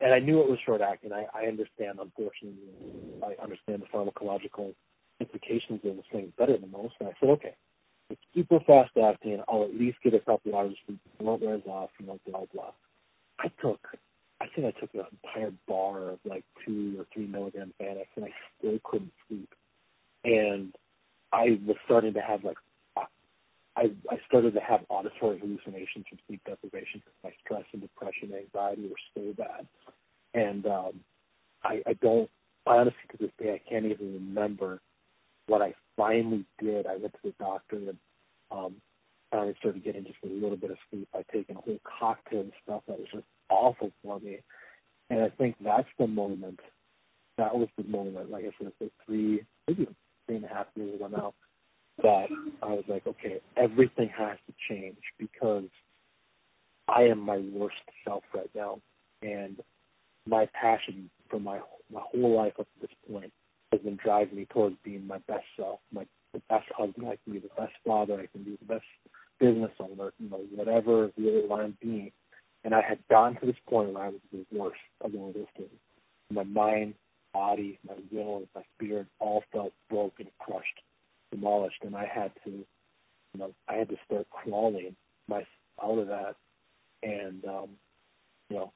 And 0.00 0.14
I 0.14 0.18
knew 0.18 0.40
it 0.40 0.48
was 0.48 0.58
short 0.64 0.80
acting. 0.80 1.12
I, 1.12 1.26
I 1.34 1.46
understand, 1.46 1.98
unfortunately, 2.00 2.72
I 3.22 3.40
understand 3.42 3.82
the 3.82 3.86
pharmacological 3.86 4.74
implications 5.20 5.80
of 5.84 5.96
this 5.96 6.04
thing 6.12 6.32
better 6.38 6.56
than 6.56 6.70
most. 6.70 6.94
And 7.00 7.08
I 7.08 7.12
said, 7.20 7.30
okay, 7.30 7.54
it's 8.10 8.20
super 8.34 8.60
fast 8.66 8.92
acting. 9.02 9.42
I'll 9.48 9.64
at 9.64 9.74
least 9.74 9.98
get 10.02 10.14
a 10.14 10.20
couple 10.20 10.56
hours 10.56 10.74
sleep. 10.86 11.00
Won't 11.20 11.42
wears 11.42 11.62
off, 11.66 11.90
you 11.98 12.06
know, 12.06 12.18
blah, 12.26 12.44
blah. 12.52 12.72
I 13.38 13.48
took, 13.60 13.80
I 14.40 14.46
think 14.54 14.66
I 14.66 14.80
took 14.80 14.94
an 14.94 15.04
entire 15.24 15.52
bar 15.66 16.10
of 16.10 16.18
like 16.24 16.44
two 16.64 16.96
or 16.98 17.06
three 17.12 17.26
milligram 17.26 17.72
Xanax 17.80 18.06
and 18.16 18.24
I 18.26 18.30
still 18.58 18.78
couldn't 18.84 19.12
sleep. 19.28 19.52
And 20.24 20.74
I 21.32 21.58
was 21.66 21.76
starting 21.86 22.14
to 22.14 22.20
have 22.20 22.44
like 22.44 22.56
I, 23.76 23.90
I 24.08 24.18
started 24.28 24.54
to 24.54 24.60
have 24.60 24.80
auditory 24.88 25.40
hallucinations 25.40 26.06
from 26.08 26.18
sleep 26.28 26.40
deprivation 26.46 27.02
my 27.24 27.32
stress 27.44 27.64
and 27.72 27.82
depression 27.82 28.32
anxiety 28.32 28.88
were 28.88 28.96
so 29.16 29.34
bad. 29.36 29.66
And 30.32 30.66
um, 30.66 31.00
I, 31.64 31.82
I 31.86 31.94
don't, 31.94 32.30
I 32.66 32.76
honestly 32.76 33.00
to 33.10 33.16
this 33.18 33.30
day, 33.40 33.54
I 33.54 33.68
can't 33.68 33.86
even 33.86 34.14
remember 34.14 34.80
what 35.46 35.62
I 35.62 35.74
finally 35.96 36.44
did. 36.60 36.86
I 36.86 36.96
went 36.96 37.12
to 37.12 37.18
the 37.24 37.34
doctor 37.38 37.76
and 37.76 37.98
um, 38.50 38.74
finally 39.30 39.54
started 39.58 39.84
getting 39.84 40.04
just 40.04 40.18
a 40.24 40.28
little 40.28 40.56
bit 40.56 40.70
of 40.70 40.76
sleep 40.90 41.08
by 41.12 41.22
taking 41.32 41.56
a 41.56 41.60
whole 41.60 41.80
cocktail 42.00 42.40
of 42.40 42.52
stuff 42.62 42.82
that 42.88 42.98
was 42.98 43.08
just 43.12 43.26
awful 43.50 43.90
for 44.02 44.20
me. 44.20 44.38
And 45.10 45.20
I 45.20 45.28
think 45.30 45.56
that's 45.62 45.88
the 45.98 46.06
moment, 46.06 46.60
that 47.36 47.54
was 47.54 47.68
the 47.76 47.84
moment, 47.84 48.30
like 48.30 48.44
I 48.44 48.50
said, 48.58 48.68
it's 48.68 48.76
like 48.80 48.92
three, 49.06 49.44
maybe 49.68 49.88
three 50.26 50.36
and 50.36 50.44
a 50.44 50.48
half 50.48 50.66
years 50.74 50.94
ago 50.94 51.08
now, 51.08 51.34
that 52.02 52.26
I 52.62 52.66
was 52.66 52.84
like, 52.88 53.06
okay, 53.06 53.40
everything 53.56 54.10
has 54.16 54.38
to 54.46 54.54
change 54.68 54.96
because 55.18 55.68
I 56.88 57.02
am 57.02 57.20
my 57.20 57.38
worst 57.52 57.76
self 58.04 58.24
right 58.34 58.50
now, 58.54 58.80
and 59.22 59.60
my 60.26 60.48
passion 60.60 61.10
for 61.30 61.40
my 61.40 61.60
my 61.92 62.00
whole 62.12 62.36
life 62.36 62.54
up 62.58 62.66
to 62.66 62.80
this 62.86 62.96
point 63.10 63.32
has 63.74 63.82
been 63.82 63.98
driving 64.02 64.36
me 64.36 64.46
towards 64.46 64.76
being 64.84 65.06
my 65.06 65.18
best 65.26 65.44
self, 65.56 65.80
my 65.92 66.06
the 66.32 66.42
best 66.48 66.66
husband 66.76 67.06
I 67.06 67.16
can 67.24 67.32
be, 67.32 67.38
the 67.38 67.48
best 67.56 67.72
father 67.86 68.14
I 68.14 68.26
can 68.26 68.42
be, 68.42 68.58
the 68.60 68.74
best 68.74 68.84
business 69.38 69.70
owner, 69.78 70.12
you 70.18 70.28
know, 70.28 70.40
whatever 70.54 71.10
the 71.16 71.48
I'm 71.52 71.76
being. 71.80 72.10
And 72.64 72.74
I 72.74 72.80
had 72.80 72.98
gotten 73.08 73.38
to 73.40 73.46
this 73.46 73.56
point 73.68 73.92
where 73.92 74.04
I 74.04 74.08
was 74.08 74.20
the 74.32 74.44
worst 74.52 74.80
of 75.00 75.14
all 75.14 75.32
this 75.32 75.46
thing. 75.56 75.68
My 76.30 76.42
mind, 76.42 76.94
body, 77.32 77.78
my 77.86 77.94
will, 78.10 78.42
my 78.54 78.62
spirit 78.74 79.06
all 79.20 79.44
felt 79.52 79.72
broken, 79.90 80.26
crushed, 80.38 80.80
demolished, 81.30 81.82
and 81.82 81.94
I 81.94 82.06
had 82.06 82.32
to, 82.44 82.50
you 82.50 83.38
know, 83.38 83.52
I 83.68 83.74
had 83.74 83.88
to 83.90 83.96
start 84.06 84.26
crawling 84.30 84.96
myself 85.28 85.46
out 85.82 85.98
of 85.98 86.06
that, 86.08 86.36
and 87.02 87.44
um, 87.44 87.68
you 88.48 88.56
know, 88.56 88.72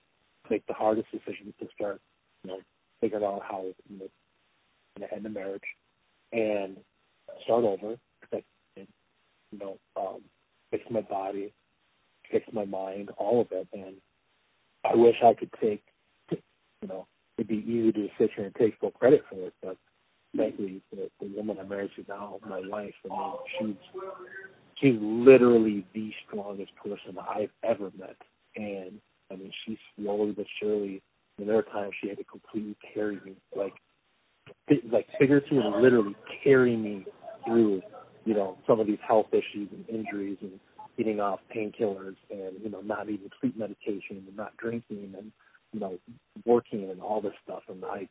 make 0.51 0.67
the 0.67 0.75
hardest 0.75 1.09
decision 1.11 1.55
to 1.61 1.69
start, 1.75 2.01
you 2.45 2.51
know, 2.51 2.59
figuring 3.01 3.25
out 3.25 3.43
how 3.49 3.65
you 3.89 3.99
know, 3.99 4.09
to 5.01 5.13
end 5.13 5.25
the 5.25 5.31
marriage 5.31 5.63
and 6.33 6.77
start 7.45 7.65
over. 7.65 7.97
Because 8.21 8.45
you 8.77 9.59
know, 9.59 9.79
um, 9.97 10.21
fix 10.71 10.85
my 10.91 11.01
body, 11.01 11.53
fix 12.31 12.47
my 12.53 12.65
mind, 12.65 13.11
all 13.17 13.41
of 13.41 13.49
it, 13.53 13.67
and 13.73 13.97
I 14.85 14.95
wish 14.95 15.17
I 15.25 15.35
could 15.35 15.51
take, 15.61 15.83
you 16.31 16.89
know, 16.89 17.07
it'd 17.37 17.49
be 17.49 17.57
easy 17.57 17.93
to 17.93 18.09
sit 18.19 18.31
here 18.37 18.45
and 18.45 18.55
take 18.55 18.79
full 18.79 18.91
credit 18.91 19.25
for 19.31 19.47
it, 19.47 19.55
but 19.63 19.77
frankly, 20.35 20.83
the, 20.91 21.11
the 21.21 21.33
woman 21.35 21.57
I'm 21.61 21.69
married 21.69 21.91
to 21.97 22.05
now, 22.09 22.39
my 22.49 22.61
wife, 22.67 22.95
I 23.05 23.09
mean, 23.09 23.33
she's 23.59 24.01
she's 24.81 24.97
literally 25.01 25.87
the 25.95 26.13
strongest 26.27 26.73
person 26.77 27.19
I've 27.19 27.51
ever 27.65 27.91
met, 27.99 28.17
and 28.57 29.01
I 29.31 29.37
mean, 29.37 29.53
she 29.65 29.79
slowly 29.97 30.33
but 30.33 30.47
surely. 30.61 31.03
Mean, 31.39 31.47
there 31.47 31.59
are 31.59 31.63
times 31.63 31.93
she 32.01 32.09
had 32.09 32.19
to 32.19 32.25
completely 32.25 32.77
carry 32.95 33.21
me, 33.25 33.37
like, 33.55 33.75
like 34.91 35.07
figuratively 35.19 35.59
and 35.59 35.83
literally 35.83 36.15
carry 36.45 36.77
me 36.77 37.05
through, 37.47 37.83
you 38.25 38.35
know, 38.35 38.59
some 38.67 38.81
of 38.81 38.87
these 38.87 38.99
health 39.07 39.27
issues 39.33 39.69
and 39.73 39.89
injuries 39.89 40.39
and 40.41 40.59
getting 40.97 41.21
off 41.21 41.41
painkillers 41.55 42.17
and 42.31 42.57
you 42.61 42.69
know 42.69 42.81
not 42.81 43.07
needing 43.07 43.31
sleep 43.41 43.57
medication 43.57 44.25
and 44.27 44.37
not 44.37 44.57
drinking 44.57 45.15
and 45.17 45.31
you 45.73 45.79
know 45.79 45.97
working 46.45 46.91
and 46.91 47.01
all 47.01 47.21
this 47.21 47.33
stuff 47.45 47.63
and 47.69 47.85
I 47.85 48.09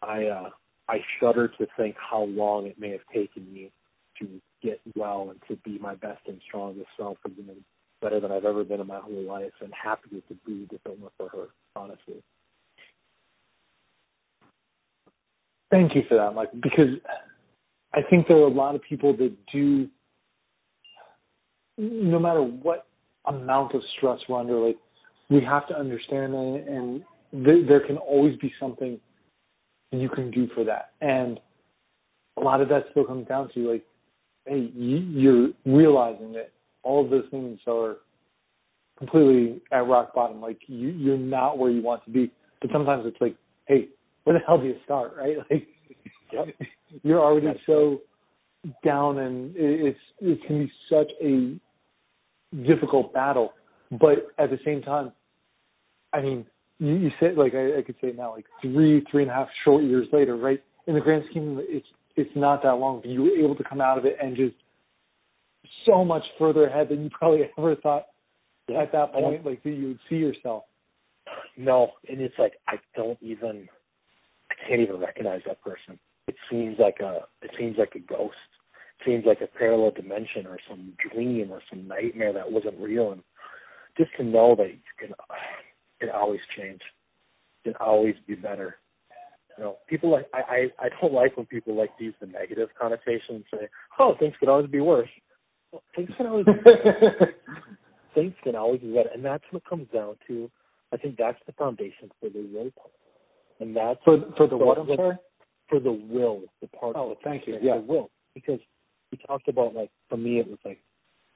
I 0.00 0.26
uh 0.26 0.50
I 0.88 0.98
shudder 1.20 1.48
to 1.48 1.66
think 1.76 1.96
how 1.98 2.24
long 2.24 2.66
it 2.66 2.78
may 2.78 2.90
have 2.90 3.00
taken 3.12 3.52
me 3.52 3.70
to 4.18 4.40
get 4.62 4.80
well 4.96 5.30
and 5.30 5.40
to 5.48 5.56
be 5.68 5.78
my 5.78 5.94
best 5.94 6.20
and 6.26 6.40
strongest 6.46 6.88
self 6.96 7.18
again, 7.24 7.64
better 8.02 8.20
than 8.20 8.32
I've 8.32 8.44
ever 8.44 8.64
been 8.64 8.80
in 8.80 8.86
my 8.86 8.98
whole 8.98 9.22
life, 9.22 9.52
and 9.60 9.72
happier 9.72 10.20
to 10.28 10.34
be 10.46 10.66
if 10.70 10.80
it 10.84 10.98
for 11.16 11.28
her, 11.28 11.46
honestly. 11.76 12.22
Thank 15.70 15.94
you 15.94 16.02
for 16.08 16.16
that, 16.16 16.34
Mike, 16.34 16.50
because 16.60 16.88
I 17.94 18.00
think 18.08 18.26
there 18.28 18.36
are 18.38 18.42
a 18.46 18.48
lot 18.48 18.74
of 18.74 18.82
people 18.82 19.16
that 19.16 19.34
do, 19.52 19.88
no 21.78 22.18
matter 22.18 22.42
what 22.42 22.86
amount 23.26 23.74
of 23.74 23.82
stress 23.96 24.18
we're 24.28 24.40
under, 24.40 24.58
like 24.58 24.78
we 25.28 25.40
have 25.42 25.68
to 25.68 25.78
understand 25.78 26.34
that, 26.34 26.64
and 26.68 27.44
th- 27.44 27.68
there 27.68 27.86
can 27.86 27.96
always 27.98 28.36
be 28.38 28.52
something 28.58 28.98
you 29.92 30.08
can 30.08 30.30
do 30.30 30.48
for 30.54 30.64
that. 30.64 30.92
And 31.00 31.38
a 32.36 32.40
lot 32.40 32.60
of 32.60 32.68
that 32.68 32.84
still 32.90 33.04
comes 33.04 33.28
down 33.28 33.50
to 33.54 33.70
like, 33.70 33.84
hey, 34.46 34.70
you're 34.74 35.50
realizing 35.64 36.32
that 36.32 36.50
all 36.82 37.04
of 37.04 37.10
those 37.10 37.24
things 37.30 37.60
are 37.66 37.96
completely 38.98 39.60
at 39.72 39.86
rock 39.86 40.14
bottom. 40.14 40.40
Like 40.40 40.58
you, 40.66 40.88
you're 40.88 41.18
not 41.18 41.58
where 41.58 41.70
you 41.70 41.82
want 41.82 42.04
to 42.04 42.10
be. 42.10 42.32
But 42.60 42.70
sometimes 42.72 43.04
it's 43.06 43.20
like, 43.20 43.36
hey, 43.66 43.88
where 44.24 44.38
the 44.38 44.44
hell 44.46 44.58
do 44.58 44.66
you 44.66 44.76
start, 44.84 45.12
right? 45.16 45.36
Like, 46.32 46.46
yep. 46.46 46.68
you're 47.02 47.18
already 47.18 47.48
That's 47.48 47.58
so 47.66 48.02
down, 48.84 49.18
and 49.18 49.52
it's 49.56 49.98
it 50.20 50.38
can 50.46 50.60
be 50.60 50.72
such 50.88 51.10
a 51.20 51.58
difficult 52.66 53.12
battle. 53.12 53.52
But 53.90 54.28
at 54.38 54.50
the 54.50 54.58
same 54.64 54.82
time, 54.82 55.10
I 56.12 56.20
mean, 56.20 56.46
you, 56.78 56.94
you 56.94 57.10
said 57.18 57.36
like 57.36 57.54
I, 57.54 57.78
I 57.78 57.82
could 57.82 57.96
say 58.00 58.12
now, 58.16 58.34
like 58.34 58.46
three, 58.62 59.04
three 59.10 59.22
and 59.22 59.30
a 59.30 59.34
half 59.34 59.48
short 59.64 59.82
years 59.82 60.06
later, 60.12 60.36
right? 60.36 60.62
In 60.86 60.94
the 60.94 61.00
grand 61.00 61.24
scheme, 61.30 61.58
it's 61.62 61.86
it's 62.16 62.30
not 62.36 62.62
that 62.62 62.74
long, 62.74 63.00
but 63.00 63.10
you 63.10 63.22
were 63.22 63.44
able 63.44 63.56
to 63.56 63.64
come 63.64 63.80
out 63.80 63.98
of 63.98 64.04
it 64.04 64.16
and 64.22 64.36
just 64.36 64.54
so 65.86 66.04
much 66.04 66.22
further 66.38 66.66
ahead 66.66 66.88
than 66.88 67.02
you 67.02 67.10
probably 67.10 67.42
ever 67.58 67.76
thought 67.76 68.06
yeah. 68.68 68.82
at 68.82 68.92
that 68.92 69.12
point, 69.12 69.44
like 69.44 69.62
that 69.62 69.70
you 69.70 69.88
would 69.88 69.98
see 70.08 70.16
yourself. 70.16 70.64
No, 71.56 71.90
and 72.08 72.20
it's 72.20 72.34
like 72.38 72.54
I 72.66 72.76
don't 72.96 73.18
even, 73.20 73.68
I 74.60 74.68
can't 74.68 74.80
even 74.80 74.98
recognize 75.00 75.40
that 75.46 75.62
person. 75.62 75.98
It 76.28 76.36
seems 76.50 76.76
like 76.78 76.98
a, 77.00 77.20
it 77.42 77.50
seems 77.58 77.76
like 77.78 77.94
a 77.94 78.00
ghost. 78.00 78.36
It 79.00 79.04
seems 79.06 79.24
like 79.26 79.40
a 79.40 79.46
parallel 79.58 79.92
dimension 79.92 80.46
or 80.46 80.58
some 80.68 80.92
dream 81.10 81.50
or 81.50 81.62
some 81.70 81.88
nightmare 81.88 82.32
that 82.32 82.50
wasn't 82.50 82.78
real. 82.78 83.12
And 83.12 83.22
just 83.96 84.10
to 84.18 84.24
know 84.24 84.54
that 84.56 84.68
you 84.68 84.78
can, 84.98 85.10
it 85.10 86.06
can 86.06 86.10
always 86.10 86.40
change. 86.56 86.80
It 87.64 87.70
can 87.70 87.76
always 87.76 88.14
be 88.26 88.34
better. 88.34 88.76
You 89.58 89.64
know, 89.64 89.76
people 89.88 90.10
like 90.10 90.26
I, 90.32 90.38
I 90.38 90.86
I 90.86 90.88
don't 91.00 91.12
like 91.12 91.36
when 91.36 91.46
people 91.46 91.76
like 91.76 91.90
use 91.98 92.14
the 92.20 92.26
negative 92.26 92.68
connotation 92.80 93.36
and 93.36 93.44
say, 93.52 93.68
"Oh, 93.98 94.14
things 94.18 94.34
could 94.40 94.48
always 94.48 94.70
be 94.70 94.80
worse." 94.80 95.08
Well, 95.72 95.82
things 95.94 96.10
can 96.16 96.26
always 96.26 96.46
be 96.46 96.52
better. 96.52 97.34
things 98.14 98.34
can 98.42 98.56
always 98.56 98.80
be 98.80 98.94
better, 98.94 99.10
and 99.12 99.24
that's 99.24 99.44
what 99.50 99.62
it 99.62 99.68
comes 99.68 99.88
down 99.92 100.16
to. 100.28 100.50
I 100.92 100.96
think 100.96 101.16
that's 101.18 101.38
the 101.46 101.52
foundation 101.52 102.10
for 102.20 102.30
the 102.30 102.48
will 102.52 102.70
part, 102.72 102.92
and 103.60 103.76
that's 103.76 104.00
for 104.04 104.18
for 104.36 104.48
the 104.48 104.56
what? 104.56 104.78
I'm 104.78 104.88
sorry. 104.96 105.16
For 105.68 105.78
the 105.78 105.92
will, 105.92 106.42
the 106.60 106.66
part. 106.68 106.96
Oh, 106.96 107.16
thank 107.22 107.46
you. 107.46 107.58
Yeah, 107.62 107.76
the 107.76 107.82
will, 107.82 108.10
because 108.34 108.58
we 109.12 109.18
talked 109.26 109.48
about 109.48 109.74
like 109.74 109.90
for 110.08 110.16
me 110.16 110.40
it 110.40 110.48
was 110.48 110.58
like 110.64 110.80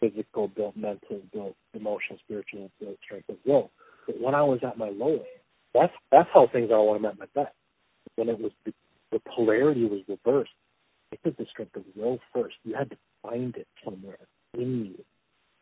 physical 0.01 0.49
built, 0.49 0.77
mental 0.77 1.21
built, 1.33 1.55
emotional, 1.73 2.19
spiritual 2.25 2.71
built, 2.81 2.97
strength 3.05 3.29
of 3.29 3.37
will. 3.47 3.71
But 4.07 4.21
when 4.21 4.35
I 4.35 4.43
was 4.43 4.59
at 4.67 4.77
my 4.77 4.91
lowest, 4.91 5.29
that's 5.73 5.93
that's 6.11 6.29
how 6.33 6.49
things 6.53 6.71
are 6.71 6.85
when 6.85 6.97
I'm 6.97 7.05
at 7.07 7.19
my 7.19 7.27
best. 7.35 7.55
When 8.17 8.29
it 8.29 8.39
was 8.39 8.53
the, 8.65 8.73
the 9.13 9.21
polarity 9.35 9.85
was 9.85 10.01
reversed, 10.09 10.53
it 11.13 11.21
was 11.25 11.35
the 11.39 11.47
strength 11.51 11.77
of 11.77 11.85
will 11.97 12.19
first. 12.33 12.57
You 12.65 12.75
had 12.75 12.91
to 12.91 12.97
find 13.23 13.57
it 13.57 13.69
somewhere 13.85 14.19
in 14.55 14.87
you. 14.87 15.05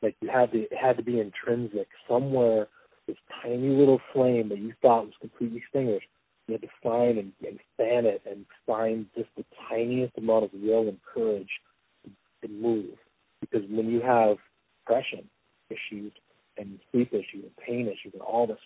Like 0.03 0.17
you 0.21 0.29
had 0.29 0.53
to 0.53 0.63
it 0.63 0.77
had 0.81 0.97
to 0.97 1.03
be 1.03 1.21
intrinsic 1.21 1.89
somewhere. 2.09 2.69
This 3.07 3.17
tiny 3.43 3.69
little 3.69 4.01
flame 4.13 4.49
that 4.51 4.59
you 4.59 4.73
thought 4.81 5.07
was 5.07 5.15
completely 5.21 5.59
extinguished. 5.59 6.07
You 6.47 6.55
had 6.55 6.63
to 6.63 6.69
find 6.83 7.19
and, 7.19 7.33
and 7.47 7.59
fan 7.77 8.07
it 8.07 8.23
and 8.29 8.45
find 8.67 9.07
just 9.17 9.29
the 9.37 9.45
tiniest 9.69 10.17
amount 10.19 10.45
of 10.45 10.51
will 10.53 10.89
and 10.89 10.99
courage 11.15 11.49
to, 12.05 12.47
to 12.47 12.53
move. 12.53 12.97
Because 13.41 13.63
when 13.71 13.89
you 13.89 14.01
have 14.01 14.37
depression 14.81 15.29
issues 15.71 16.13
and 16.59 16.79
sleep 16.91 17.13
issues 17.13 17.45
and 17.45 17.57
pain 17.57 17.87
issues 17.87 18.13
and 18.13 18.23
all 18.23 18.47
this 18.47 18.59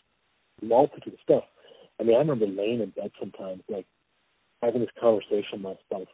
multitude 0.63 1.15
of 1.15 1.21
stuff, 1.23 1.45
I 2.01 2.03
mean, 2.03 2.17
I 2.17 2.19
remember 2.19 2.47
laying 2.47 2.81
in 2.81 2.91
bed 2.91 3.11
sometimes, 3.19 3.63
like 3.69 3.87
having 4.63 4.81
this 4.81 4.91
conversation 5.01 5.63
myself. 5.63 6.09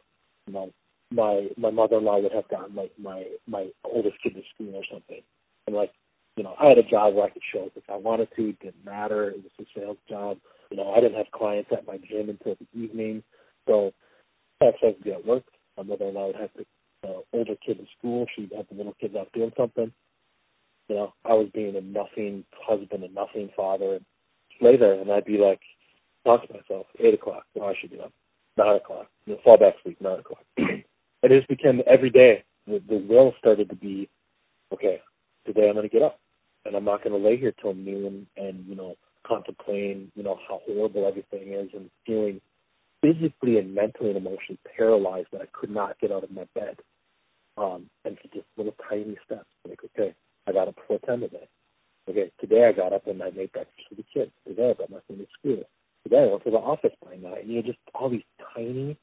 You 0.47 0.53
know, 0.53 0.73
my 1.11 1.47
my 1.57 1.69
mother-in-law 1.69 2.19
would 2.19 2.31
have 2.31 2.49
gotten 2.49 2.75
like 2.75 2.91
my 2.97 3.25
my 3.47 3.69
oldest 3.83 4.15
kid 4.21 4.33
to 4.35 4.41
school 4.53 4.75
or 4.75 4.83
something, 4.91 5.21
and 5.67 5.75
like 5.75 5.91
you 6.35 6.43
know 6.43 6.55
I 6.59 6.67
had 6.69 6.77
a 6.77 6.83
job 6.83 7.15
where 7.15 7.25
I 7.25 7.29
could 7.29 7.41
show 7.53 7.65
up 7.65 7.71
if 7.75 7.83
I 7.89 7.97
wanted 7.97 8.29
to. 8.35 8.49
It 8.49 8.59
didn't 8.59 8.85
matter. 8.85 9.29
It 9.29 9.43
was 9.43 9.51
a 9.59 9.79
sales 9.79 9.97
job. 10.09 10.37
You 10.73 10.77
know 10.77 10.91
I 10.91 11.01
didn't 11.01 11.17
have 11.17 11.29
clients 11.31 11.69
at 11.71 11.85
my 11.85 11.97
gym 11.97 12.29
until 12.29 12.55
the 12.55 12.79
evening, 12.79 13.21
so 13.67 13.91
that's 14.59 14.75
I 14.81 14.87
would 14.87 15.03
be 15.03 15.11
at 15.11 15.23
work. 15.23 15.43
My 15.77 15.83
mother-in-law 15.83 16.27
would 16.27 16.35
have 16.35 16.49
the 16.55 16.65
uh, 17.07 17.19
older 17.31 17.53
kid 17.63 17.77
in 17.77 17.87
school. 17.95 18.25
She'd 18.35 18.51
have 18.57 18.65
the 18.71 18.77
little 18.77 18.95
kids 18.99 19.15
out 19.15 19.31
doing 19.33 19.51
something. 19.55 19.91
You 20.89 20.95
know 20.95 21.13
I 21.23 21.33
was 21.33 21.49
being 21.53 21.75
a 21.75 21.81
nothing 21.81 22.43
husband, 22.59 23.03
a 23.03 23.07
nothing 23.09 23.51
father. 23.55 23.97
And 23.97 24.05
lay 24.61 24.75
there, 24.75 24.99
and 24.99 25.11
I'd 25.11 25.25
be 25.25 25.37
like, 25.37 25.59
talk 26.25 26.47
to 26.47 26.51
myself. 26.51 26.87
Eight 26.99 27.13
o'clock. 27.13 27.43
Well, 27.53 27.69
I 27.69 27.75
should 27.79 27.91
be 27.91 27.99
up. 27.99 28.11
Nine 28.57 28.77
o'clock. 28.77 29.05
You 29.27 29.33
know, 29.33 29.41
fall 29.43 29.59
back 29.59 29.75
sleep. 29.83 30.01
Nine 30.01 30.21
o'clock. 30.21 30.43
it 30.57 30.85
just 31.29 31.47
became 31.49 31.81
every 31.85 32.09
day. 32.09 32.43
The, 32.65 32.81
the 32.89 32.97
will 32.97 33.35
started 33.37 33.69
to 33.69 33.75
be, 33.75 34.09
okay, 34.73 35.01
today 35.45 35.67
I'm 35.67 35.75
going 35.75 35.87
to 35.87 35.93
get 35.93 36.01
up, 36.01 36.19
and 36.65 36.75
I'm 36.75 36.85
not 36.85 37.03
going 37.03 37.13
to 37.13 37.29
lay 37.29 37.37
here 37.37 37.53
till 37.61 37.75
noon 37.75 38.25
and 38.37 38.65
you 38.65 38.75
know 38.75 38.95
contemplating 39.25 40.11
you 40.15 40.23
know 40.23 40.39
how 40.47 40.61
horrible 40.65 41.07
everything 41.07 41.53
is 41.53 41.69
and 41.73 41.89
feeling 42.05 42.41
physically 43.01 43.57
and 43.57 43.75
mentally 43.75 44.09
and 44.09 44.17
emotionally 44.17 44.59
paralyzed 44.77 45.27
that 45.31 45.41
I 45.41 45.47
could 45.51 45.69
not 45.69 45.99
get 45.99 46.11
out 46.11 46.23
of 46.23 46.31
my 46.31 46.45
bed. 46.55 46.77
Um, 47.57 47.89
and 48.05 48.17
to 48.17 48.27
just 48.29 48.47
little 48.57 48.75
tiny 48.89 49.17
steps, 49.25 49.45
like 49.67 49.79
okay, 49.85 50.15
I 50.47 50.53
got 50.53 50.67
up 50.67 50.75
before 50.75 50.99
ten 51.05 51.19
today. 51.19 51.47
Okay, 52.09 52.31
today 52.39 52.67
I 52.67 52.71
got 52.71 52.93
up 52.93 53.07
and 53.07 53.21
I 53.21 53.29
made 53.29 53.51
breakfast 53.51 53.87
for 53.87 53.95
the 53.95 54.03
kids. 54.13 54.31
Today 54.47 54.71
I 54.71 54.73
got 54.73 54.89
my 54.89 54.99
son 55.07 55.17
to 55.17 55.27
school. 55.39 55.63
Today 56.03 56.23
I 56.23 56.31
went 56.31 56.43
to 56.43 56.51
the 56.51 56.57
office 56.57 56.91
by 57.03 57.15
night. 57.15 57.43
And 57.43 57.49
you 57.49 57.61
know, 57.61 57.67
just 57.67 57.79
all 57.93 58.09
these 58.09 58.23
tiny, 58.53 58.97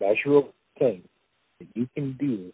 measurable 0.00 0.52
things 0.78 1.04
that 1.58 1.68
you 1.74 1.88
can 1.94 2.16
do. 2.18 2.52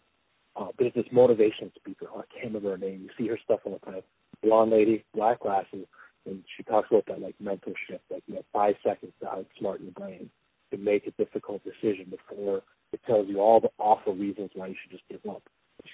Uh, 0.55 0.67
there's 0.79 0.93
this 0.93 1.05
motivation 1.11 1.71
speaker. 1.75 2.07
Oh, 2.13 2.19
I 2.19 2.33
can't 2.33 2.53
remember 2.53 2.71
her 2.71 2.77
name. 2.77 3.01
You 3.03 3.09
see 3.17 3.29
her 3.29 3.39
stuff 3.43 3.59
all 3.63 3.79
the 3.83 3.91
time. 3.91 4.01
Blonde 4.41 4.71
lady, 4.71 5.03
black 5.13 5.41
glasses, 5.41 5.85
and 6.25 6.43
she 6.55 6.63
talks 6.63 6.87
about 6.91 7.05
that 7.07 7.21
like 7.21 7.35
mental 7.39 7.73
shift. 7.87 8.03
Like 8.09 8.23
you 8.27 8.35
have 8.35 8.45
five 8.53 8.75
seconds 8.83 9.13
to 9.21 9.25
outsmart 9.25 9.81
your 9.81 9.91
brain 9.91 10.29
to 10.71 10.77
make 10.77 11.07
a 11.07 11.11
difficult 11.11 11.61
decision 11.63 12.09
before 12.09 12.61
it 12.93 13.01
tells 13.05 13.27
you 13.27 13.39
all 13.39 13.59
the 13.59 13.71
awful 13.77 14.15
reasons 14.15 14.51
why 14.53 14.67
you 14.67 14.75
should 14.81 14.91
just 14.91 15.07
give 15.09 15.31
up. 15.31 15.41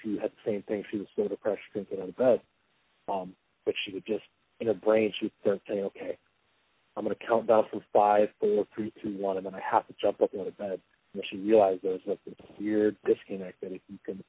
She 0.02 0.18
had 0.20 0.30
the 0.30 0.50
same 0.50 0.62
thing. 0.62 0.84
She 0.90 0.98
was 0.98 1.06
so 1.16 1.28
depressed 1.28 1.60
she 1.66 1.72
couldn't 1.80 1.90
get 1.90 2.00
out 2.00 2.08
of 2.10 2.16
bed. 2.16 2.40
Um, 3.08 3.34
but 3.64 3.74
she 3.84 3.92
would 3.92 4.06
just 4.06 4.24
in 4.60 4.66
her 4.66 4.74
brain, 4.74 5.12
she 5.18 5.26
would 5.26 5.32
start 5.40 5.60
saying, 5.68 5.84
"Okay, 5.84 6.18
I'm 6.96 7.04
going 7.04 7.16
to 7.16 7.26
count 7.26 7.46
down 7.46 7.64
from 7.70 7.82
five, 7.92 8.28
four, 8.40 8.66
three, 8.74 8.92
two, 9.02 9.16
one, 9.16 9.36
and 9.36 9.46
then 9.46 9.54
I 9.54 9.60
have 9.60 9.86
to 9.86 9.94
jump 10.00 10.20
up 10.20 10.32
go 10.32 10.44
to 10.44 10.50
bed." 10.50 10.80
And 11.14 11.22
she 11.30 11.36
realized 11.38 11.82
there 11.82 11.92
was 11.92 12.00
like 12.06 12.18
this 12.24 12.34
weird 12.58 12.96
disconnect 13.06 13.60
that 13.60 13.72
if 13.72 13.80
you 13.88 13.98
can 14.04 14.22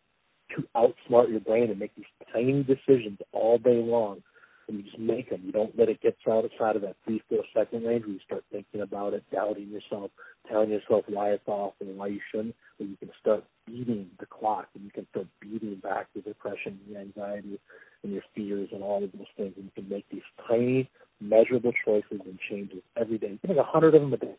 to 0.55 0.63
outsmart 0.75 1.29
your 1.29 1.41
brain 1.41 1.69
and 1.69 1.79
make 1.79 1.95
these 1.95 2.05
tiny 2.33 2.63
decisions 2.63 3.19
all 3.33 3.57
day 3.57 3.81
long, 3.81 4.23
and 4.69 4.77
you 4.77 4.83
just 4.83 4.99
make 4.99 5.29
them. 5.29 5.41
You 5.43 5.51
don't 5.51 5.77
let 5.77 5.89
it 5.89 6.01
get 6.01 6.15
outside 6.29 6.75
of 6.75 6.83
that 6.83 6.95
three, 7.03 7.21
four 7.27 7.43
second 7.53 7.83
range 7.83 8.03
where 8.05 8.13
you 8.13 8.19
start 8.25 8.43
thinking 8.51 8.81
about 8.81 9.13
it, 9.13 9.23
doubting 9.31 9.69
yourself, 9.69 10.11
telling 10.47 10.69
yourself 10.69 11.05
why 11.07 11.31
it's 11.31 11.47
off 11.47 11.73
and 11.81 11.97
why 11.97 12.07
you 12.07 12.19
shouldn't. 12.31 12.55
But 12.77 12.87
you 12.87 12.97
can 12.97 13.09
start 13.19 13.43
beating 13.65 14.07
the 14.19 14.27
clock 14.27 14.67
and 14.75 14.83
you 14.83 14.91
can 14.91 15.07
start 15.09 15.27
beating 15.41 15.75
back 15.83 16.07
the 16.15 16.21
depression, 16.21 16.79
the 16.87 16.99
anxiety, 16.99 17.59
and 18.03 18.13
your 18.13 18.21
fears 18.35 18.69
and 18.71 18.83
all 18.83 19.03
of 19.03 19.11
those 19.11 19.27
things. 19.35 19.53
And 19.57 19.65
you 19.65 19.71
can 19.75 19.89
make 19.89 20.05
these 20.09 20.21
tiny, 20.47 20.89
measurable 21.19 21.73
choices 21.83 22.21
and 22.23 22.39
changes 22.49 22.81
every 22.95 23.17
day. 23.17 23.31
You 23.31 23.39
can 23.39 23.49
make 23.55 23.59
a 23.59 23.63
hundred 23.63 23.95
of 23.95 24.01
them 24.01 24.13
a 24.13 24.17
day, 24.17 24.35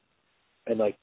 and 0.67 0.79
like 0.79 0.97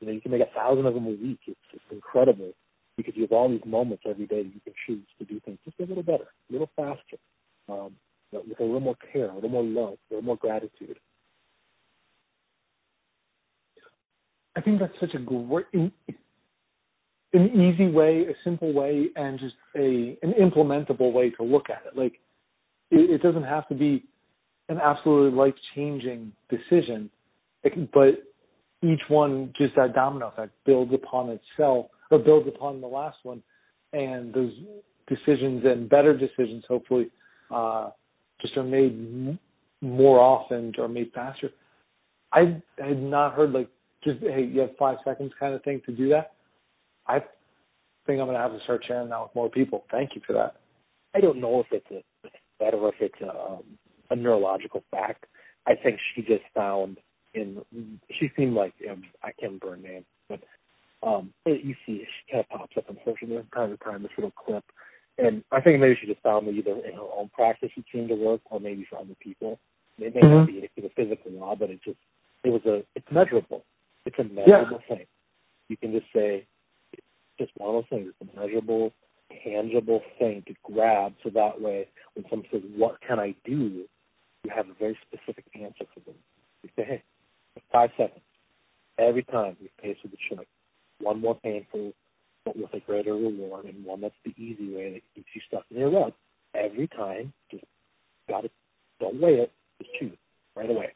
you 0.00 0.06
know, 0.06 0.12
you 0.12 0.20
can 0.20 0.30
make 0.30 0.42
a 0.42 0.54
thousand 0.54 0.86
of 0.86 0.94
them 0.94 1.06
a 1.06 1.10
week. 1.10 1.40
It's 1.46 1.60
it's 1.72 1.84
incredible 1.90 2.52
because 2.96 3.14
you 3.14 3.22
have 3.22 3.32
all 3.32 3.50
these 3.50 3.64
moments 3.66 4.04
every 4.08 4.26
day 4.26 4.42
that 4.42 4.54
you 4.54 4.60
can 4.64 4.72
choose 4.86 5.06
to 5.18 5.24
do 5.24 5.38
things 5.40 5.58
just 5.64 5.78
a 5.80 5.84
little 5.84 6.02
better, 6.02 6.28
a 6.48 6.52
little 6.52 6.70
faster, 6.76 7.18
um, 7.68 7.92
with 8.32 8.60
a 8.60 8.62
little 8.62 8.80
more 8.80 8.96
care, 9.12 9.30
a 9.30 9.34
little 9.34 9.50
more 9.50 9.64
love, 9.64 9.98
a 10.10 10.14
little 10.14 10.26
more 10.26 10.36
gratitude. 10.36 10.98
I 14.56 14.60
think 14.62 14.80
that's 14.80 14.92
such 15.00 15.14
a 15.14 15.18
great, 15.18 15.66
an 15.72 15.92
easy 17.32 17.90
way, 17.90 18.24
a 18.28 18.34
simple 18.42 18.72
way, 18.72 19.08
and 19.14 19.38
just 19.38 19.54
a 19.76 20.16
an 20.22 20.32
implementable 20.40 21.12
way 21.12 21.30
to 21.30 21.42
look 21.42 21.68
at 21.68 21.82
it. 21.86 21.96
Like 21.96 22.14
it, 22.90 23.10
it 23.10 23.22
doesn't 23.22 23.44
have 23.44 23.68
to 23.68 23.74
be 23.74 24.04
an 24.68 24.78
absolutely 24.82 25.36
life 25.36 25.54
changing 25.74 26.32
decision, 26.48 27.10
but 27.62 28.24
each 28.82 29.00
one 29.08 29.52
just 29.56 29.74
that 29.76 29.94
domino 29.94 30.28
effect 30.28 30.52
builds 30.64 30.92
upon 30.94 31.30
itself 31.30 31.86
or 32.10 32.18
builds 32.18 32.48
upon 32.48 32.80
the 32.80 32.86
last 32.86 33.18
one, 33.22 33.42
and 33.92 34.32
those 34.32 34.52
decisions 35.06 35.62
and 35.64 35.88
better 35.88 36.16
decisions 36.16 36.64
hopefully 36.66 37.10
uh, 37.54 37.90
just 38.40 38.56
are 38.56 38.62
made 38.62 39.38
more 39.80 40.20
often 40.20 40.72
or 40.78 40.88
made 40.88 41.12
faster. 41.14 41.50
I 42.32 42.60
had 42.78 43.02
not 43.02 43.34
heard 43.34 43.52
like 43.52 43.68
just 44.04 44.20
hey 44.20 44.44
you 44.44 44.60
have 44.60 44.76
five 44.78 44.98
seconds 45.04 45.32
kind 45.38 45.54
of 45.54 45.62
thing 45.62 45.80
to 45.86 45.92
do 45.92 46.08
that. 46.10 46.32
I 47.06 47.20
think 48.06 48.20
I'm 48.20 48.26
gonna 48.26 48.38
have 48.38 48.52
to 48.52 48.62
start 48.64 48.84
sharing 48.86 49.08
that 49.10 49.20
with 49.20 49.34
more 49.34 49.50
people. 49.50 49.84
Thank 49.90 50.14
you 50.14 50.22
for 50.26 50.32
that. 50.34 50.56
I 51.14 51.20
don't 51.20 51.40
know 51.40 51.60
if 51.60 51.66
it's 51.70 51.90
a 51.90 52.28
that 52.60 52.74
or 52.74 52.88
if 52.88 52.94
it's 53.00 53.20
a, 53.20 53.30
um, 53.30 53.62
a 54.10 54.16
neurological 54.16 54.82
fact. 54.90 55.26
I 55.66 55.74
think 55.74 55.98
she 56.14 56.22
just 56.22 56.44
found 56.54 56.98
in 57.34 57.62
she 58.18 58.30
seemed 58.36 58.54
like 58.54 58.74
um, 58.90 59.02
I 59.22 59.32
can't 59.38 59.62
remember 59.62 59.70
her 59.70 59.76
name, 59.76 60.04
but 60.28 60.40
um 61.02 61.32
you 61.44 61.74
see 61.84 62.04
she 62.04 62.32
kind 62.32 62.44
of 62.50 62.58
pops 62.58 62.76
up 62.76 62.88
unfortunately 62.88 63.38
from 63.38 63.48
time 63.48 63.76
to 63.76 63.84
time 63.84 64.02
this 64.02 64.12
little 64.16 64.32
clip. 64.32 64.64
And 65.18 65.42
I 65.50 65.60
think 65.60 65.80
maybe 65.80 65.96
she 66.00 66.06
just 66.06 66.22
found 66.22 66.46
me 66.46 66.58
either 66.58 66.72
in 66.72 66.94
her 66.94 67.08
own 67.16 67.30
practice 67.32 67.70
it 67.76 67.84
seemed 67.92 68.08
to 68.08 68.14
work 68.14 68.40
or 68.50 68.60
maybe 68.60 68.86
for 68.88 68.98
other 68.98 69.14
people. 69.20 69.58
It 69.98 70.14
may 70.14 70.20
mm-hmm. 70.20 70.36
not 70.36 70.46
be 70.46 70.84
a 70.84 70.90
physical 70.90 71.32
law, 71.32 71.56
but 71.56 71.70
it 71.70 71.80
just 71.82 71.96
it 72.44 72.50
was 72.50 72.62
a 72.66 72.82
it's 72.94 73.06
measurable. 73.10 73.64
It's 74.04 74.18
a 74.18 74.24
measurable 74.24 74.80
yeah. 74.88 74.96
thing. 74.96 75.06
You 75.68 75.76
can 75.76 75.92
just 75.92 76.06
say 76.14 76.46
it's 76.92 77.02
just 77.38 77.50
one 77.56 77.74
of 77.74 77.82
those 77.82 77.88
things. 77.88 78.12
It's 78.20 78.30
a 78.30 78.40
measurable, 78.40 78.92
tangible 79.44 80.02
thing 80.18 80.44
to 80.46 80.54
grab 80.62 81.14
so 81.22 81.30
that 81.30 81.60
way 81.60 81.88
when 82.14 82.24
someone 82.30 82.48
says, 82.52 82.62
What 82.76 82.98
can 83.06 83.18
I 83.18 83.34
do? 83.44 83.84
you 84.44 84.52
have 84.54 84.68
a 84.68 84.74
very 84.78 84.96
specific 85.06 85.44
answer 85.54 85.84
for 85.92 86.00
them. 86.00 86.14
You 86.62 86.70
say, 86.76 86.84
Hey, 86.84 87.02
five 87.72 87.90
seconds. 87.96 88.20
Every 88.98 89.24
time 89.24 89.56
you're 89.60 89.70
faced 89.82 90.02
with 90.04 90.12
a 90.12 90.34
choice. 90.34 90.46
One 91.00 91.20
more 91.20 91.34
painful, 91.42 91.92
but 92.46 92.56
with 92.56 92.72
a 92.72 92.80
greater 92.80 93.12
reward, 93.12 93.66
and 93.66 93.84
one 93.84 94.00
that's 94.00 94.14
the 94.24 94.32
easy 94.42 94.74
way 94.74 94.92
that 94.94 95.02
keeps 95.14 95.28
you 95.34 95.42
stuck 95.48 95.64
in 95.70 95.78
your 95.78 95.90
rut. 95.90 96.14
Every 96.54 96.88
time, 96.88 97.34
just 97.50 97.64
got 98.28 98.44
it. 98.46 98.52
don't 99.00 99.20
weigh 99.20 99.34
it, 99.34 99.52
just 99.78 99.90
choose 100.00 100.16
right 100.54 100.70
away. 100.70 100.92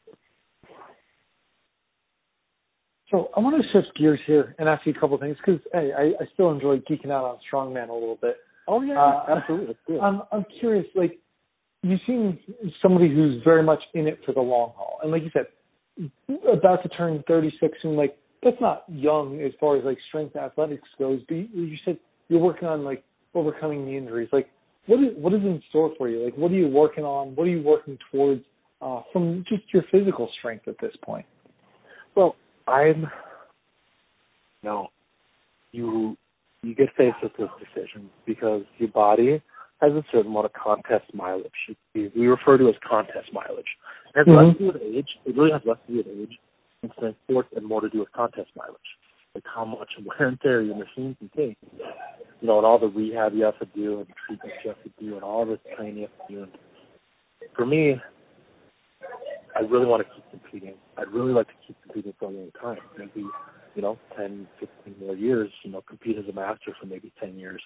So 3.11 3.29
I 3.35 3.41
want 3.41 3.61
to 3.61 3.67
shift 3.73 3.95
gears 3.99 4.21
here 4.25 4.55
and 4.57 4.69
ask 4.69 4.85
you 4.85 4.93
a 4.93 4.99
couple 4.99 5.15
of 5.15 5.21
things 5.21 5.35
because 5.45 5.61
hey, 5.73 5.91
I, 5.95 6.23
I 6.23 6.27
still 6.33 6.49
enjoy 6.49 6.77
geeking 6.77 7.11
out 7.11 7.25
on 7.25 7.37
strongman 7.51 7.89
a 7.89 7.93
little 7.93 8.17
bit. 8.19 8.37
Oh 8.67 8.81
yeah, 8.81 8.99
uh, 8.99 9.37
absolutely. 9.37 9.75
I'm 10.01 10.21
I'm 10.31 10.45
curious, 10.59 10.85
like 10.95 11.19
you 11.83 11.97
seem 12.07 12.39
somebody 12.81 13.13
who's 13.13 13.43
very 13.43 13.63
much 13.63 13.81
in 13.93 14.07
it 14.07 14.19
for 14.25 14.33
the 14.33 14.39
long 14.39 14.71
haul, 14.75 14.99
and 15.03 15.11
like 15.11 15.23
you 15.23 15.31
said, 15.33 15.47
about 16.51 16.81
to 16.83 16.89
turn 16.89 17.21
36 17.27 17.77
soon. 17.81 17.97
Like 17.97 18.15
that's 18.43 18.59
not 18.59 18.83
young 18.87 19.41
as 19.41 19.51
far 19.59 19.77
as 19.77 19.83
like 19.85 19.97
strength 20.07 20.35
athletics 20.35 20.87
goes. 20.97 21.21
But 21.27 21.35
you, 21.35 21.47
you 21.53 21.77
said 21.85 21.97
you're 22.27 22.39
working 22.39 22.67
on 22.67 22.83
like 22.83 23.03
overcoming 23.33 23.85
the 23.85 23.95
injuries. 23.95 24.29
Like 24.31 24.49
what 24.87 24.99
is 24.99 25.09
what 25.15 25.33
is 25.33 25.41
in 25.41 25.61
store 25.69 25.91
for 25.97 26.09
you? 26.09 26.23
Like 26.23 26.35
what 26.35 26.51
are 26.51 26.55
you 26.55 26.67
working 26.67 27.03
on? 27.03 27.35
What 27.35 27.43
are 27.43 27.51
you 27.51 27.61
working 27.61 27.97
towards 28.11 28.41
uh, 28.81 29.01
from 29.13 29.43
just 29.47 29.63
your 29.73 29.83
physical 29.91 30.29
strength 30.39 30.67
at 30.67 30.75
this 30.81 30.93
point? 31.03 31.25
Well, 32.15 32.35
I'm 32.67 33.07
no. 34.63 34.87
You 35.71 36.17
you 36.63 36.75
get 36.75 36.89
faced 36.97 37.17
with 37.23 37.31
this 37.37 37.49
decision 37.59 38.09
because 38.25 38.63
your 38.77 38.89
body 38.89 39.41
has 39.81 39.91
a 39.93 40.03
certain 40.11 40.31
amount 40.31 40.45
of 40.45 40.53
contest 40.53 41.05
mileage. 41.13 41.51
We 41.95 42.27
refer 42.27 42.57
to 42.57 42.69
as 42.69 42.75
contest 42.87 43.29
mileage. 43.33 43.65
It 44.13 44.19
has 44.19 44.27
mm-hmm. 44.27 44.47
less 44.47 44.57
to 44.57 44.59
do 44.59 44.65
with 44.67 44.81
age. 44.81 45.07
It 45.25 45.35
really 45.35 45.51
has 45.51 45.61
less 45.65 45.77
to 45.87 45.91
do 45.91 45.97
with 45.97 46.07
age 46.07 46.37
and 46.83 46.91
strength 46.95 47.19
and 47.55 47.65
more 47.65 47.81
to 47.81 47.89
do 47.89 47.99
with 47.99 48.11
contest 48.11 48.49
mileage. 48.55 48.77
Like 49.35 49.43
how 49.53 49.65
much 49.65 49.89
wear 50.05 50.27
and 50.29 50.39
tear 50.41 50.61
your 50.61 50.75
machine 50.75 51.15
can 51.19 51.29
take. 51.35 51.57
You 52.41 52.47
know, 52.47 52.57
and 52.57 52.65
all 52.65 52.79
the 52.79 52.87
rehab 52.87 53.33
you 53.33 53.43
have 53.43 53.59
to 53.59 53.65
do 53.67 53.99
and 53.99 54.07
treatment 54.25 54.53
you 54.63 54.71
have 54.71 54.83
to 54.83 54.91
do 54.99 55.15
and 55.15 55.23
all 55.23 55.45
this 55.45 55.59
training 55.75 55.97
you 55.97 56.01
have 56.03 56.27
to 56.27 56.33
do. 56.33 56.43
And 56.43 56.51
for 57.55 57.65
me, 57.65 57.95
I 59.55 59.59
really 59.59 59.85
want 59.85 60.05
to 60.07 60.13
keep 60.15 60.29
competing. 60.31 60.75
I'd 60.97 61.09
really 61.09 61.33
like 61.33 61.47
to 61.47 61.53
keep 61.67 61.75
competing 61.83 62.13
for 62.19 62.25
a 62.25 62.29
long 62.29 62.51
time. 62.59 62.79
Maybe, 62.97 63.25
you 63.75 63.81
know, 63.81 63.99
10, 64.17 64.47
15 64.59 64.95
more 64.99 65.15
years, 65.15 65.51
you 65.63 65.71
know, 65.71 65.81
compete 65.81 66.17
as 66.17 66.25
a 66.29 66.33
master 66.33 66.75
for 66.79 66.87
maybe 66.87 67.11
10 67.19 67.37
years. 67.37 67.61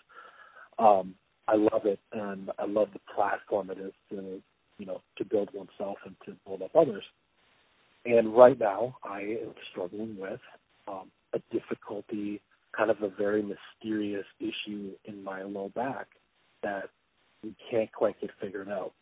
Um, 0.77 1.15
I 1.47 1.55
love 1.55 1.85
it, 1.85 1.99
and 2.11 2.49
I 2.57 2.65
love 2.65 2.89
the 2.93 2.99
platform 3.15 3.69
it 3.69 3.77
is 3.77 3.93
to, 4.09 4.41
you 4.77 4.85
know, 4.85 5.01
to 5.17 5.25
build 5.25 5.49
oneself 5.53 5.97
and 6.05 6.15
to 6.25 6.35
build 6.45 6.63
up 6.63 6.75
others. 6.75 7.03
And 8.05 8.35
right 8.35 8.59
now, 8.59 8.97
I 9.03 9.21
am 9.21 9.53
struggling 9.71 10.15
with 10.17 10.39
um, 10.87 11.09
a 11.33 11.39
difficulty, 11.51 12.41
kind 12.75 12.91
of 12.91 13.01
a 13.01 13.09
very 13.09 13.41
mysterious 13.41 14.25
issue 14.39 14.91
in 15.05 15.23
my 15.23 15.41
low 15.41 15.71
back 15.75 16.07
that 16.61 16.89
we 17.43 17.55
can't 17.69 17.91
quite 17.91 18.19
get 18.21 18.29
figured 18.39 18.69
out. 18.69 18.93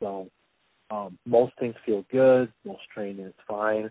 So 0.00 0.28
um, 0.90 1.18
most 1.26 1.52
things 1.58 1.74
feel 1.86 2.04
good, 2.10 2.52
most 2.64 2.82
training 2.92 3.24
is 3.26 3.34
fine, 3.48 3.90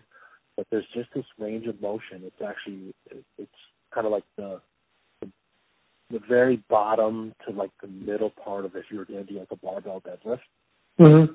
but 0.56 0.66
there's 0.70 0.86
just 0.94 1.08
this 1.14 1.24
range 1.38 1.66
of 1.66 1.80
motion. 1.80 2.22
It's 2.24 2.42
actually 2.46 2.94
it's 3.38 3.50
kind 3.92 4.06
of 4.06 4.12
like 4.12 4.24
the 4.36 4.60
the 6.10 6.20
very 6.28 6.62
bottom 6.68 7.34
to 7.46 7.54
like 7.54 7.70
the 7.80 7.88
middle 7.88 8.30
part 8.30 8.64
of 8.64 8.76
if 8.76 8.84
you 8.90 8.98
were 8.98 9.04
going 9.04 9.26
to 9.26 9.32
do 9.32 9.38
like 9.38 9.48
a 9.50 9.56
barbell 9.56 10.02
deadlift. 10.02 10.40
Mm-hmm. 11.00 11.32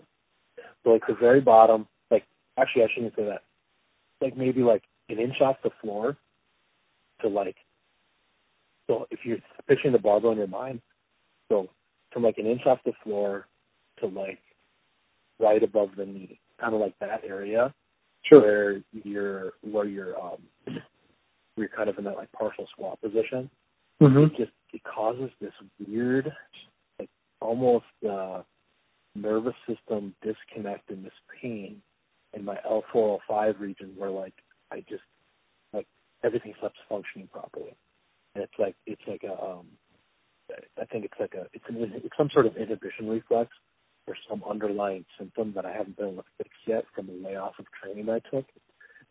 So 0.84 0.90
like 0.90 1.06
the 1.08 1.16
very 1.16 1.42
bottom, 1.42 1.88
actually 2.60 2.84
I 2.84 2.88
shouldn't 2.94 3.16
say 3.16 3.26
that. 3.26 3.44
Like 4.22 4.38
maybe 4.38 4.62
like 4.62 4.84
an 5.10 5.20
inch 5.20 5.42
off 5.42 5.58
the 5.64 5.72
floor 5.82 6.18
to 7.22 7.28
like 7.28 7.56
so 8.88 9.06
if 9.12 9.20
you're 9.24 9.38
picturing 9.68 9.94
the 9.94 10.00
barbell 10.00 10.32
in 10.32 10.38
your 10.38 10.48
mind, 10.48 10.82
so 11.48 11.70
from 12.12 12.24
like 12.24 12.38
an 12.38 12.48
inch 12.48 12.62
off 12.66 12.80
the 12.86 12.94
floor 13.04 13.46
to 14.00 14.08
like 14.08 14.40
right 15.40 15.62
above 15.62 15.90
the 15.96 16.06
knee, 16.06 16.40
kind 16.60 16.74
of 16.74 16.82
like 16.82 16.98
that 17.00 17.22
area, 17.24 17.74
sure. 18.24 18.42
where 18.42 18.82
you're 19.04 19.52
where 19.62 19.86
you're 19.86 20.20
um 20.20 20.38
you're 21.56 21.70
kind 21.70 21.90
of 21.90 21.98
in 21.98 22.04
that 22.06 22.16
like 22.16 22.32
partial 22.32 22.68
squat 22.72 23.00
position. 23.02 23.50
Mm-hmm. 24.02 24.34
It 24.34 24.38
just 24.38 24.52
it 24.74 24.82
causes 24.84 25.30
this 25.40 25.54
weird, 25.88 26.32
like 26.98 27.10
almost 27.42 27.86
uh, 28.10 28.42
nervous 29.16 29.56
system 29.68 30.16
disconnect 30.24 30.90
and 30.90 31.06
this 31.06 31.14
pain 31.42 31.82
in 32.34 32.46
my 32.46 32.58
L4 32.70 33.20
L5 33.30 33.60
region 33.60 33.94
where 33.98 34.12
like 34.12 34.34
I 34.72 34.82
just 34.90 35.04
like 35.74 35.88
everything 36.24 36.54
stops 36.60 36.78
functioning 36.90 37.30
properly, 37.32 37.76
and 38.36 38.44
it's 38.44 38.54
like 38.60 38.76
it's 38.86 39.02
like 39.08 39.24
a 39.24 39.34
um, 39.34 39.68
I 40.80 40.86
think 40.86 41.06
it's 41.06 41.20
like 41.20 41.34
a 41.36 41.48
it's 41.54 41.66
an 41.70 41.92
it's 41.96 42.18
some 42.18 42.30
sort 42.34 42.46
of 42.46 42.58
inhibition 42.58 43.08
reflex 43.10 43.52
or 44.08 44.16
some 44.30 44.44
underlying 44.50 45.06
symptom 45.18 45.54
that 45.56 45.66
I 45.66 45.72
haven't 45.72 45.98
been 45.98 46.10
able 46.14 46.24
to 46.24 46.30
fix 46.38 46.50
yet 46.68 46.86
from 46.96 47.08
the 47.08 47.14
layoff 47.14 47.54
of 47.60 47.66
training 47.82 48.10
I 48.10 48.20
took 48.32 48.46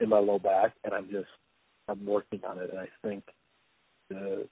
in 0.01 0.09
my 0.09 0.19
low 0.19 0.39
back, 0.39 0.75
and 0.85 0.95
I'm 0.95 1.11
just 1.11 1.29
I'm 1.89 2.05
working 2.07 2.41
on 2.49 2.59
it, 2.59 2.71
and 2.71 2.79
I 2.81 2.89
think 3.03 3.25
the 4.11 4.47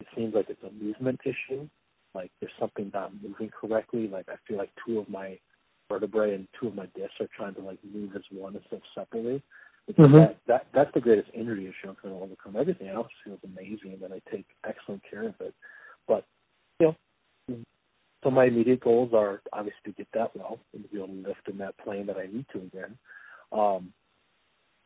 it 0.00 0.06
seems 0.16 0.34
like 0.34 0.46
it's 0.50 0.62
a 0.62 0.72
movement 0.84 1.20
issue. 1.24 1.68
Like 2.14 2.30
there's 2.40 2.52
something 2.60 2.90
not 2.94 3.12
moving 3.22 3.50
correctly. 3.50 4.08
Like 4.08 4.28
I 4.28 4.36
feel 4.46 4.58
like 4.58 4.70
two 4.86 4.98
of 4.98 5.08
my 5.08 5.38
vertebrae 5.88 6.34
and 6.34 6.48
two 6.58 6.68
of 6.68 6.74
my 6.74 6.86
discs 6.96 7.20
are 7.20 7.28
trying 7.36 7.54
to 7.54 7.60
like 7.60 7.78
move 7.84 8.14
as 8.16 8.22
one 8.30 8.56
instead 8.56 8.76
of 8.76 8.82
separately. 8.94 9.42
Mhm. 9.90 10.12
That, 10.12 10.36
that 10.46 10.66
that's 10.72 10.94
the 10.94 11.00
greatest 11.00 11.30
injury 11.34 11.66
issue 11.66 11.88
I'm 11.90 11.96
trying 11.96 12.14
to 12.14 12.20
overcome. 12.20 12.56
Everything 12.56 12.88
else 12.88 13.08
feels 13.24 13.40
amazing 13.44 14.00
and 14.02 14.14
I 14.14 14.20
take 14.30 14.46
excellent 14.66 15.02
care 15.08 15.28
of 15.28 15.34
it. 15.40 15.54
But 16.08 16.24
you 16.80 16.94
know, 17.48 17.56
so 18.22 18.30
my 18.30 18.46
immediate 18.46 18.80
goals 18.80 19.12
are 19.12 19.42
obviously 19.52 19.80
to 19.86 19.92
get 19.92 20.08
that 20.14 20.34
well 20.34 20.58
and 20.72 20.82
to 20.82 20.88
be 20.88 20.96
able 20.96 21.08
to 21.08 21.28
lift 21.28 21.48
in 21.48 21.58
that 21.58 21.76
plane 21.76 22.06
that 22.06 22.16
I 22.16 22.26
need 22.26 22.46
to 22.52 22.60
again. 22.60 22.96
Um, 23.52 23.92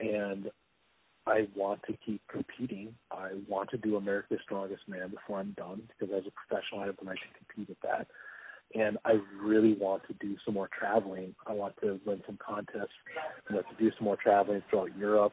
and 0.01 0.51
I 1.27 1.47
want 1.55 1.81
to 1.87 1.97
keep 2.05 2.21
competing. 2.29 2.95
I 3.13 3.33
want 3.47 3.71
to 3.71 3.77
do 3.77 3.97
America's 3.97 4.41
Strongest 4.45 4.83
Man 4.89 5.11
before 5.11 5.39
I'm 5.39 5.53
done 5.53 5.83
because 5.89 6.15
as 6.15 6.25
a 6.27 6.33
professional, 6.33 6.81
I 6.81 6.87
have 6.87 6.97
the 6.97 7.07
right 7.07 7.19
to 7.19 7.55
compete 7.55 7.71
at 7.71 7.89
that. 7.89 8.09
And 8.75 8.99
I 9.05 9.15
really 9.43 9.75
want 9.75 10.03
to 10.09 10.15
do 10.15 10.37
some 10.45 10.55
more 10.55 10.69
traveling. 10.79 11.35
I 11.47 11.53
want 11.53 11.75
to 11.83 11.99
win 12.05 12.23
some 12.27 12.39
contests, 12.45 12.93
you 13.49 13.57
know, 13.57 13.63
to 13.63 13.75
do 13.79 13.91
some 13.97 14.05
more 14.05 14.19
traveling 14.23 14.63
throughout 14.69 14.97
Europe. 14.97 15.33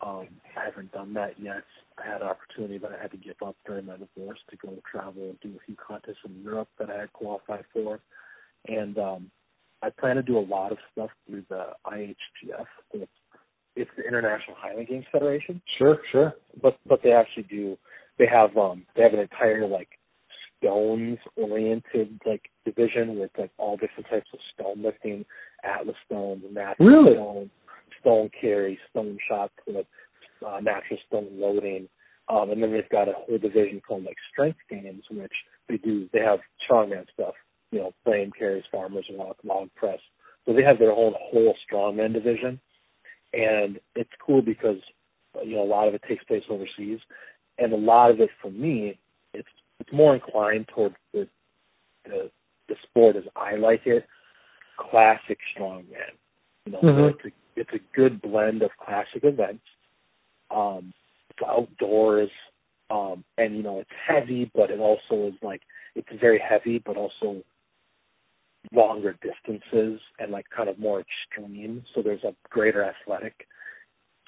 Um, 0.00 0.28
I 0.56 0.64
haven't 0.64 0.90
done 0.90 1.12
that 1.14 1.38
yet. 1.40 1.62
I 1.98 2.10
had 2.10 2.22
an 2.22 2.28
opportunity, 2.28 2.78
but 2.78 2.92
I 2.92 3.00
had 3.00 3.10
to 3.12 3.16
give 3.18 3.36
up 3.44 3.56
during 3.66 3.86
my 3.86 3.96
divorce 3.96 4.38
to 4.50 4.56
go 4.56 4.74
travel 4.90 5.22
and 5.30 5.38
do 5.40 5.50
a 5.50 5.64
few 5.66 5.76
contests 5.76 6.24
in 6.24 6.42
Europe 6.42 6.68
that 6.78 6.90
I 6.90 6.98
had 7.00 7.12
qualified 7.12 7.64
for. 7.72 8.00
And 8.66 8.98
um, 8.98 9.30
I 9.82 9.90
plan 9.90 10.16
to 10.16 10.22
do 10.22 10.38
a 10.38 10.40
lot 10.40 10.72
of 10.72 10.78
stuff 10.92 11.10
through 11.26 11.44
the 11.48 11.66
IHGF. 11.86 12.66
It's, 12.94 13.10
it's 13.76 13.90
the 13.96 14.06
International 14.06 14.56
Highland 14.56 14.88
Games 14.88 15.06
Federation 15.12 15.60
Sure, 15.78 15.98
sure. 16.10 16.34
but 16.62 16.78
but 16.86 17.00
they 17.02 17.12
actually 17.12 17.44
do 17.44 17.76
they 18.18 18.26
have 18.26 18.56
um 18.56 18.84
they 18.94 19.02
have 19.02 19.14
an 19.14 19.18
entire 19.20 19.66
like 19.66 19.88
stones 20.58 21.18
oriented 21.36 22.20
like 22.26 22.42
division 22.64 23.18
with 23.18 23.30
like 23.38 23.50
all 23.58 23.76
different 23.76 24.08
types 24.10 24.28
of 24.32 24.38
stone 24.54 24.82
lifting, 24.82 25.24
atlas 25.64 25.96
stones, 26.06 26.42
natural 26.52 26.88
Really? 26.88 27.14
stone, 27.14 27.50
stone 28.00 28.30
carry, 28.40 28.78
stone 28.90 29.18
shot 29.28 29.50
put, 29.64 29.86
uh, 30.46 30.60
natural 30.60 30.98
stone 31.06 31.28
loading. 31.32 31.88
Um 32.28 32.50
and 32.50 32.62
then 32.62 32.72
they've 32.72 32.88
got 32.88 33.08
a 33.08 33.12
whole 33.12 33.38
division 33.38 33.80
called 33.86 34.04
like 34.04 34.16
strength 34.30 34.58
games 34.70 35.04
which 35.10 35.32
they 35.68 35.76
do 35.78 36.08
they 36.12 36.20
have 36.20 36.40
strongman 36.68 37.06
stuff, 37.12 37.34
you 37.70 37.80
know, 37.80 37.92
frame 38.04 38.30
carries, 38.38 38.64
farmers 38.70 39.06
and 39.08 39.18
walk, 39.18 39.36
log 39.44 39.68
press. 39.74 39.98
So 40.46 40.52
they 40.52 40.62
have 40.62 40.78
their 40.78 40.92
own 40.92 41.14
whole 41.18 41.54
strongman 41.70 42.12
division. 42.12 42.60
And 43.32 43.80
it's 43.94 44.10
cool 44.24 44.42
because 44.42 44.78
you 45.42 45.56
know, 45.56 45.62
a 45.62 45.64
lot 45.64 45.88
of 45.88 45.94
it 45.94 46.02
takes 46.08 46.24
place 46.24 46.42
overseas, 46.50 46.98
and 47.58 47.72
a 47.72 47.76
lot 47.76 48.10
of 48.10 48.20
it 48.20 48.30
for 48.40 48.50
me, 48.50 48.98
it's 49.32 49.48
it's 49.80 49.92
more 49.92 50.14
inclined 50.14 50.68
towards 50.74 50.94
the 51.12 51.28
the, 52.04 52.30
the 52.68 52.76
sport 52.82 53.16
as 53.16 53.24
I 53.36 53.56
like 53.56 53.86
it, 53.86 54.06
classic 54.76 55.38
strongman. 55.54 56.16
You 56.66 56.72
know, 56.72 56.80
Mhm. 56.80 56.96
so 56.96 57.06
it's 57.06 57.24
a 57.24 57.32
it's 57.54 57.72
a 57.74 57.78
good 57.94 58.22
blend 58.22 58.62
of 58.62 58.70
classic 58.78 59.24
events. 59.24 59.64
Um, 60.50 60.94
it's 61.30 61.42
outdoors, 61.46 62.30
um, 62.90 63.24
and 63.36 63.56
you 63.56 63.62
know, 63.62 63.80
it's 63.80 63.90
heavy, 63.92 64.50
but 64.54 64.70
it 64.70 64.80
also 64.80 65.26
is 65.26 65.34
like 65.42 65.62
it's 65.94 66.08
very 66.12 66.38
heavy, 66.38 66.78
but 66.78 66.96
also 66.96 67.42
longer 68.72 69.16
distances 69.20 70.00
and 70.18 70.30
like 70.30 70.48
kind 70.50 70.68
of 70.68 70.78
more 70.78 71.00
extreme. 71.00 71.84
So 71.94 72.00
there's 72.02 72.24
a 72.24 72.34
greater 72.48 72.84
athletic 72.84 73.46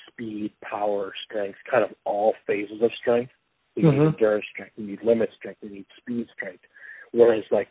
speed, 0.08 0.52
power, 0.60 1.12
strength, 1.24 1.58
kind 1.70 1.84
of 1.84 1.94
all 2.04 2.34
phases 2.46 2.82
of 2.82 2.92
strength. 2.94 3.32
You 3.74 3.90
need 3.90 3.98
Mhm. 3.98 4.06
endurance 4.08 4.46
strength, 4.46 4.76
you 4.76 4.86
need 4.86 5.02
limit 5.02 5.32
strength, 5.32 5.62
you 5.62 5.70
need 5.70 5.86
speed 5.96 6.28
strength. 6.30 6.64
Whereas 7.14 7.44
like 7.52 7.68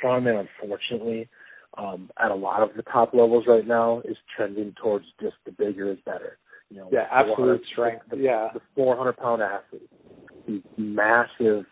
strongman, 0.00 0.46
unfortunately, 0.62 1.28
um, 1.76 2.10
at 2.22 2.30
a 2.30 2.34
lot 2.34 2.62
of 2.62 2.70
the 2.76 2.82
top 2.82 3.12
levels 3.12 3.44
right 3.48 3.66
now 3.66 4.00
is 4.04 4.16
trending 4.36 4.74
towards 4.80 5.04
just 5.20 5.34
the 5.44 5.50
bigger 5.52 5.90
is 5.90 5.98
better. 6.06 6.38
You 6.70 6.78
know, 6.78 6.88
Yeah, 6.92 7.06
absolute 7.10 7.62
strength. 7.72 8.04
The, 8.10 8.16
Yeah. 8.16 8.50
the 8.54 8.60
400 8.76 9.16
pound 9.16 9.42
athlete, 9.42 9.90
these 10.46 10.62
massive, 10.76 11.66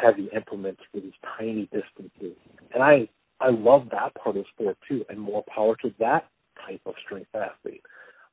heavy 0.00 0.28
implements 0.34 0.82
for 0.92 1.00
these 1.00 1.12
tiny 1.36 1.68
distances, 1.72 2.36
and 2.74 2.82
I 2.82 3.08
I 3.40 3.50
love 3.50 3.88
that 3.92 4.14
part 4.16 4.36
of 4.36 4.42
the 4.42 4.44
sport 4.52 4.76
too, 4.88 5.04
and 5.08 5.18
more 5.20 5.44
power 5.54 5.76
to 5.82 5.94
that 6.00 6.26
type 6.66 6.80
of 6.86 6.94
strength 7.04 7.32
athlete. 7.34 7.82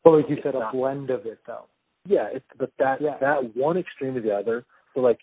But 0.04 0.12
like 0.14 0.30
you 0.30 0.38
It's 0.38 0.44
said, 0.44 0.56
a 0.56 0.70
blend 0.72 1.12
of 1.12 1.28
it 1.28 1.40
though. 1.46 1.66
Yeah, 2.06 2.28
it's 2.34 2.46
but 2.58 2.72
that 2.80 3.00
Yeah. 3.02 3.18
that 3.20 3.56
one 3.56 3.78
extreme 3.78 4.16
to 4.16 4.22
the 4.22 4.36
other. 4.36 4.66
So 4.94 5.02
like 5.02 5.20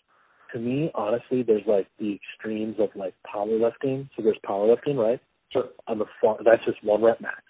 to 0.53 0.59
me, 0.59 0.91
honestly, 0.95 1.43
there's 1.43 1.65
like 1.67 1.87
the 1.99 2.15
extremes 2.15 2.75
of 2.79 2.89
like 2.95 3.13
powerlifting. 3.33 4.09
So 4.15 4.23
there's 4.23 4.37
powerlifting, 4.47 4.95
right? 4.97 5.19
Sure. 5.51 5.69
On 5.87 5.99
the 5.99 6.05
far, 6.21 6.37
that's 6.43 6.63
just 6.65 6.83
one 6.83 7.01
rep 7.03 7.19
max. 7.21 7.41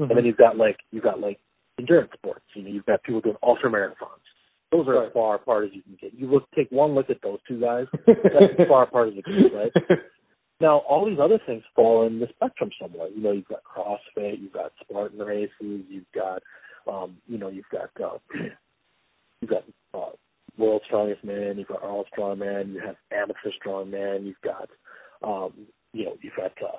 Mhm. 0.00 0.08
And 0.10 0.18
then 0.18 0.24
you've 0.24 0.36
got 0.36 0.56
like 0.56 0.78
you've 0.92 1.04
got 1.04 1.20
like 1.20 1.38
endurance 1.78 2.10
sports. 2.14 2.44
You 2.54 2.62
know, 2.62 2.70
you've 2.70 2.86
got 2.86 3.02
people 3.02 3.20
doing 3.20 3.36
ultra 3.42 3.70
marathons. 3.70 4.22
Those 4.70 4.86
are 4.86 4.94
Right. 5.00 5.06
as 5.06 5.12
far 5.12 5.34
apart 5.36 5.64
as 5.66 5.70
you 5.74 5.82
can 5.82 5.96
get. 6.00 6.14
You 6.14 6.26
look 6.28 6.44
take 6.54 6.70
one 6.70 6.94
look 6.94 7.10
at 7.10 7.22
those 7.22 7.38
two 7.48 7.60
guys. 7.60 7.86
That's 8.06 8.60
as 8.60 8.68
far 8.68 8.82
apart 8.84 9.08
as 9.08 9.14
it 9.18 9.24
gets, 9.24 9.54
right? 9.54 9.72
Now, 10.60 10.78
all 10.78 11.06
these 11.06 11.20
other 11.20 11.38
things 11.46 11.62
fall 11.76 12.04
in 12.04 12.18
the 12.18 12.26
spectrum 12.34 12.70
somewhat. 12.82 13.14
You 13.14 13.22
know, 13.22 13.30
you've 13.30 13.46
got 13.46 13.62
CrossFit, 13.62 14.40
you've 14.42 14.52
got 14.52 14.72
Spartan 14.80 15.20
races, 15.20 15.52
you've 15.60 16.10
got, 16.12 16.42
um, 16.88 17.16
you 17.28 17.38
know, 17.38 17.46
you've 17.46 17.68
got, 17.70 17.90
uh, 18.02 18.18
you've 19.40 19.50
got 19.50 19.62
uh, 19.94 20.10
World 20.58 20.82
Strongest 20.86 21.24
Man, 21.24 21.56
you've 21.56 21.68
got 21.68 21.82
All 21.82 22.04
Strongman, 22.16 22.74
you 22.74 22.80
have 22.84 22.96
Amateur 23.12 23.50
Strongman, 23.64 24.26
you've 24.26 24.40
got, 24.42 24.68
um, 25.22 25.52
you 25.92 26.04
know, 26.04 26.16
you've 26.20 26.36
got, 26.36 26.52
uh, 26.62 26.78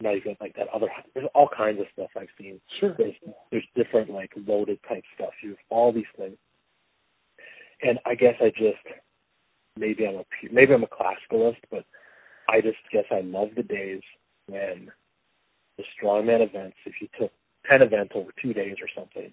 now 0.00 0.10
you've 0.12 0.24
got 0.24 0.40
like 0.40 0.56
that 0.56 0.68
other. 0.74 0.88
There's 1.14 1.28
all 1.34 1.48
kinds 1.56 1.80
of 1.80 1.86
stuff 1.92 2.10
I've 2.16 2.28
seen. 2.38 2.60
Sure. 2.80 2.94
There's 2.98 3.14
there's 3.50 3.64
different 3.76 4.10
like 4.10 4.32
loaded 4.46 4.78
type 4.88 5.04
stuff. 5.14 5.30
You 5.42 5.50
have 5.50 5.58
all 5.70 5.92
these 5.92 6.04
things, 6.16 6.36
and 7.82 7.98
I 8.04 8.14
guess 8.14 8.34
I 8.40 8.50
just 8.50 8.84
maybe 9.76 10.06
I'm 10.06 10.16
a 10.16 10.24
maybe 10.52 10.74
I'm 10.74 10.82
a 10.82 10.88
classicalist, 10.88 11.58
but 11.70 11.84
I 12.48 12.60
just 12.60 12.78
guess 12.92 13.04
I 13.10 13.20
love 13.20 13.50
the 13.56 13.62
days 13.62 14.02
when 14.46 14.90
the 15.78 15.84
strongman 15.96 16.46
events, 16.46 16.76
if 16.86 16.94
you 17.00 17.08
took 17.18 17.30
ten 17.68 17.82
events 17.82 18.12
over 18.14 18.30
two 18.42 18.52
days 18.52 18.76
or 18.80 18.88
something, 18.94 19.32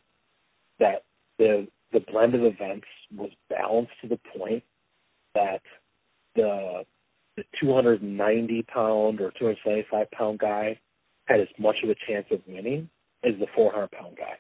that 0.80 1.04
the 1.38 1.68
the 1.94 2.00
blend 2.12 2.36
of 2.36 2.44
events 2.44 2.88
was 3.16 3.32
balanced 3.50 3.92
to 4.02 4.08
the 4.08 4.20
point 4.38 4.64
that 5.36 5.62
the 6.36 6.84
the 7.38 7.44
290 7.62 8.64
pound 8.64 9.22
or 9.22 9.32
275 9.40 10.12
pound 10.12 10.40
guy 10.40 10.78
had 11.26 11.40
as 11.40 11.48
much 11.58 11.78
of 11.84 11.90
a 11.90 11.96
chance 12.08 12.26
of 12.32 12.40
winning 12.46 12.90
as 13.24 13.34
the 13.40 13.48
400 13.56 13.90
pound 13.92 14.18
guy. 14.18 14.36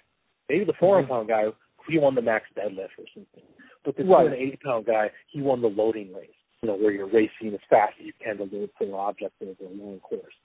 Maybe 0.50 0.66
the 0.66 0.74
400 0.80 1.08
pound 1.08 1.28
guy 1.30 1.46
he 1.88 1.98
won 1.98 2.16
the 2.16 2.22
max 2.22 2.46
deadlift 2.56 2.94
or 2.98 3.06
something, 3.14 3.44
but 3.84 3.96
the 3.98 4.04
Right. 4.04 4.28
280 4.28 4.58
pound 4.64 4.86
guy 4.86 5.10
he 5.28 5.42
won 5.42 5.62
the 5.62 5.68
loading 5.70 6.14
race. 6.14 6.30
You 6.62 6.70
know 6.70 6.76
where 6.76 6.92
you're 6.92 7.08
racing 7.08 7.54
as 7.54 7.60
fast 7.70 7.94
as 8.00 8.06
you 8.06 8.14
can 8.24 8.38
to 8.38 8.44
load 8.44 8.70
for 8.78 8.84
an 8.84 8.94
object 8.94 9.34
over 9.42 9.66
a 9.66 9.74
long 9.74 10.00
course, 10.02 10.36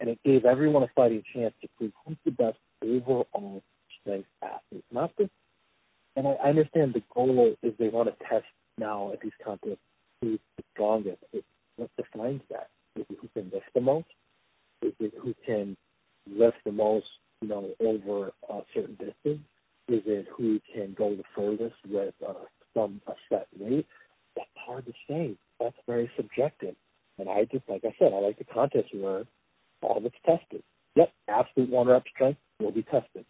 and 0.00 0.08
it 0.08 0.18
gave 0.24 0.44
everyone 0.44 0.82
a 0.82 0.88
fighting 0.96 1.22
chance 1.32 1.54
to 1.60 1.68
prove 1.76 1.92
who's 2.04 2.16
the 2.24 2.32
best 2.32 2.58
overall 2.82 3.62
strength 4.00 4.28
athlete, 4.42 4.84
not 4.90 5.14
the. 5.16 5.30
And 6.16 6.28
I, 6.28 6.32
I 6.43 6.43
understand 6.58 6.94
the 6.94 7.02
goal 7.14 7.54
is 7.62 7.72
they 7.78 7.88
want 7.88 8.08
to 8.08 8.24
test 8.28 8.46
now 8.78 9.12
at 9.12 9.20
these 9.20 9.32
contests 9.44 9.78
who's 10.20 10.38
the 10.56 10.64
strongest. 10.72 11.18
It, 11.32 11.44
what 11.76 11.90
defines 11.96 12.42
that? 12.50 12.68
Is 12.96 13.04
it 13.10 13.18
who 13.20 13.28
can 13.34 13.50
lift 13.52 13.66
the 13.74 13.80
most? 13.80 14.06
Is 14.82 14.92
it 15.00 15.12
who 15.20 15.34
can 15.46 15.76
lift 16.30 16.58
the 16.64 16.72
most, 16.72 17.06
you 17.42 17.48
know, 17.48 17.70
over 17.80 18.30
a 18.48 18.60
certain 18.74 18.94
distance? 18.94 19.42
Is 19.88 20.02
it 20.06 20.26
who 20.36 20.60
can 20.74 20.94
go 20.96 21.14
the 21.14 21.24
furthest 21.36 21.76
with 21.88 22.14
uh, 22.26 22.34
some 22.74 23.00
a 23.06 23.12
set 23.28 23.46
weight? 23.58 23.86
That's 24.36 24.48
hard 24.56 24.86
to 24.86 24.92
say. 25.08 25.36
That's 25.60 25.76
very 25.86 26.10
subjective. 26.16 26.74
And 27.18 27.28
I 27.28 27.44
just, 27.44 27.64
like 27.68 27.84
I 27.84 27.94
said, 27.98 28.12
I 28.12 28.18
like 28.18 28.38
the 28.38 28.44
contest 28.44 28.88
where 28.94 29.24
all 29.82 29.98
of 29.98 30.04
it's 30.04 30.16
tested. 30.24 30.62
Yep, 30.96 31.12
absolute 31.28 31.70
one 31.70 31.88
rep 31.88 32.04
strength 32.14 32.40
will 32.60 32.72
be 32.72 32.82
tested. 32.84 33.24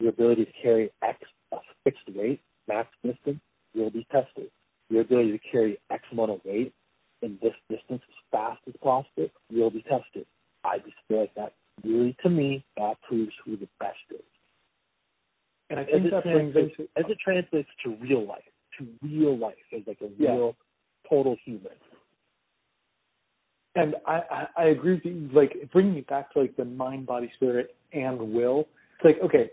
Your 0.00 0.10
ability 0.10 0.46
to 0.46 0.52
carry 0.62 0.90
X 1.02 1.18
a 1.52 1.58
fixed 1.84 2.08
weight, 2.14 2.40
max 2.68 2.88
distance, 3.04 3.40
will 3.74 3.90
be 3.90 4.06
tested. 4.10 4.50
Your 4.90 5.02
ability 5.02 5.32
to 5.32 5.38
carry 5.50 5.78
X 5.90 6.02
amount 6.12 6.32
of 6.32 6.40
weight 6.44 6.72
in 7.22 7.38
this 7.42 7.54
distance 7.70 8.02
as 8.08 8.14
fast 8.32 8.60
as 8.66 8.74
possible 8.82 9.28
will 9.52 9.70
be 9.70 9.82
tested. 9.82 10.26
I 10.64 10.78
just 10.78 10.96
feel 11.08 11.20
like 11.20 11.34
that 11.36 11.52
really, 11.84 12.16
to 12.22 12.28
me, 12.30 12.64
that 12.76 12.96
proves 13.02 13.32
who 13.44 13.56
the 13.56 13.68
best 13.78 13.96
is. 14.10 14.20
And 15.70 15.78
I 15.78 15.82
As 15.84 15.88
think 15.90 16.06
it, 16.06 16.10
that 16.10 16.22
brings 16.24 16.52
translates, 16.52 16.74
into 16.78 16.90
as 16.96 17.04
it 17.10 17.18
translates 17.24 17.68
to 17.84 17.96
real 17.96 18.26
life, 18.26 18.42
to 18.78 18.86
real 19.02 19.36
life 19.38 19.54
as 19.74 19.82
like 19.86 20.00
a 20.02 20.10
Yeah. 20.18 20.32
real, 20.34 20.56
total 21.08 21.36
human. 21.44 21.72
and 23.76 23.96
I, 24.06 24.20
I 24.30 24.46
I 24.56 24.64
agree 24.66 24.94
with 24.94 25.04
you. 25.04 25.28
Like 25.32 25.70
bringing 25.72 25.96
it 25.96 26.06
back 26.06 26.32
to 26.32 26.40
like 26.40 26.56
the 26.56 26.64
mind, 26.94 27.06
body, 27.06 27.30
spirit, 27.36 27.74
and 27.92 28.18
will. 28.18 28.68
It's 28.98 29.04
like 29.04 29.16
okay, 29.24 29.50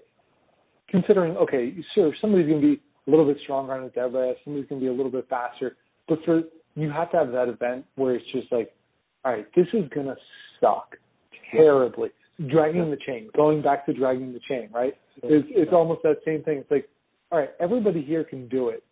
considering 0.90 1.36
okay, 1.38 1.76
sure, 1.96 2.14
somebody's 2.22 2.48
gonna 2.48 2.62
be 2.62 2.82
a 3.08 3.10
little 3.10 3.26
bit 3.26 3.38
stronger 3.44 3.74
on 3.74 3.84
a 3.84 3.90
deadlift, 3.90 4.36
somebody's 4.44 4.68
gonna 4.70 4.82
be 4.82 4.88
a 4.88 4.94
little 4.94 5.12
bit 5.12 5.28
faster, 5.30 5.76
but 6.08 6.20
for 6.26 6.42
you 6.76 6.90
have 6.90 7.12
to 7.12 7.18
have 7.18 7.32
that 7.32 7.50
event 7.50 7.86
where 7.96 8.16
it's 8.16 8.26
just 8.32 8.52
like, 8.52 8.74
all 9.26 9.34
right, 9.34 9.46
this 9.56 9.68
is 9.74 9.84
gonna 9.94 10.16
suck 10.60 10.96
terribly. 11.52 12.10
Dragging 12.50 12.90
the 12.90 12.98
chain, 13.06 13.30
going 13.36 13.62
back 13.62 13.86
to 13.86 13.94
dragging 13.94 14.34
the 14.34 14.40
chain, 14.50 14.70
right? 14.74 14.94
It's 15.22 15.48
it's 15.52 15.72
almost 15.74 16.02
that 16.04 16.18
same 16.26 16.44
thing. 16.44 16.60
It's 16.60 16.72
like, 16.72 16.90
all 17.32 17.40
right, 17.40 17.50
everybody 17.60 18.02
here 18.02 18.24
can 18.24 18.48
do 18.48 18.70
it, 18.70 18.84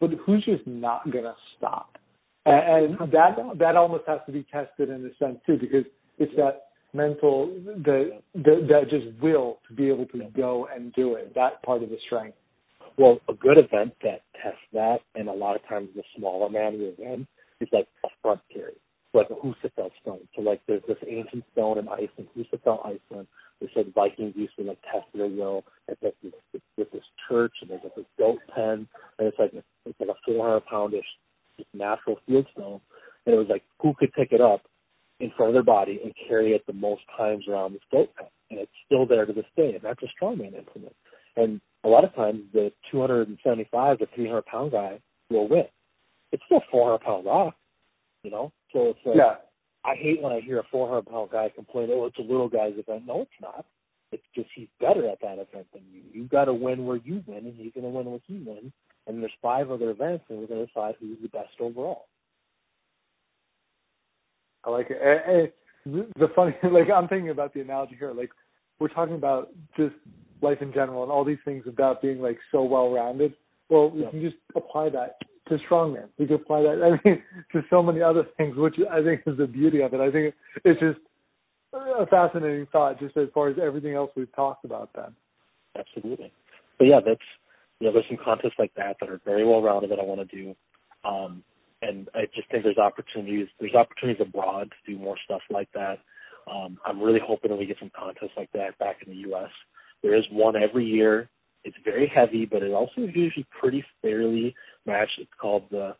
but 0.00 0.10
who's 0.24 0.44
just 0.44 0.66
not 0.66 1.10
gonna 1.10 1.34
stop? 1.56 1.98
And, 2.46 3.00
and 3.00 3.12
that 3.12 3.36
that 3.58 3.76
almost 3.76 4.04
has 4.06 4.20
to 4.26 4.32
be 4.32 4.46
tested 4.52 4.90
in 4.90 5.04
a 5.06 5.24
sense 5.24 5.38
too, 5.46 5.56
because 5.58 5.84
it's 6.18 6.32
that 6.36 6.66
mental, 6.94 7.48
the, 7.64 8.20
the 8.34 8.66
that 8.68 8.90
just 8.90 9.20
will 9.22 9.58
to 9.68 9.74
be 9.74 9.88
able 9.88 10.06
to 10.06 10.24
go 10.36 10.68
and 10.74 10.92
do 10.94 11.14
it. 11.14 11.34
That 11.34 11.62
part 11.62 11.82
of 11.82 11.90
the 11.90 11.98
strength. 12.06 12.36
Well, 12.96 13.18
a 13.28 13.34
good 13.34 13.58
event 13.58 13.94
that 14.02 14.22
tests 14.40 14.58
that, 14.72 14.98
and 15.16 15.28
a 15.28 15.32
lot 15.32 15.56
of 15.56 15.68
times 15.68 15.88
the 15.96 16.02
smaller 16.16 16.48
man 16.48 16.78
will 16.78 16.94
win, 16.96 17.26
is 17.60 17.68
like 17.72 17.88
a 18.04 18.08
front 18.22 18.40
carry 18.52 18.74
like 19.14 19.30
a 19.30 19.34
Husafell 19.34 19.90
stone. 20.02 20.28
So 20.34 20.42
like 20.42 20.60
there's 20.66 20.82
this 20.88 20.98
ancient 21.08 21.44
stone 21.52 21.78
in 21.78 21.88
Iceland, 21.88 22.28
Husafell, 22.36 22.80
Iceland. 22.80 23.28
They 23.60 23.68
said 23.74 23.92
Vikings 23.94 24.34
used 24.36 24.56
to 24.56 24.64
like 24.64 24.78
test 24.82 25.06
their 25.14 25.28
will 25.28 25.64
at 25.88 25.98
this 26.00 26.12
with 26.76 26.90
this 26.92 27.04
church, 27.28 27.52
and 27.62 27.70
there's 27.70 27.82
like 27.84 27.94
this 27.94 28.04
goat 28.18 28.40
pen, 28.54 28.88
and 29.18 29.28
it's 29.28 29.38
like 29.38 29.52
it's 29.54 30.00
like 30.00 30.08
a 30.08 30.14
400 30.26 30.66
poundish 30.66 31.06
natural 31.72 32.18
field 32.26 32.46
stone, 32.52 32.80
and 33.24 33.34
it 33.34 33.38
was 33.38 33.46
like 33.48 33.62
who 33.80 33.94
could 33.98 34.12
pick 34.12 34.32
it 34.32 34.40
up 34.40 34.62
in 35.24 35.32
front 35.36 35.48
of 35.48 35.54
their 35.54 35.62
body 35.62 35.98
and 36.04 36.12
carry 36.28 36.52
it 36.52 36.62
the 36.66 36.72
most 36.74 37.00
times 37.16 37.44
around 37.48 37.72
this 37.72 37.80
goat 37.90 38.10
pen, 38.14 38.26
and 38.50 38.60
it's 38.60 38.70
still 38.84 39.06
there 39.06 39.24
to 39.24 39.32
this 39.32 39.46
day, 39.56 39.72
and 39.72 39.82
that's 39.82 40.02
a 40.02 40.24
strongman 40.24 40.54
implement. 40.54 40.94
And 41.36 41.62
a 41.82 41.88
lot 41.88 42.04
of 42.04 42.14
times 42.14 42.42
the 42.52 42.70
275 42.92 43.98
to 43.98 44.06
300 44.14 44.44
pound 44.44 44.72
guy 44.72 45.00
will 45.30 45.48
win. 45.48 45.64
It's 46.30 46.42
still 46.44 46.60
400 46.70 46.98
pound 47.00 47.24
rock, 47.24 47.54
you 48.22 48.30
know. 48.30 48.52
So 48.74 48.90
it's 48.90 48.98
like, 49.06 49.16
yeah. 49.16 49.36
I 49.82 49.94
hate 49.94 50.20
when 50.20 50.32
I 50.32 50.40
hear 50.40 50.58
a 50.58 50.64
400 50.70 51.06
pound 51.06 51.30
guy 51.30 51.50
complain, 51.54 51.88
oh, 51.90 52.04
it's 52.04 52.18
a 52.18 52.22
little 52.22 52.48
guy's 52.48 52.74
event. 52.76 53.04
No, 53.06 53.22
it's 53.22 53.40
not. 53.40 53.64
It's 54.12 54.22
just 54.34 54.48
he's 54.54 54.68
better 54.78 55.08
at 55.08 55.20
that 55.22 55.38
event 55.38 55.66
than 55.72 55.82
you. 55.90 56.02
You've 56.12 56.30
got 56.30 56.44
to 56.44 56.54
win 56.54 56.84
where 56.84 57.00
you 57.02 57.24
win, 57.26 57.46
and 57.46 57.54
he's 57.56 57.72
going 57.72 57.84
to 57.84 57.90
win 57.90 58.06
where 58.06 58.20
he 58.26 58.34
wins. 58.34 58.72
And 59.06 59.22
there's 59.22 59.32
five 59.40 59.70
other 59.70 59.90
events, 59.90 60.24
and 60.28 60.38
we're 60.38 60.46
going 60.46 60.60
to 60.60 60.66
decide 60.66 60.96
who's 61.00 61.18
the 61.22 61.28
best 61.28 61.54
overall. 61.60 62.06
I 64.66 64.70
like 64.70 64.90
it. 64.90 64.98
And, 65.02 65.50
and 65.94 66.06
the 66.16 66.28
funny, 66.34 66.54
like 66.72 66.90
I'm 66.94 67.08
thinking 67.08 67.30
about 67.30 67.54
the 67.54 67.60
analogy 67.60 67.96
here. 67.98 68.12
Like 68.12 68.30
we're 68.78 68.88
talking 68.88 69.14
about 69.14 69.50
just 69.76 69.94
life 70.42 70.58
in 70.60 70.72
general 70.72 71.02
and 71.02 71.12
all 71.12 71.24
these 71.24 71.38
things 71.44 71.64
about 71.66 72.02
being 72.02 72.20
like 72.20 72.38
so 72.52 72.62
well 72.62 72.92
rounded. 72.92 73.34
Well, 73.68 73.90
we 73.90 74.02
yeah. 74.02 74.10
can 74.10 74.20
just 74.20 74.36
apply 74.54 74.90
that 74.90 75.16
to 75.48 75.58
strongman. 75.68 76.08
We 76.18 76.26
can 76.26 76.36
apply 76.36 76.62
that, 76.62 76.98
I 77.04 77.08
mean, 77.08 77.22
to 77.52 77.62
so 77.70 77.82
many 77.82 78.02
other 78.02 78.24
things, 78.36 78.56
which 78.56 78.76
I 78.90 79.02
think 79.02 79.22
is 79.26 79.36
the 79.38 79.46
beauty 79.46 79.80
of 79.82 79.94
it. 79.94 80.00
I 80.00 80.10
think 80.10 80.34
it's 80.64 80.80
just 80.80 80.98
a 81.72 82.06
fascinating 82.06 82.66
thought, 82.70 83.00
just 83.00 83.16
as 83.16 83.28
far 83.34 83.48
as 83.48 83.56
everything 83.60 83.94
else 83.94 84.10
we've 84.16 84.32
talked 84.34 84.64
about. 84.64 84.90
Then, 84.94 85.14
absolutely. 85.78 86.32
But 86.78 86.84
yeah, 86.84 87.00
that's 87.04 87.20
you 87.80 87.88
know, 87.88 87.92
there's 87.92 88.06
some 88.08 88.18
contests 88.22 88.58
like 88.58 88.72
that 88.76 88.96
that 89.00 89.08
are 89.08 89.20
very 89.24 89.44
well 89.44 89.62
rounded 89.62 89.90
that 89.90 89.98
I 89.98 90.04
want 90.04 90.28
to 90.28 90.36
do. 90.36 90.54
Um, 91.04 91.42
and 91.86 92.08
I 92.14 92.26
just 92.34 92.50
think 92.50 92.64
there's 92.64 92.78
opportunities. 92.78 93.48
There's 93.60 93.74
opportunities 93.74 94.24
abroad 94.26 94.70
to 94.70 94.92
do 94.92 94.98
more 94.98 95.16
stuff 95.24 95.42
like 95.50 95.68
that. 95.74 95.98
Um, 96.50 96.78
I'm 96.84 97.00
really 97.00 97.20
hoping 97.24 97.50
that 97.50 97.56
we 97.56 97.66
get 97.66 97.78
some 97.78 97.90
contests 97.96 98.36
like 98.36 98.50
that 98.52 98.78
back 98.78 98.96
in 99.06 99.12
the 99.12 99.18
U.S. 99.28 99.50
There 100.02 100.14
is 100.14 100.24
one 100.30 100.54
every 100.56 100.84
year 100.84 101.28
it's 101.64 101.76
very 101.82 102.10
heavy, 102.14 102.44
but 102.44 102.62
it 102.62 102.72
also 102.72 103.02
is 103.02 103.10
usually 103.14 103.46
pretty 103.58 103.84
fairly 104.02 104.54
matched. 104.86 105.18
It's 105.18 105.30
called 105.40 105.64
the 105.70 105.96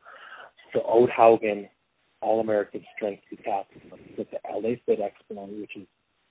the 0.75 0.83
Odd 0.83 1.09
Haugen 1.09 1.69
All 2.21 2.41
American 2.41 2.85
Strength 2.97 3.23
Decathlon. 3.33 3.99
It's 4.17 4.21
at 4.21 4.31
the 4.31 4.39
LA 4.53 4.75
Fit 4.87 5.01
Expo, 5.01 5.61
which 5.61 5.77
is 5.77 5.87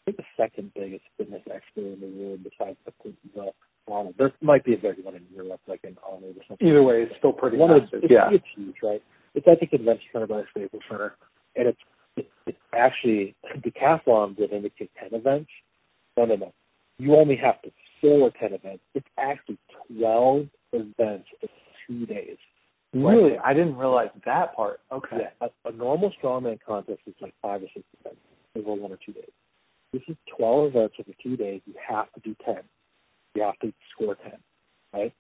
I 0.06 0.12
think 0.12 0.18
the 0.18 0.24
second 0.38 0.72
biggest 0.76 1.04
fitness 1.18 1.42
expo 1.48 1.94
in 1.94 2.00
the 2.00 2.08
world 2.08 2.42
besides 2.44 2.78
the 2.86 3.14
the 3.36 3.52
Arnold. 3.88 4.16
There 4.18 4.32
might 4.42 4.64
be 4.64 4.76
a 4.76 4.78
big 4.78 5.04
one 5.04 5.16
in 5.16 5.26
Europe, 5.34 5.62
like 5.68 5.82
in 5.84 5.98
Arnold 6.06 6.38
or 6.38 6.44
something. 6.48 6.68
Either 6.68 6.84
way, 6.84 7.04
it's 7.04 7.16
still 7.18 7.34
pretty 7.34 7.58
one 7.58 7.82
massive. 7.82 8.04
It's, 8.04 8.12
yeah, 8.12 8.30
it's 8.32 8.46
huge, 8.56 8.76
right? 8.84 9.02
It's 9.36 9.48
at 9.48 9.60
the 9.60 9.68
convention 9.68 10.06
center 10.12 10.28
by 10.28 10.38
the 10.38 10.46
Staples 10.52 10.84
Center, 10.90 11.16
and 11.56 11.68
it's 11.70 11.80
it's, 12.16 12.30
it's 12.46 12.58
actually 12.74 13.36
decathlon 13.58 14.38
would 14.38 14.52
indicate 14.52 14.92
ten 15.00 15.18
events. 15.20 15.50
No, 16.18 16.26
no, 16.26 16.36
no. 16.36 16.54
You 17.00 17.16
only 17.16 17.36
have 17.38 17.62
to 17.64 17.72
four 18.04 18.32
10 18.40 18.54
events. 18.54 18.84
It's 18.94 19.08
actually 19.18 19.58
12 19.98 20.48
events 20.74 21.28
in 21.42 21.50
two 21.88 22.06
days. 22.06 22.38
Really? 22.94 23.32
Right? 23.32 23.40
I 23.44 23.54
didn't 23.54 23.78
realize 23.78 24.10
that 24.26 24.56
part. 24.56 24.82
Okay. 24.92 25.18
Yeah, 25.22 25.48
a, 25.66 25.70
a 25.70 25.72
normal 25.72 26.12
strongman 26.22 26.60
contest 26.66 27.00
is 27.08 27.16
like 27.22 27.34
five 27.42 27.64
or 27.64 27.68
six 27.74 27.86
events 28.00 28.20
over 28.56 28.80
one 28.80 28.92
or 28.92 29.00
two 29.04 29.14
days. 29.14 29.32
This 29.94 30.04
is 30.08 30.16
12 30.38 30.76
events 30.76 30.96
over 31.00 31.12
two 31.24 31.38
days. 31.38 31.62
You 31.66 31.74
have 31.88 32.12
to 32.14 32.20
do 32.20 32.36
10. 32.46 32.56
You 33.36 33.44
have 33.44 33.58
to 33.60 33.74
score 33.92 34.16
10, 34.16 34.34
right? 34.94 35.14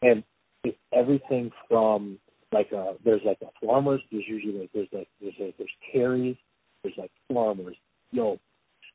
And 0.00 0.22
it's 0.64 0.78
everything 0.92 1.50
from 1.68 2.18
like 2.52 2.72
a, 2.72 2.94
there's 3.04 3.22
like 3.24 3.38
a 3.42 3.66
farmers. 3.66 4.00
There's 4.10 4.24
usually 4.26 4.58
like 4.58 4.70
there's 4.74 4.88
like 4.92 5.08
there's 5.20 5.34
like 5.38 5.56
there's 5.58 5.70
carries. 5.92 6.36
There's 6.82 6.96
like 6.96 7.10
farmers. 7.32 7.76
You 8.10 8.20
know, 8.20 8.40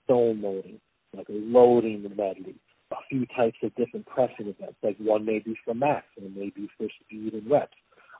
stone 0.05 0.41
loading, 0.41 0.79
like 1.15 1.27
loading 1.29 2.03
the 2.03 2.09
medley, 2.09 2.55
a 2.91 2.95
few 3.09 3.25
types 3.27 3.57
of 3.63 3.73
different 3.75 4.05
pressing 4.05 4.47
events. 4.47 4.75
Like 4.81 4.97
one 4.97 5.25
may 5.25 5.39
be 5.39 5.55
for 5.63 5.73
max 5.73 6.05
and 6.17 6.25
it 6.25 6.35
may 6.35 6.49
be 6.49 6.69
for 6.77 6.87
speed 7.05 7.33
and 7.33 7.49
reps. 7.49 7.77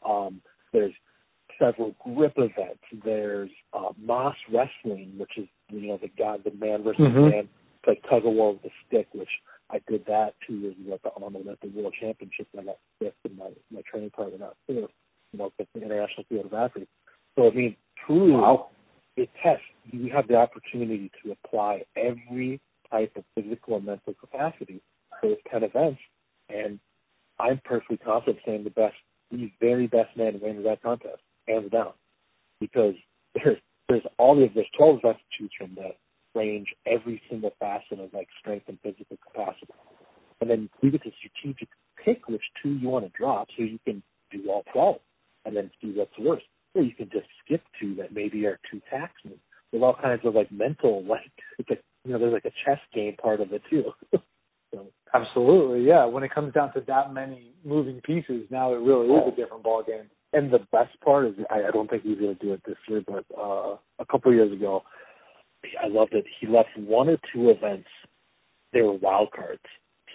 Um, 0.08 0.42
there's 0.72 0.94
several 1.60 1.96
grip 2.04 2.34
events. 2.38 2.84
There's 3.04 3.50
uh, 3.74 3.90
Mas 4.02 4.36
wrestling, 4.52 5.14
which 5.18 5.38
is 5.38 5.48
you 5.70 5.88
know 5.88 6.00
the 6.02 6.10
guy, 6.10 6.38
the 6.44 6.52
man 6.52 6.84
versus 6.84 7.02
mm-hmm. 7.02 7.30
man, 7.30 7.50
like 7.88 8.02
tug 8.10 8.26
of 8.26 8.34
war 8.34 8.54
with 8.54 8.66
a 8.66 8.74
stick, 8.88 9.08
which 9.14 9.30
I 9.70 9.80
did 9.90 10.06
that 10.06 10.36
two 10.48 10.56
years 10.56 10.76
ago 10.84 10.94
at 10.96 11.04
the 11.04 11.12
Arnold 11.24 11.48
at 11.48 11.60
the 11.62 11.70
World 11.70 11.96
Championship. 12.00 12.48
And 12.54 12.62
I 12.62 12.66
got 12.66 12.78
fifth 13.00 13.14
in 13.26 13.38
my 13.38 13.50
my 13.72 13.82
training 13.90 14.12
partner 14.12 14.38
got 14.38 14.58
fourth, 14.68 14.78
you 14.78 14.88
know, 15.40 15.52
with 15.58 15.68
the 15.74 15.82
International 15.82 16.24
Field 16.30 16.46
of 16.46 16.54
Athletes. 16.54 16.92
So 17.36 17.48
I 17.48 17.54
mean, 17.54 17.76
truly, 18.06 18.34
wow. 18.34 18.70
it 19.16 19.30
tests. 19.42 19.64
You 19.86 20.12
have 20.14 20.28
the 20.28 20.36
opportunity 20.36 21.12
to 21.24 21.32
apply 21.32 21.84
every 21.98 22.62
type 22.90 23.12
of 23.16 23.24
physical 23.36 23.78
and 23.78 23.86
mental 23.86 24.14
capacity 24.14 24.82
for 25.20 25.30
those 25.30 25.38
of 25.52 25.64
events. 25.64 26.00
And 26.50 26.80
I'm 27.40 27.60
perfectly 27.66 27.98
confident 27.98 28.40
saying 28.46 28.64
the 28.64 28.70
best, 28.70 28.96
the 29.32 29.52
very 29.60 29.88
best 29.88 30.16
man 30.16 30.40
wins 30.42 30.64
that 30.64 30.82
contest, 30.82 31.22
hands 31.48 31.72
down, 31.72 31.94
because 32.60 32.96
there's 33.36 33.58
there's 33.90 34.04
all 34.18 34.42
of 34.42 34.54
there's 34.54 34.68
12 34.78 35.00
events 35.04 35.20
to 35.20 35.44
choose 35.44 35.52
from 35.58 35.76
that 35.76 35.98
range 36.36 36.68
every 36.88 37.22
single 37.30 37.52
facet 37.60 38.00
of 38.00 38.14
like 38.14 38.28
strength 38.40 38.66
and 38.68 38.80
physical 38.82 39.18
capacity, 39.28 39.74
and 40.42 40.50
then 40.50 40.70
you 40.82 40.92
get 40.92 41.04
to 41.04 41.12
strategic 41.18 41.70
pick 42.04 42.28
which 42.28 42.42
two 42.62 42.70
you 42.70 42.90
want 42.90 43.06
to 43.06 43.12
drop 43.18 43.48
so 43.56 43.64
you 43.64 43.80
can 43.86 44.02
do 44.32 44.50
all 44.50 44.64
12 44.74 44.98
and 45.46 45.56
then 45.56 45.72
see 45.82 45.94
what's 45.96 46.18
worse. 46.20 46.44
Or 46.76 46.82
you 46.82 46.94
can 46.94 47.10
just 47.12 47.28
skip 47.44 47.62
two 47.80 47.96
that 47.96 48.14
maybe 48.14 48.46
are 48.46 48.60
too 48.72 48.82
taxing. 48.90 49.40
There's 49.72 49.84
all 49.84 49.96
kinds 50.00 50.22
of 50.24 50.36
like 50.36 50.52
mental 50.52 51.04
like 51.04 51.32
it's 51.58 51.70
like 51.70 51.84
you 52.06 52.12
know, 52.12 52.20
there's 52.20 52.34
like 52.34 52.46
a 52.46 52.52
chess 52.66 52.80
game 52.94 53.16
part 53.22 53.42
of 53.42 53.54
it 53.54 53.62
too. 53.70 53.92
so. 54.74 54.88
Absolutely, 55.14 55.88
yeah. 55.88 56.06
When 56.06 56.24
it 56.24 56.34
comes 56.34 56.54
down 56.54 56.74
to 56.74 56.82
that 56.88 57.14
many 57.14 57.54
moving 57.64 58.02
pieces, 58.02 58.48
now 58.50 58.74
it 58.74 58.78
really 58.78 59.08
is 59.08 59.34
a 59.34 59.36
different 59.36 59.64
ball 59.64 59.84
game. 59.86 60.10
And 60.34 60.52
the 60.52 60.60
best 60.72 61.00
part 61.02 61.28
is, 61.28 61.34
I, 61.50 61.68
I 61.68 61.72
don't 61.72 61.88
think 61.90 62.04
he's 62.04 62.18
going 62.18 62.36
to 62.36 62.44
do 62.44 62.54
it 62.54 62.62
this 62.66 62.78
year, 62.90 63.04
but 63.06 63.24
uh, 63.38 63.78
a 64.00 64.06
couple 64.10 64.32
of 64.32 64.36
years 64.36 64.52
ago, 64.52 64.82
I 65.82 65.88
loved 65.88 66.14
it. 66.14 66.26
He 66.42 66.48
left 66.48 66.70
one 66.76 67.10
or 67.10 67.18
two 67.34 67.52
events. 67.52 67.88
They 68.74 68.82
were 68.82 68.94
wild 68.94 69.30
cards. 69.32 69.62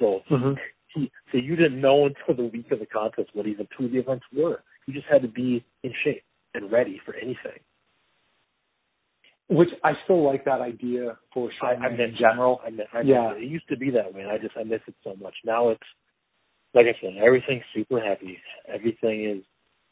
So 0.00 0.20
mm-hmm. 0.30 0.54
he, 0.94 1.10
so 1.30 1.38
you 1.38 1.54
didn't 1.54 1.80
know 1.80 2.06
until 2.06 2.36
the 2.36 2.50
week 2.50 2.70
of 2.72 2.80
the 2.80 2.86
contest 2.86 3.30
what 3.32 3.46
even 3.46 3.68
two 3.76 3.86
of 3.86 3.92
the 3.92 3.98
events 3.98 4.24
were. 4.36 4.62
You 4.88 4.94
just 4.94 5.06
had 5.12 5.20
to 5.20 5.28
be 5.28 5.62
in 5.82 5.92
shape 6.02 6.24
and 6.54 6.72
ready 6.72 6.98
for 7.04 7.14
anything. 7.14 7.60
Which 9.50 9.68
I 9.84 9.92
still 10.04 10.24
like 10.24 10.46
that 10.46 10.62
idea 10.62 11.18
for 11.34 11.50
I, 11.62 11.74
I 11.74 11.90
in 11.90 12.14
general. 12.18 12.62
I, 12.64 12.98
I, 12.98 13.02
yeah, 13.02 13.32
it 13.32 13.42
used 13.42 13.68
to 13.68 13.76
be 13.76 13.90
that 13.90 14.14
way. 14.14 14.22
And 14.22 14.30
I 14.30 14.38
just 14.38 14.56
I 14.58 14.64
miss 14.64 14.80
it 14.88 14.94
so 15.04 15.14
much. 15.20 15.34
Now 15.44 15.68
it's 15.68 15.82
like 16.72 16.86
I 16.86 16.98
said, 17.02 17.22
everything's 17.22 17.64
super 17.74 18.00
heavy. 18.00 18.38
Everything 18.66 19.26
is 19.26 19.44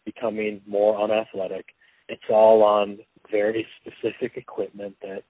becoming 0.07 0.63
more 0.67 0.99
unathletic. 0.99 1.67
It's 2.09 2.23
all 2.31 2.63
on 2.63 2.97
very 3.31 3.67
specific 3.83 4.39
equipment 4.39 4.97
that 5.03 5.25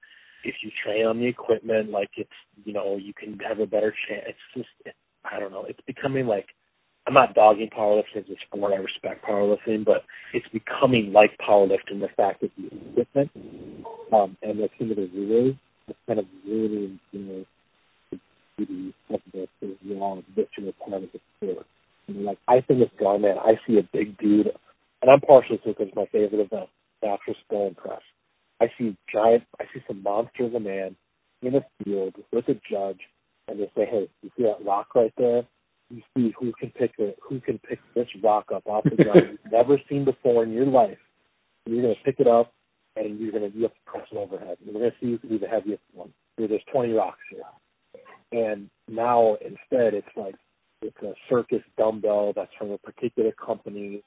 if 0.45 0.55
you 0.63 0.71
train 0.85 1.07
on 1.07 1.19
the 1.19 1.27
equipment, 1.27 1.91
like 1.91 2.11
it's 2.17 2.31
you 2.65 2.73
know 2.73 2.99
you 2.99 3.13
can 3.15 3.37
have 3.41 3.59
a 3.59 3.67
better 3.67 3.93
chance. 4.09 4.27
It's 4.29 4.39
just 4.55 4.69
it, 4.85 4.95
I 5.25 5.41
don't 5.41 5.51
know. 5.51 5.65
It's 5.69 5.81
becoming 5.89 6.29
like 6.29 6.47
I'm 7.07 7.15
not 7.15 7.35
dogging 7.35 7.71
powerlifting 7.77 8.19
as 8.19 8.25
a 8.31 8.37
sport. 8.47 8.73
I 8.73 8.77
respect 8.77 9.25
powerlifting, 9.25 9.85
but 9.85 10.03
it's 10.35 10.47
becoming 10.53 11.13
like 11.13 11.39
powerlifting. 11.39 12.01
The 12.01 12.09
fact 12.17 12.41
that 12.41 12.51
the 12.57 12.67
equipment 13.03 13.31
um, 14.13 14.37
and 14.43 14.59
the 14.59 14.69
team 14.79 14.91
of 14.91 14.97
the 14.97 15.11
rules 15.15 15.57
kind 16.07 16.19
of 16.19 16.27
really, 16.47 16.99
you 17.13 17.21
know, 17.21 17.45
the 18.11 18.19
beauty 18.57 18.95
of 19.11 19.21
the, 19.33 19.47
long 19.85 20.25
visual 20.35 20.73
part 20.81 21.05
of 21.05 21.11
the 21.13 21.21
sport. 21.37 21.67
And 22.09 22.25
like 22.25 22.39
I 22.49 22.61
think 22.61 22.81
it's 22.81 22.93
gone, 22.99 23.23
man. 23.23 23.37
I 23.39 23.55
see 23.67 23.79
a 23.79 23.89
big 23.93 24.19
dude, 24.19 24.51
and 25.03 25.11
I'm 25.11 25.21
partial 25.21 25.59
to 25.59 25.71
it 25.71 25.79
because 25.79 25.93
my 25.95 26.07
favorite 26.13 26.41
event, 26.41 26.69
natural 27.03 27.37
skull 27.47 27.73
press. 27.77 28.03
I 28.61 28.67
see 28.79 28.97
giant. 29.13 29.45
I 29.61 29.65
see 29.73 29.81
some 29.87 30.03
monster 30.03 30.45
of 30.45 30.55
a 30.55 30.61
man 30.61 30.97
in 31.43 31.55
a 31.55 31.61
field 31.85 32.15
with 32.33 32.49
a 32.49 32.55
judge 32.71 33.01
and 33.49 33.61
they 33.61 33.71
say, 33.77 33.87
Hey, 33.89 34.09
you 34.23 34.31
see 34.37 34.45
that 34.45 34.65
rock 34.65 34.95
right 34.95 35.13
there? 35.17 35.43
You 35.91 36.03
see 36.17 36.35
who 36.39 36.53
can 36.59 36.71
pick 36.71 36.93
it 36.99 37.19
who 37.23 37.41
can 37.41 37.59
pick 37.59 37.79
this 37.95 38.09
rock 38.23 38.47
up 38.55 38.65
off 38.67 38.85
the 38.85 38.97
ground 38.97 39.39
you've 39.45 39.53
never 39.53 39.81
seen 39.89 40.05
before 40.05 40.43
in 40.43 40.53
your 40.53 40.67
life. 40.67 40.99
You're 41.65 41.83
gonna 41.83 41.95
pick 42.05 42.17
it 42.19 42.27
up 42.27 42.53
and 42.97 43.19
you're 43.19 43.33
gonna 43.33 43.51
you 43.55 43.63
have 43.63 43.75
to 43.75 43.81
press 43.87 44.07
it 44.11 44.17
overhead. 44.17 44.59
And 44.65 44.75
we're 44.75 44.81
gonna 44.81 44.95
see 45.01 45.13
who 45.13 45.19
can 45.19 45.29
be 45.31 45.39
the 45.39 45.49
heaviest 45.49 45.83
one. 45.93 46.13
There's 46.37 46.51
twenty 46.73 46.93
rocks 46.93 47.19
here. 47.31 47.43
And 48.33 48.69
now 48.89 49.37
instead 49.41 49.95
it's 49.95 50.09
like 50.17 50.35
it's 50.83 50.97
a 51.03 51.15
circus 51.31 51.63
dumbbell 51.79 52.33
that's 52.35 52.51
from 52.59 52.71
a 52.71 52.79
particular 52.79 53.33
company 53.33 54.03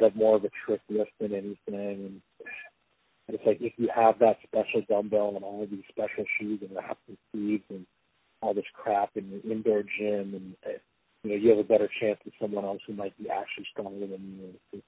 it's 0.00 0.16
more 0.16 0.36
of 0.36 0.44
a 0.44 0.50
trick 0.64 0.80
lift 0.88 1.10
than 1.20 1.32
anything. 1.32 1.56
And 1.68 2.20
it's 3.28 3.42
like 3.46 3.58
if 3.60 3.72
you 3.76 3.88
have 3.94 4.18
that 4.20 4.38
special 4.46 4.82
dumbbell 4.88 5.34
and 5.34 5.44
all 5.44 5.62
of 5.62 5.70
these 5.70 5.82
special 5.88 6.24
shoes 6.38 6.60
and 6.62 6.74
wraps 6.74 7.00
and 7.08 7.16
sleeves 7.32 7.64
and 7.70 7.86
all 8.40 8.54
this 8.54 8.64
crap 8.74 9.10
in 9.16 9.28
your 9.30 9.52
indoor 9.52 9.82
gym, 9.82 10.34
and 10.34 10.54
uh, 10.66 10.78
you 11.22 11.30
know 11.30 11.36
you 11.36 11.50
have 11.50 11.58
a 11.58 11.64
better 11.64 11.88
chance 12.00 12.18
than 12.24 12.32
someone 12.40 12.64
else 12.64 12.80
who 12.86 12.94
might 12.94 13.16
be 13.18 13.28
actually 13.30 13.66
stronger 13.72 14.06
than 14.06 14.38
you. 14.38 14.54
It's, 14.72 14.86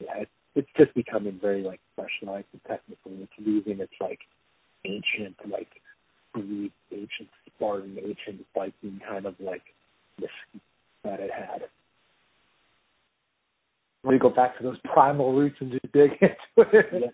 yeah, 0.00 0.22
it's, 0.22 0.30
it's 0.54 0.68
just 0.76 0.94
becoming 0.94 1.38
very 1.40 1.62
like 1.62 1.80
specialized 1.92 2.46
and 2.52 2.62
technical. 2.64 3.12
It's 3.22 3.32
losing 3.38 3.80
its 3.80 3.92
like 4.00 4.20
ancient 4.84 5.36
like 5.50 5.68
Greek, 6.32 6.72
ancient 6.92 7.28
Spartan, 7.54 7.98
ancient 7.98 8.46
Viking 8.54 9.00
kind 9.08 9.26
of 9.26 9.34
like 9.40 9.62
mystique 10.20 10.60
that 11.04 11.20
it 11.20 11.30
had 11.30 11.62
we 14.06 14.18
go 14.18 14.30
back 14.30 14.56
to 14.58 14.62
those 14.62 14.78
primal 14.84 15.32
roots 15.32 15.56
and 15.60 15.72
just 15.72 15.92
dig 15.92 16.10
into 16.20 16.70
it. 16.72 16.86
Yeah, 16.92 17.08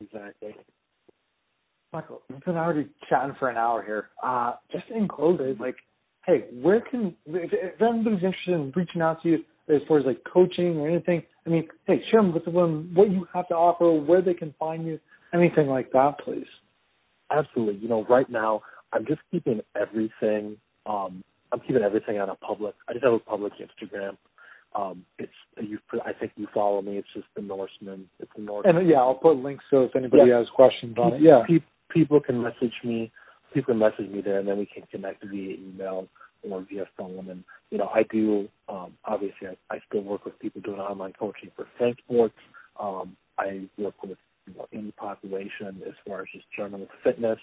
exactly. 0.00 0.56
Michael, 1.92 2.22
we've 2.28 2.44
been 2.44 2.56
already 2.56 2.88
chatting 3.08 3.34
for 3.38 3.48
an 3.48 3.56
hour 3.56 3.82
here. 3.82 4.10
Uh, 4.22 4.54
just 4.70 4.84
in 4.94 5.08
closing, 5.08 5.56
like, 5.58 5.74
hey, 6.24 6.44
where 6.52 6.80
can 6.80 7.16
if, 7.26 7.50
if 7.52 7.82
anybody's 7.82 8.22
interested 8.22 8.54
in 8.54 8.72
reaching 8.76 9.02
out 9.02 9.20
to 9.22 9.28
you 9.28 9.38
as 9.68 9.82
far 9.88 9.98
as 9.98 10.06
like 10.06 10.22
coaching 10.32 10.78
or 10.78 10.88
anything? 10.88 11.22
I 11.46 11.50
mean, 11.50 11.68
hey, 11.86 12.00
share 12.10 12.22
with 12.22 12.44
them 12.44 12.92
what 12.94 13.10
you 13.10 13.26
have 13.34 13.48
to 13.48 13.54
offer, 13.54 13.92
where 13.92 14.22
they 14.22 14.34
can 14.34 14.54
find 14.58 14.86
you, 14.86 15.00
anything 15.34 15.66
like 15.66 15.90
that, 15.92 16.18
please. 16.24 16.46
Absolutely. 17.30 17.80
You 17.80 17.88
know, 17.88 18.06
right 18.08 18.28
now 18.30 18.62
I'm 18.92 19.04
just 19.06 19.20
keeping 19.32 19.60
everything. 19.74 20.56
Um, 20.86 21.24
I'm 21.52 21.60
keeping 21.60 21.82
everything 21.82 22.20
on 22.20 22.28
a 22.28 22.36
public. 22.36 22.74
I 22.88 22.92
just 22.92 23.04
have 23.04 23.14
a 23.14 23.18
public 23.18 23.54
Instagram. 23.54 24.16
Um, 24.76 25.04
it's 25.18 25.32
you. 25.60 25.78
I 26.06 26.12
think 26.12 26.30
you 26.36 26.46
follow 26.54 26.80
me. 26.82 26.98
It's 26.98 27.08
just 27.12 27.26
the 27.34 27.42
Norseman. 27.42 28.08
It's 28.20 28.30
the 28.36 28.42
Norseman. 28.42 28.76
And 28.76 28.88
yeah, 28.88 28.98
I'll 28.98 29.16
put 29.16 29.34
links 29.36 29.64
so 29.68 29.82
if 29.82 29.96
anybody 29.96 30.28
yeah. 30.28 30.38
has 30.38 30.46
questions 30.54 30.96
on 30.96 31.14
it. 31.14 31.22
Yeah, 31.22 31.42
people 31.44 31.66
can 32.20 32.42
message 32.42 32.74
me. 32.84 33.12
People 33.52 33.74
can 33.74 33.78
message 33.78 34.08
me 34.10 34.20
there, 34.20 34.38
and 34.38 34.48
then 34.48 34.58
we 34.58 34.66
can 34.66 34.84
connect 34.90 35.24
via 35.24 35.56
email 35.56 36.08
or 36.48 36.66
via 36.70 36.84
phone. 36.96 37.28
And 37.28 37.44
you 37.70 37.78
know, 37.78 37.88
I 37.94 38.04
do. 38.04 38.48
Um, 38.68 38.94
obviously, 39.04 39.48
I, 39.48 39.74
I 39.74 39.80
still 39.88 40.02
work 40.02 40.24
with 40.24 40.38
people 40.38 40.60
doing 40.60 40.80
online 40.80 41.12
coaching 41.18 41.50
for 41.56 41.66
Sports. 42.04 42.34
Um, 42.78 43.16
I 43.38 43.68
work 43.78 43.94
with 44.02 44.18
you 44.46 44.54
know, 44.54 44.66
any 44.72 44.92
population 44.92 45.82
as 45.86 45.94
far 46.06 46.22
as 46.22 46.28
just 46.32 46.46
general 46.56 46.86
fitness. 47.02 47.38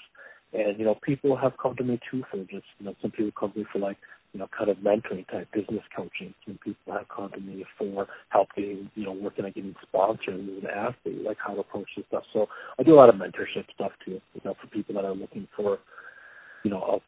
And 0.54 0.80
you 0.80 0.86
know, 0.86 0.96
people 1.04 1.36
have 1.36 1.54
come 1.62 1.76
to 1.76 1.84
me 1.84 2.00
too 2.10 2.24
for 2.32 2.38
just 2.38 2.66
you 2.80 2.86
know, 2.86 2.96
some 3.02 3.12
people 3.12 3.32
come 3.38 3.52
to 3.52 3.60
me 3.60 3.66
for 3.72 3.80
like 3.80 3.98
you 4.34 4.40
know, 4.40 4.48
kind 4.56 4.70
of 4.70 4.78
mentoring 4.78 5.28
type 5.28 5.48
business 5.54 5.84
coaching. 5.96 6.34
Some 6.46 6.60
people 6.64 6.94
have 6.94 7.08
come 7.14 7.32
to 7.32 7.40
me 7.40 7.66
for 7.78 8.08
helping, 8.30 8.90
you 8.96 9.06
know, 9.06 9.14
working 9.14 9.46
on 9.46 9.52
getting 9.52 9.76
sponsors 9.88 10.48
as 10.58 10.64
an 10.64 10.70
athlete, 10.70 11.26
like 11.26 11.38
how 11.46 11.54
to 11.54 11.62
approach 11.62 11.88
this 11.96 12.06
stuff. 12.08 12.24
So 12.34 12.48
I 12.80 12.84
do 12.84 12.94
a 12.94 12.98
lot 12.98 13.10
of 13.10 13.16
mentorship 13.16 13.66
stuff 13.74 13.92
too, 14.06 14.20
you 14.34 14.42
know, 14.44 14.56
for 14.62 14.68
people 14.68 14.96
that 14.96 15.06
are 15.06 15.16
looking 15.16 15.48
for, 15.56 15.80
you 16.64 16.72
know, 16.72 17.02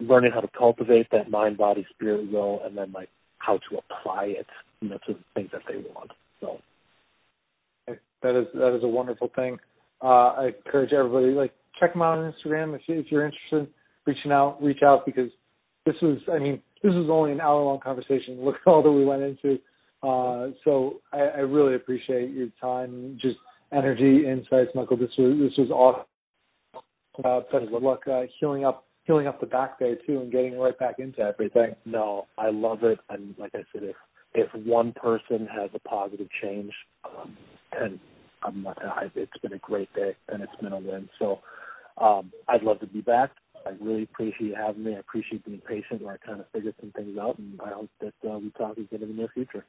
learning 0.00 0.32
how 0.32 0.40
to 0.40 0.48
cultivate 0.56 1.08
that 1.12 1.30
mind, 1.30 1.56
body, 1.56 1.86
spirit, 1.94 2.30
will, 2.30 2.60
and 2.64 2.76
then 2.76 2.92
like 2.92 3.08
how 3.38 3.58
to 3.70 3.78
apply 3.78 4.26
it, 4.26 4.46
you 4.80 4.90
know, 4.90 4.98
to 5.06 5.14
the 5.14 5.20
things 5.34 5.50
that 5.52 5.62
they 5.68 5.78
want. 5.78 6.10
So 6.40 6.58
that 8.22 8.38
is 8.38 8.46
that 8.54 8.76
is 8.76 8.84
a 8.84 8.88
wonderful 8.88 9.30
thing. 9.34 9.58
Uh, 10.02 10.06
I 10.06 10.50
encourage 10.64 10.92
everybody 10.92 11.32
like 11.32 11.52
check 11.80 11.92
them 11.92 12.02
out 12.02 12.18
on 12.18 12.32
Instagram 12.32 12.74
if 12.74 12.82
you, 12.86 12.98
if 13.00 13.06
you're 13.10 13.24
interested. 13.24 13.72
Reaching 14.06 14.32
out, 14.32 14.62
reach 14.62 14.82
out 14.82 15.04
because 15.04 15.30
this 15.86 15.96
was, 16.02 16.18
I 16.32 16.38
mean, 16.38 16.62
this 16.82 16.92
was 16.92 17.08
only 17.10 17.32
an 17.32 17.40
hour 17.40 17.62
long 17.62 17.80
conversation. 17.80 18.40
Look 18.44 18.56
at 18.56 18.70
all 18.70 18.82
that 18.82 18.92
we 18.92 19.04
went 19.04 19.22
into. 19.22 19.58
Uh, 20.02 20.50
so 20.64 21.00
I, 21.12 21.18
I 21.18 21.40
really 21.40 21.74
appreciate 21.74 22.30
your 22.30 22.48
time, 22.60 23.18
just 23.20 23.36
energy, 23.72 24.26
insights, 24.26 24.70
Michael. 24.74 24.96
This 24.96 25.10
was 25.18 25.38
this 25.38 25.58
was 25.58 25.70
awesome. 25.70 26.04
Uh, 27.24 27.40
best 27.50 27.72
of 27.74 27.82
luck 27.82 28.06
uh, 28.06 28.22
healing 28.38 28.64
up 28.64 28.84
healing 29.04 29.26
up 29.26 29.40
the 29.40 29.46
back 29.46 29.78
there 29.78 29.96
too, 30.06 30.20
and 30.20 30.30
getting 30.30 30.56
right 30.56 30.78
back 30.78 30.96
into 30.98 31.18
everything. 31.20 31.74
No, 31.84 32.26
I 32.36 32.50
love 32.50 32.84
it, 32.84 33.00
and 33.10 33.34
like 33.38 33.52
I 33.54 33.64
said, 33.72 33.82
if 33.82 33.96
if 34.34 34.48
one 34.64 34.92
person 34.92 35.48
has 35.52 35.70
a 35.74 35.80
positive 35.80 36.28
change, 36.40 36.72
um, 37.04 37.36
and 37.72 37.98
I'm 38.44 38.66
I, 38.66 39.10
it's 39.16 39.38
been 39.42 39.54
a 39.54 39.58
great 39.58 39.92
day, 39.94 40.14
and 40.28 40.42
it's 40.42 40.54
been 40.60 40.72
a 40.72 40.78
win. 40.78 41.08
So 41.18 41.40
um, 42.00 42.30
I'd 42.46 42.62
love 42.62 42.78
to 42.80 42.86
be 42.86 43.00
back. 43.00 43.30
I 43.68 43.84
really 43.84 44.04
appreciate 44.04 44.56
having 44.56 44.84
me. 44.84 44.96
I 44.96 45.00
appreciate 45.00 45.44
being 45.44 45.60
patient 45.60 46.02
where 46.02 46.14
I 46.14 46.26
kind 46.26 46.40
of 46.40 46.46
figured 46.52 46.74
some 46.80 46.90
things 46.92 47.18
out, 47.18 47.38
and 47.38 47.60
I 47.64 47.70
hope 47.70 47.90
that 48.00 48.14
uh, 48.28 48.38
we 48.38 48.50
talk 48.50 48.78
again 48.78 49.02
in 49.02 49.08
the 49.08 49.14
near 49.14 49.28
future. 49.34 49.64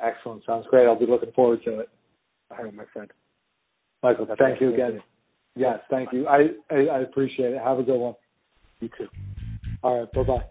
Excellent. 0.00 0.44
Sounds 0.44 0.66
great. 0.70 0.86
I'll 0.86 0.98
be 0.98 1.06
looking 1.06 1.32
forward 1.32 1.60
to 1.64 1.80
it. 1.80 1.88
All 2.50 2.64
right, 2.64 2.74
my 2.74 2.84
friend. 2.92 3.10
Michael, 4.02 4.26
That's 4.26 4.38
thank 4.38 4.60
you 4.60 4.74
again. 4.74 5.02
Yes, 5.56 5.80
thank 5.90 6.12
you. 6.12 6.28
I, 6.28 6.50
I, 6.70 6.86
I 6.86 7.00
appreciate 7.00 7.52
it. 7.52 7.60
Have 7.60 7.78
a 7.78 7.82
good 7.82 7.98
one. 7.98 8.14
You 8.80 8.88
too. 8.96 9.08
All 9.82 10.00
right. 10.00 10.12
Bye 10.12 10.22
bye. 10.22 10.44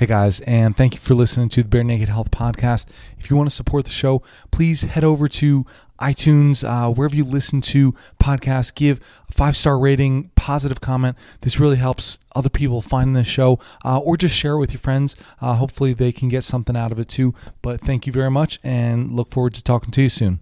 Hey 0.00 0.06
guys, 0.06 0.40
and 0.46 0.74
thank 0.74 0.94
you 0.94 0.98
for 0.98 1.12
listening 1.12 1.50
to 1.50 1.62
the 1.62 1.68
Bare 1.68 1.84
Naked 1.84 2.08
Health 2.08 2.30
Podcast. 2.30 2.86
If 3.18 3.28
you 3.28 3.36
want 3.36 3.50
to 3.50 3.54
support 3.54 3.84
the 3.84 3.90
show, 3.90 4.22
please 4.50 4.80
head 4.80 5.04
over 5.04 5.28
to 5.28 5.66
iTunes, 6.00 6.64
uh, 6.66 6.90
wherever 6.90 7.14
you 7.14 7.22
listen 7.22 7.60
to 7.60 7.92
podcasts, 8.18 8.74
give 8.74 8.98
a 9.28 9.32
five 9.34 9.58
star 9.58 9.78
rating, 9.78 10.30
positive 10.36 10.80
comment. 10.80 11.18
This 11.42 11.60
really 11.60 11.76
helps 11.76 12.18
other 12.34 12.48
people 12.48 12.80
find 12.80 13.14
this 13.14 13.26
show, 13.26 13.58
uh, 13.84 13.98
or 13.98 14.16
just 14.16 14.34
share 14.34 14.52
it 14.52 14.58
with 14.60 14.72
your 14.72 14.80
friends. 14.80 15.16
Uh, 15.38 15.56
hopefully, 15.56 15.92
they 15.92 16.12
can 16.12 16.30
get 16.30 16.44
something 16.44 16.78
out 16.78 16.92
of 16.92 16.98
it 16.98 17.08
too. 17.10 17.34
But 17.60 17.82
thank 17.82 18.06
you 18.06 18.12
very 18.14 18.30
much, 18.30 18.58
and 18.64 19.12
look 19.12 19.30
forward 19.30 19.52
to 19.52 19.62
talking 19.62 19.90
to 19.90 20.00
you 20.00 20.08
soon. 20.08 20.40